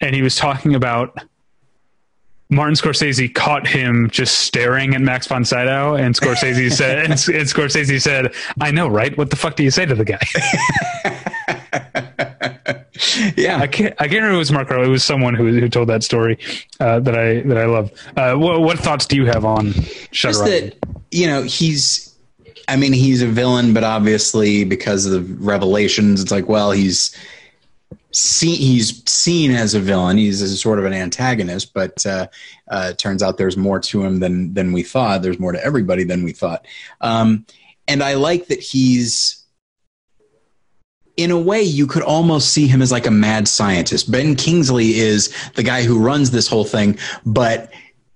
[0.00, 1.18] and he was talking about
[2.50, 7.18] Martin Scorsese caught him just staring at Max von Sydow, and Scorsese said, and, and
[7.48, 9.16] Scorsese said, "I know, right?
[9.16, 10.20] What the fuck do you say to the guy?"
[13.36, 13.94] Yeah, I can't.
[13.98, 14.86] I can't remember if it was Mark Ruffalo.
[14.86, 16.38] It was someone who who told that story
[16.80, 17.90] uh, that I that I love.
[18.16, 19.72] Uh, what, what thoughts do you have on
[20.12, 20.76] Shutter just Island?
[20.82, 22.14] that you know he's.
[22.68, 27.16] I mean, he's a villain, but obviously because of the revelations, it's like, well, he's
[28.12, 30.16] seen he's seen as a villain.
[30.16, 32.26] He's a sort of an antagonist, but uh,
[32.68, 35.22] uh, it turns out there's more to him than than we thought.
[35.22, 36.66] There's more to everybody than we thought.
[37.00, 37.46] Um,
[37.88, 39.36] and I like that he's.
[41.16, 44.10] In a way, you could almost see him as like a mad scientist.
[44.10, 47.70] Ben Kingsley is the guy who runs this whole thing, but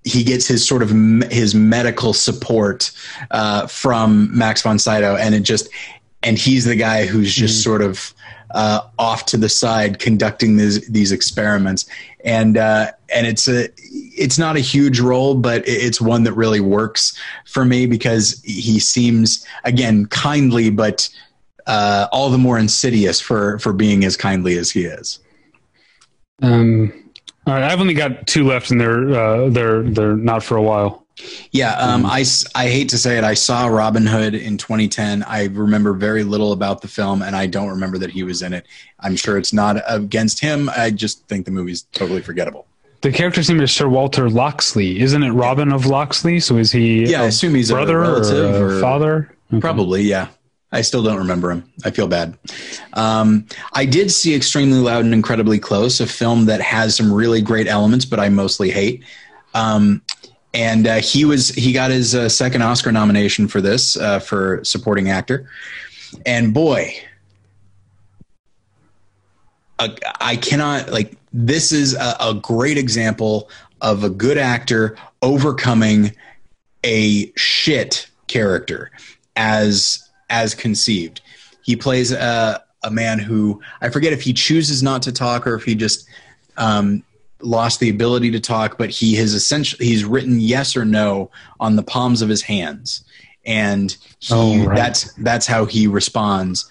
[0.04, 0.90] he gets his sort of
[1.30, 2.92] his medical support
[3.30, 5.68] uh, from Max von Sydow, and it just
[6.22, 8.14] and he's the guy who's just sort of
[8.54, 11.86] uh, off to the side conducting these these experiments,
[12.24, 13.68] and uh, and it's a
[14.16, 18.78] it's not a huge role, but it's one that really works for me because he
[18.78, 21.08] seems again kindly, but
[21.66, 25.18] uh, all the more insidious for for being as kindly as he is.
[26.40, 26.92] Um,
[27.46, 30.62] all right, I've only got two left, and they're uh, they're they're not for a
[30.62, 31.03] while.
[31.52, 33.24] Yeah, um, I, s- I hate to say it.
[33.24, 35.22] I saw Robin Hood in 2010.
[35.22, 38.52] I remember very little about the film, and I don't remember that he was in
[38.52, 38.66] it.
[38.98, 40.68] I'm sure it's not against him.
[40.76, 42.66] I just think the movie's totally forgettable.
[43.02, 45.30] The character's name is Sir Walter Loxley, isn't it?
[45.30, 46.40] Robin of Loxley.
[46.40, 47.04] So is he?
[47.04, 49.36] Yeah, I a assume he's a brother relative or, a or- father.
[49.52, 49.60] Okay.
[49.60, 50.28] Probably, yeah.
[50.72, 51.70] I still don't remember him.
[51.84, 52.36] I feel bad.
[52.94, 57.40] Um, I did see Extremely Loud and Incredibly Close, a film that has some really
[57.40, 59.04] great elements, but I mostly hate.
[59.54, 60.02] Um,
[60.54, 64.64] and uh, he was he got his uh, second Oscar nomination for this uh, for
[64.64, 65.50] supporting actor.
[66.24, 66.94] And boy,
[69.80, 69.88] uh,
[70.20, 73.50] I cannot like this is a, a great example
[73.80, 76.12] of a good actor overcoming
[76.84, 78.92] a shit character
[79.34, 81.20] as as conceived.
[81.62, 85.56] He plays a, a man who I forget if he chooses not to talk or
[85.56, 86.06] if he just
[86.56, 87.02] um,
[87.44, 91.30] lost the ability to talk, but he has essentially he's written yes or no
[91.60, 93.04] on the palms of his hands,
[93.44, 94.76] and he, Oh, right.
[94.76, 96.70] that's that's how he responds.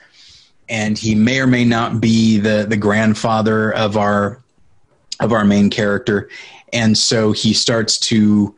[0.69, 4.39] And he may or may not be the the grandfather of our
[5.19, 6.29] of our main character,
[6.71, 8.55] and so he starts to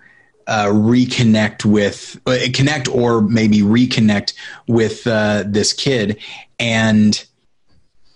[0.48, 4.34] uh, reconnect with uh, connect or maybe reconnect
[4.68, 6.20] with uh, this kid
[6.60, 7.26] and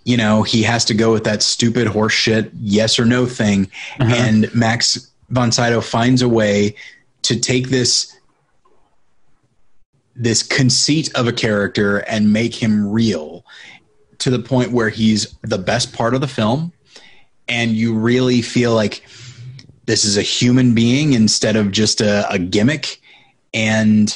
[0.05, 3.69] you know, he has to go with that stupid horseshit yes or no thing.
[3.99, 4.13] Uh-huh.
[4.15, 6.75] And Max von Sydow finds a way
[7.23, 8.15] to take this
[10.15, 13.45] this conceit of a character and make him real
[14.17, 16.73] to the point where he's the best part of the film.
[17.47, 19.05] And you really feel like
[19.85, 22.99] this is a human being instead of just a, a gimmick.
[23.53, 24.15] And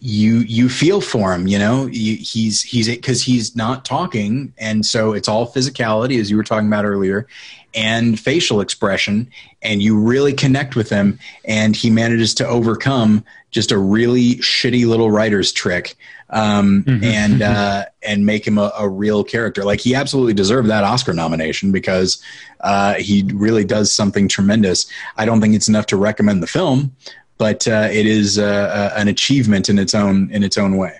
[0.00, 1.86] you you feel for him you know?
[1.86, 6.44] You, he's he's because he's not talking and so it's all physicality as you were
[6.44, 7.26] talking about earlier
[7.74, 9.30] and facial expression
[9.62, 14.86] and you really connect with him and he manages to overcome just a really shitty
[14.86, 15.96] little writer's trick
[16.30, 19.64] um, and uh, and make him a, a real character.
[19.64, 22.22] Like he absolutely deserved that oscar nomination because
[22.60, 24.86] uh, he really does something tremendous.
[25.16, 26.94] I don't think it's enough to recommend the film
[27.40, 30.94] but uh, it is uh, uh, an achievement in its own in its own way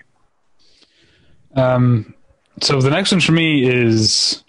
[1.55, 2.15] Um,
[2.61, 4.43] so the next one for me is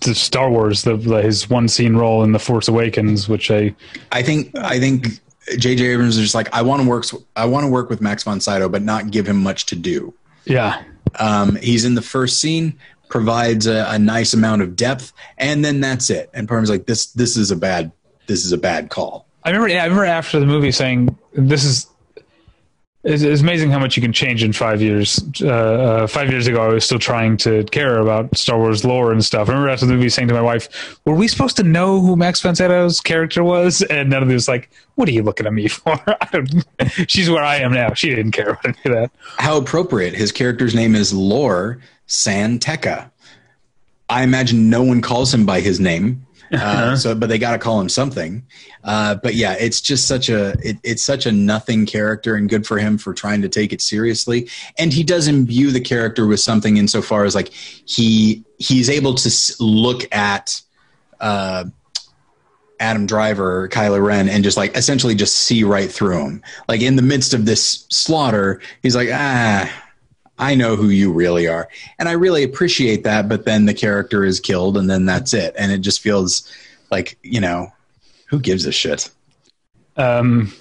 [0.00, 3.74] the Star Wars, the, the his one scene role in the Force Awakens, which I
[4.10, 5.20] I think I think
[5.56, 5.86] J.J.
[5.86, 7.04] Abrams is just like I want to work
[7.36, 10.12] I want to work with Max von Sydow, but not give him much to do.
[10.44, 10.82] yeah
[11.18, 12.78] Um, he's in the first scene,
[13.08, 16.28] provides a, a nice amount of depth, and then that's it.
[16.34, 17.92] And Parm's like this this is a bad
[18.26, 19.27] this is a bad call.
[19.44, 19.68] I remember.
[19.68, 21.86] I remember after the movie saying, "This is."
[23.04, 25.20] It's, it's amazing how much you can change in five years.
[25.40, 29.12] Uh, uh, five years ago, I was still trying to care about Star Wars lore
[29.12, 29.48] and stuff.
[29.48, 32.16] I remember after the movie saying to my wife, "Were we supposed to know who
[32.16, 35.52] Max Sydow's character was?" And none of it was like, "What are you looking at
[35.52, 35.98] me for?"
[37.06, 37.94] She's where I am now.
[37.94, 39.10] She didn't care about any of that.
[39.38, 40.14] How appropriate.
[40.14, 41.78] His character's name is Lore
[42.08, 43.10] Santeca.
[44.10, 46.26] I imagine no one calls him by his name.
[46.52, 48.46] Uh, so, but they got to call him something.
[48.84, 52.66] Uh, but yeah, it's just such a it, it's such a nothing character, and good
[52.66, 54.48] for him for trying to take it seriously.
[54.78, 59.54] And he does imbue the character with something insofar as like he he's able to
[59.60, 60.60] look at
[61.20, 61.64] uh,
[62.80, 66.42] Adam Driver, Kylo Ren, and just like essentially just see right through him.
[66.68, 69.70] Like in the midst of this slaughter, he's like, ah,
[70.38, 71.68] I know who you really are.
[71.98, 73.28] And I really appreciate that.
[73.28, 75.54] But then the character is killed, and then that's it.
[75.58, 76.50] And it just feels
[76.90, 77.72] like, you know,
[78.26, 79.10] who gives a shit?
[79.96, 80.52] Um,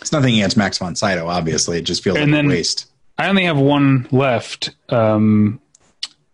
[0.00, 1.78] It's nothing against Max von Sydow, obviously.
[1.78, 2.86] It just feels like a waste.
[3.18, 5.60] I only have one left, um,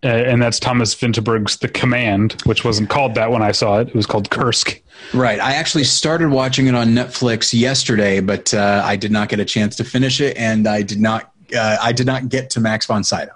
[0.05, 3.89] and that's Thomas Vinterberg's The Command, which wasn't called that when I saw it.
[3.89, 4.81] It was called Kursk.
[5.13, 5.41] Right.
[5.41, 9.45] I actually started watching it on Netflix yesterday, but uh, I did not get a
[9.45, 11.33] chance to finish it, and I did not.
[11.55, 13.33] Uh, I did not get to Max von Sydow.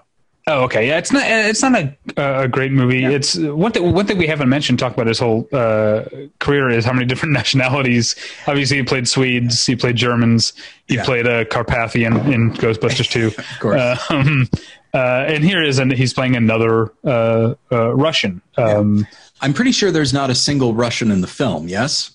[0.47, 0.89] Oh, okay.
[0.89, 1.23] Yeah, it's not.
[1.27, 1.81] It's not
[2.16, 3.05] a, a great movie.
[3.05, 3.93] It's one thing.
[3.93, 4.78] One thing we haven't mentioned.
[4.78, 6.05] Talk about his whole uh,
[6.41, 8.16] career is how many different nationalities.
[8.47, 9.65] Obviously, he played Swedes.
[9.66, 10.55] He played Germans.
[10.89, 11.05] He Yeah.
[11.05, 13.27] played a Carpathian in Ghostbusters Two.
[13.39, 14.11] of course.
[14.11, 14.49] Um,
[14.93, 18.41] uh, and here is, and he's playing another uh, uh, Russian.
[18.57, 19.07] Um,
[19.41, 21.69] I'm pretty sure there's not a single Russian in the film.
[21.69, 22.11] Yes.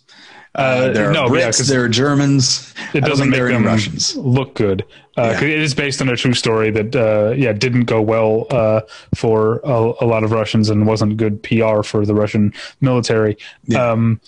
[0.56, 2.73] Uh, there are no, yeah, Brits, 'cause there are Germans.
[2.94, 4.15] It doesn't make there are any them Russians.
[4.15, 4.86] look good.
[5.18, 5.48] Uh, Yeah.
[5.48, 8.82] It is based on a true story that, uh, yeah, didn't go well uh,
[9.15, 13.38] for a, a lot of Russians and wasn't good PR for the Russian military.
[13.65, 13.91] Yeah.
[13.91, 14.19] Um,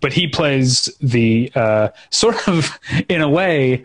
[0.00, 2.78] but he plays the uh, sort of,
[3.08, 3.84] in a way,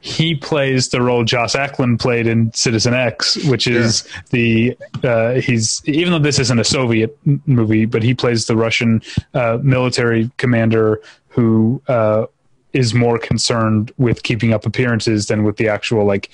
[0.00, 5.82] he plays the role Joss Ackland played in Citizen X, which is the uh, he's
[5.86, 9.02] even though this isn't a Soviet movie, but he plays the Russian
[9.34, 11.00] uh, military commander
[11.38, 12.26] who uh,
[12.72, 16.30] is more concerned with keeping up appearances than with the actual like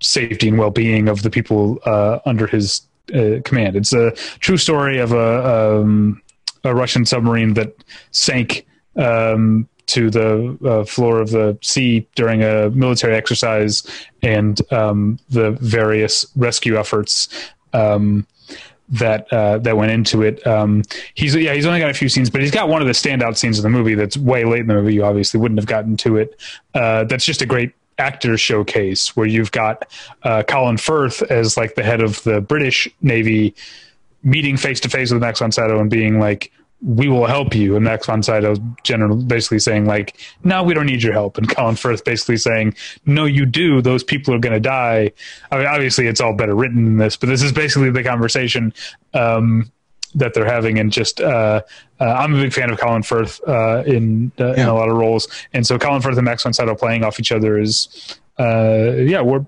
[0.00, 2.82] safety and well-being of the people uh, under his
[3.14, 3.76] uh, command.
[3.76, 4.10] It's a
[4.40, 6.20] true story of a um,
[6.64, 8.66] a Russian submarine that sank
[8.96, 13.82] um, to the uh, floor of the sea during a military exercise,
[14.22, 17.28] and um, the various rescue efforts.
[18.88, 20.46] That uh, that went into it.
[20.46, 20.82] Um,
[21.14, 23.36] he's yeah, he's only got a few scenes, but he's got one of the standout
[23.36, 24.94] scenes in the movie that's way late in the movie.
[24.94, 26.38] You obviously wouldn't have gotten to it.
[26.74, 29.90] Uh, that's just a great actor showcase where you've got
[30.24, 33.54] uh, Colin Firth as like the head of the British Navy
[34.22, 36.52] meeting face to face with Max von Sydow and being like,
[36.84, 40.86] "We will help you," and Max von Sydow generally basically saying like, "No, we don't
[40.86, 42.74] need your help," and Colin Firth basically saying,
[43.06, 43.80] "No, you do.
[43.80, 45.12] Those people are going to die."
[45.50, 48.72] I mean, obviously, it's all better written than this, but this is basically the conversation.
[49.14, 49.70] Um,
[50.14, 51.62] that they're having, and just uh,
[52.00, 54.96] uh, I'm a big fan of Colin Firth uh, in uh, in a lot of
[54.96, 58.92] roles, and so Colin Firth and Max von Sydow playing off each other is, uh,
[58.96, 59.44] yeah, we're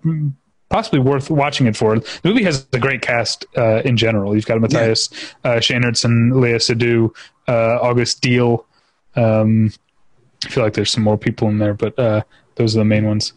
[0.74, 2.00] possibly worth watching it for.
[2.00, 4.34] The movie has a great cast uh, in general.
[4.34, 5.08] You've got Matthias
[5.44, 7.14] uh, Schoenaerts, Léa Seydoux,
[7.46, 8.64] uh, August Diehl.
[9.14, 9.72] Um,
[10.44, 12.22] I feel like there's some more people in there, but uh,
[12.56, 13.34] those are the main ones.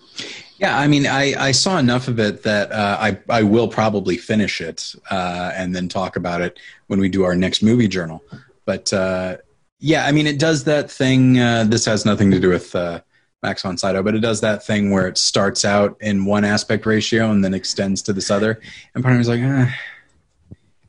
[0.58, 4.18] Yeah, I mean, I, I saw enough of it that uh, I I will probably
[4.18, 6.58] finish it uh, and then talk about it
[6.88, 8.24] when we do our next movie journal.
[8.66, 9.38] But uh,
[9.78, 11.38] yeah, I mean, it does that thing.
[11.38, 13.02] Uh, this has nothing to do with uh,
[13.44, 16.86] Max von Sydow, but it does that thing where it starts out in one aspect
[16.86, 18.60] ratio and then extends to this other.
[18.96, 19.72] And part of me is like, eh.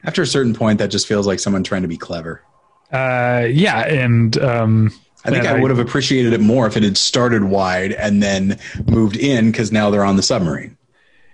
[0.04, 2.42] after a certain point, that just feels like someone trying to be clever.
[2.90, 4.90] Uh, yeah, and um,
[5.26, 8.58] I think I would have appreciated it more if it had started wide and then
[8.86, 10.76] moved in because now they're on the submarine.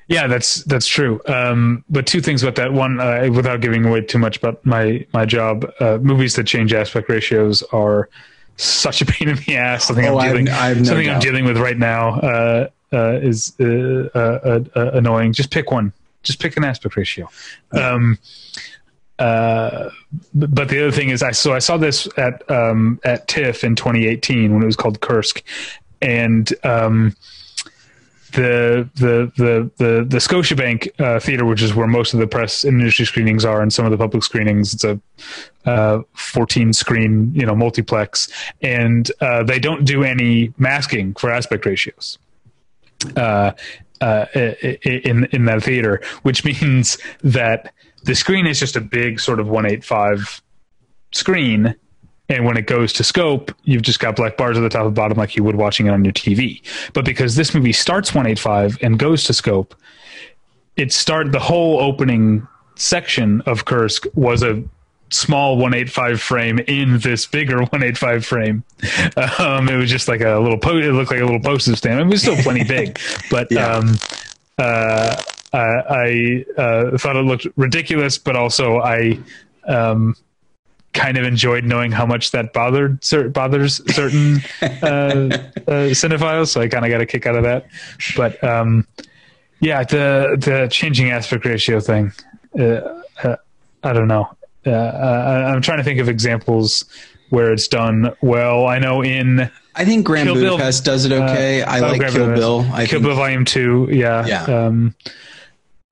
[0.09, 1.21] Yeah, that's that's true.
[1.27, 2.73] Um, but two things about that.
[2.73, 6.75] One, uh, without giving away too much about my my job, uh, movies that change
[6.75, 8.11] aspect ratios are
[8.57, 9.85] such a pain in the ass.
[9.85, 13.55] Something Oh, I'm dealing, I no something I'm dealing with right now uh, uh, is
[13.61, 15.33] uh, uh, uh, uh, annoying.
[15.33, 15.93] Just pick one.
[16.23, 17.29] Just pick an aspect ratio.
[17.73, 18.19] Um,
[19.19, 19.91] uh,
[20.35, 23.77] but the other thing is, I so I saw this at um, at TIFF in
[23.77, 25.43] 2018 when it was called Kursk,
[26.01, 27.15] and um,
[28.35, 32.65] the the the the the Scotiabank uh, theater, which is where most of the press
[32.65, 34.75] and industry screenings are, and some of the public screenings.
[34.75, 35.01] It's a
[35.65, 38.29] uh, 14 screen, you know, multiplex,
[38.61, 42.19] and uh, they don't do any masking for aspect ratios.
[43.17, 43.53] Uh,
[44.01, 49.41] uh, in in that theater, which means that the screen is just a big sort
[49.41, 50.43] of 185
[51.13, 51.75] screen
[52.29, 54.95] and when it goes to scope, you've just got black bars at the top and
[54.95, 56.63] bottom like you would watching it on your TV.
[56.93, 59.75] But because this movie starts 185 and goes to scope,
[60.77, 62.47] it start the whole opening
[62.77, 64.63] section of Kursk was a
[65.11, 68.65] small 185 frame in this bigger 185 frame.
[69.39, 72.01] Um, it was just like a little po- it looked like a little postage stamp.
[72.01, 72.99] It was still plenty big,
[73.31, 73.67] but Yeah.
[73.77, 73.95] um,
[74.59, 75.23] uh,
[75.53, 79.19] I, I uh, thought it looked ridiculous, but also I
[79.69, 80.17] um,
[80.95, 85.29] kind of enjoyed knowing how much that bothered cer- bothers certain uh,
[85.67, 86.49] uh, cinephiles.
[86.49, 87.67] So I kind of got a kick out of that.
[88.17, 88.87] But um,
[89.61, 92.13] yeah, the the changing aspect ratio thing.
[92.59, 93.37] Uh, uh,
[93.83, 94.35] I don't know.
[94.67, 96.85] Uh, I, I'm trying to think of examples
[97.31, 98.67] where it's done well.
[98.67, 101.63] I know in I think Grand Kill Bill- Budapest does it okay.
[101.63, 102.41] I oh, like Grand Kill Budapest.
[102.41, 102.61] Bill.
[102.73, 103.89] I Kill think, Bill Volume Two.
[103.91, 104.27] Yeah.
[104.27, 104.45] Yeah.
[104.45, 104.95] Um,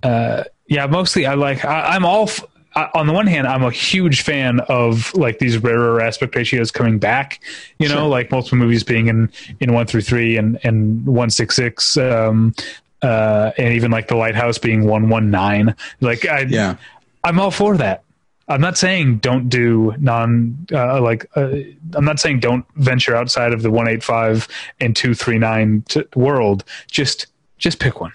[0.02, 0.86] uh, yeah.
[0.86, 1.64] Mostly, I like.
[1.64, 2.24] I, I'm all.
[2.24, 6.34] F- I, on the one hand, I'm a huge fan of like these rarer aspect
[6.34, 7.40] ratios coming back.
[7.78, 8.08] You know, Sure.
[8.08, 9.30] like multiple movies being in
[9.60, 11.96] in one through three and and one six six.
[11.96, 12.54] Um,
[13.02, 15.74] uh, and even like the lighthouse being one one nine.
[16.00, 16.76] Like I, yeah.
[17.24, 18.04] I'm all for that.
[18.48, 21.50] I'm not saying don't do non uh, like uh,
[21.94, 24.48] I'm not saying don't venture outside of the 185
[24.80, 26.64] and 239 t- world.
[26.90, 27.26] Just
[27.58, 28.12] just pick one.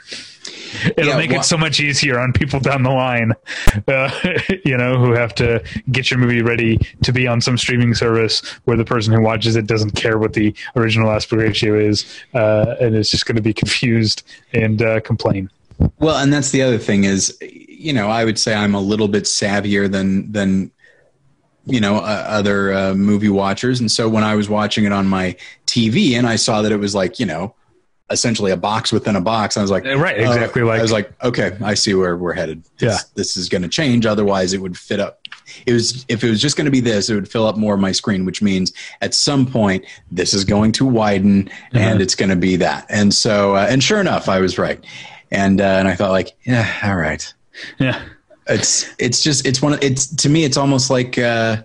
[0.98, 3.34] It'll Yeah, make wha- it so much easier on people down the line,
[3.88, 4.10] uh,
[4.66, 8.42] you know, who have to get your movie ready to be on some streaming service
[8.66, 12.76] where the person who watches it doesn't care what the original aspect ratio is, uh,
[12.80, 14.24] and is just going to be confused
[14.54, 15.50] and uh, complain.
[16.00, 19.08] Well, and that's the other thing is, you know, I would say I'm a little
[19.08, 20.72] bit savvier than than
[21.66, 25.06] you know uh, other uh, movie watchers, and so when I was watching it on
[25.08, 25.36] my
[25.66, 27.54] TV and I saw that it was like you know
[28.10, 30.92] essentially a box within a box, I was like, Right, uh, exactly like- I was
[30.94, 32.64] like, okay, I see where we're headed.
[32.78, 32.98] This, Yeah.
[33.16, 34.06] this is going to change.
[34.06, 35.20] Otherwise, it would fit up.
[35.66, 37.74] It was if it was just going to be this, it would fill up more
[37.74, 38.72] of my screen, which means
[39.02, 42.86] at some point this is going to widen and it's going to be that.
[42.90, 44.84] And so, uh, and sure enough, I was right.
[45.32, 47.34] And uh, and I thought like, yeah, all right.
[47.80, 48.02] Yeah.
[48.48, 51.58] It's it's just it's one of it's to me it's almost like uh,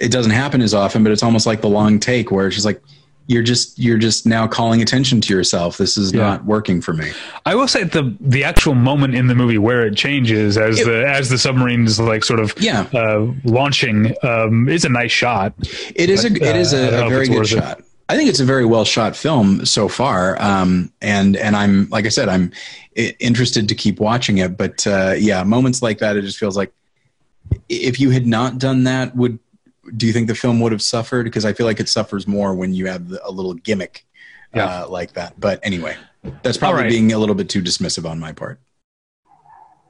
[0.00, 2.66] it doesn't happen as often, but it's almost like the long take where it's just
[2.66, 2.82] like
[3.28, 5.78] you're just you're just now calling attention to yourself.
[5.78, 6.20] This is Yeah.
[6.20, 7.10] not working for me.
[7.46, 10.86] I will say the the actual moment in the movie where it changes as It-
[10.86, 12.86] the as the submarine is like sort of Yeah.
[12.92, 15.54] uh, launching um, is a nice shot.
[15.94, 17.56] It is a But, it is uh, a, know a very good worth it.
[17.58, 17.80] shot.
[18.08, 22.04] I think it's a very well shot film so far, um, and and I'm like
[22.04, 22.50] I said, I'm
[23.20, 24.56] interested to keep watching it.
[24.58, 26.72] But uh, yeah, moments like that, it just feels like
[27.68, 29.38] if you had not done that, would
[29.96, 31.24] do you think the film would have suffered?
[31.24, 34.04] Because I feel like it suffers more when you have a little gimmick
[34.54, 34.82] Yeah.
[34.84, 35.38] uh, like that.
[35.40, 35.96] But anyway,
[36.42, 36.90] that's probably right.
[36.90, 38.60] being a little bit too dismissive on my part.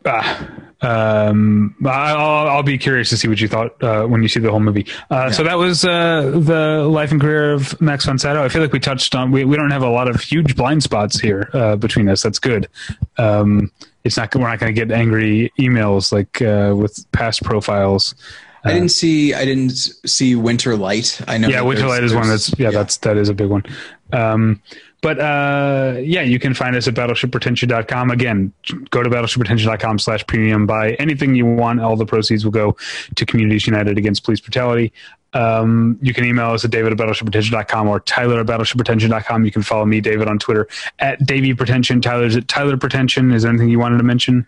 [0.05, 0.49] Ah,
[0.81, 4.51] um, I'll, I'll be curious to see what you thought uh, when you see the
[4.51, 4.85] whole movie.
[5.11, 8.43] Uh, So that was uh, the life and career of Max von Sydow.
[8.43, 9.31] I feel like we touched on.
[9.31, 12.21] We, we don't have a lot of huge blind spots here uh, between us.
[12.21, 12.69] That's good.
[13.17, 13.71] Um,
[14.03, 14.35] it's not.
[14.35, 18.17] We're not going to get angry emails like uh, with past profiles.
[18.65, 19.73] I didn't see I didn't
[20.07, 21.21] see Winter Light.
[21.27, 21.49] I know.
[21.49, 23.65] yeah winter light is one that's yeah, that's that is a big one
[24.13, 24.61] um
[25.01, 28.53] but uh yeah you can find us at battleshippretension.com again
[28.91, 32.77] go to battleshippretension.com slash premium buy anything you want all the proceeds will go
[33.17, 34.93] to communities united against police brutality
[35.35, 39.45] Um, you can email us at david at battleshippretension.com or tyler at battleshippretension.com.
[39.47, 40.69] You can follow me, David, on Twitter
[40.99, 42.03] at Davy Pretension.
[42.03, 43.33] Tyler's at Tyler Pretension.
[43.33, 44.47] Is there anything you wanted to mention?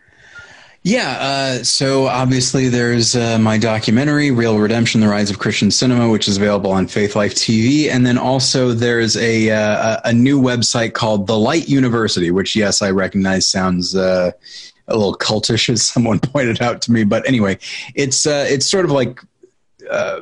[0.87, 6.11] Yeah, uh, so obviously there's uh, my documentary, Real Redemption: The Rise of Christian Cinema,
[6.11, 10.39] which is available on Faith Life TV, and then also there's a uh, a new
[10.39, 14.33] website called The Light University, which yes, I recognize sounds uh,
[14.87, 17.59] a little cultish, as someone pointed out to me, but anyway,
[17.95, 19.19] it's uh, it's sort of like
[19.91, 20.21] uh,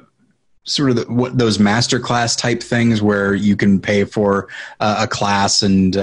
[0.62, 4.48] sort of the, what those masterclass type things where you can pay for
[4.78, 5.96] uh, a class and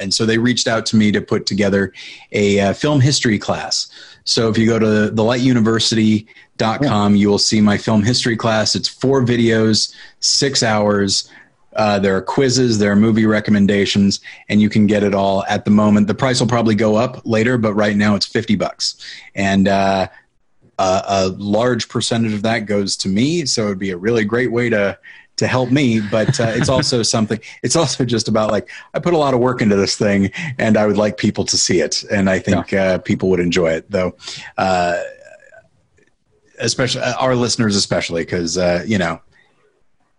[0.00, 1.92] and so they reached out to me to put together
[2.32, 3.88] a uh, film history class.
[4.24, 8.74] So if you go to thelightuniversity.com, you will see my film history class.
[8.74, 11.30] It's four videos, six hours.
[11.76, 15.64] Uh, there are quizzes, there are movie recommendations, and you can get it all at
[15.64, 16.08] the moment.
[16.08, 18.96] The price will probably go up later, but right now it's 50 bucks.
[19.36, 20.08] And uh,
[20.78, 23.46] a, a large percentage of that goes to me.
[23.46, 24.98] So it would be a really great way to
[25.40, 29.14] to help me but uh, it's also something it's also just about like i put
[29.14, 32.04] a lot of work into this thing and i would like people to see it.
[32.10, 32.84] And i think yeah.
[32.84, 34.14] uh, people would enjoy it though
[34.58, 35.00] uh,
[36.58, 39.20] especially uh, our listeners especially because uh, you know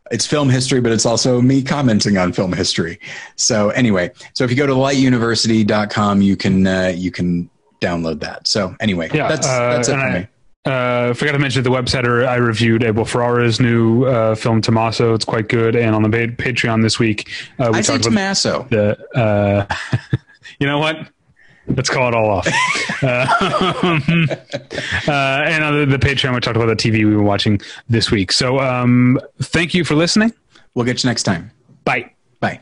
[0.10, 3.00] it's film history but it's also me commenting on film history.
[3.36, 7.50] So anyway so if you go to lightuniversity.com you can uh, you can
[7.80, 8.48] download that.
[8.48, 10.28] So anyway yeah, that's that's it for I, me
[10.66, 15.14] uh, forgot to mention the website I reviewed Abel Ferrara's new uh, film Tommaso.
[15.16, 15.76] It's quite good.
[15.76, 18.68] And on the Patreon this week, uh, we I talked Tommaso.
[18.70, 19.66] The, uh,
[20.60, 20.98] you know what?
[21.68, 22.48] Let's call it all off.
[23.04, 24.02] um,
[25.08, 27.60] uh, and on the, the, Patreon, we talked about the TV we were watching
[27.90, 28.32] this week.
[28.32, 30.34] So um, thank you for listening.
[30.74, 31.52] We'll get you next time.
[31.86, 32.12] Bye.
[32.40, 32.62] Bye.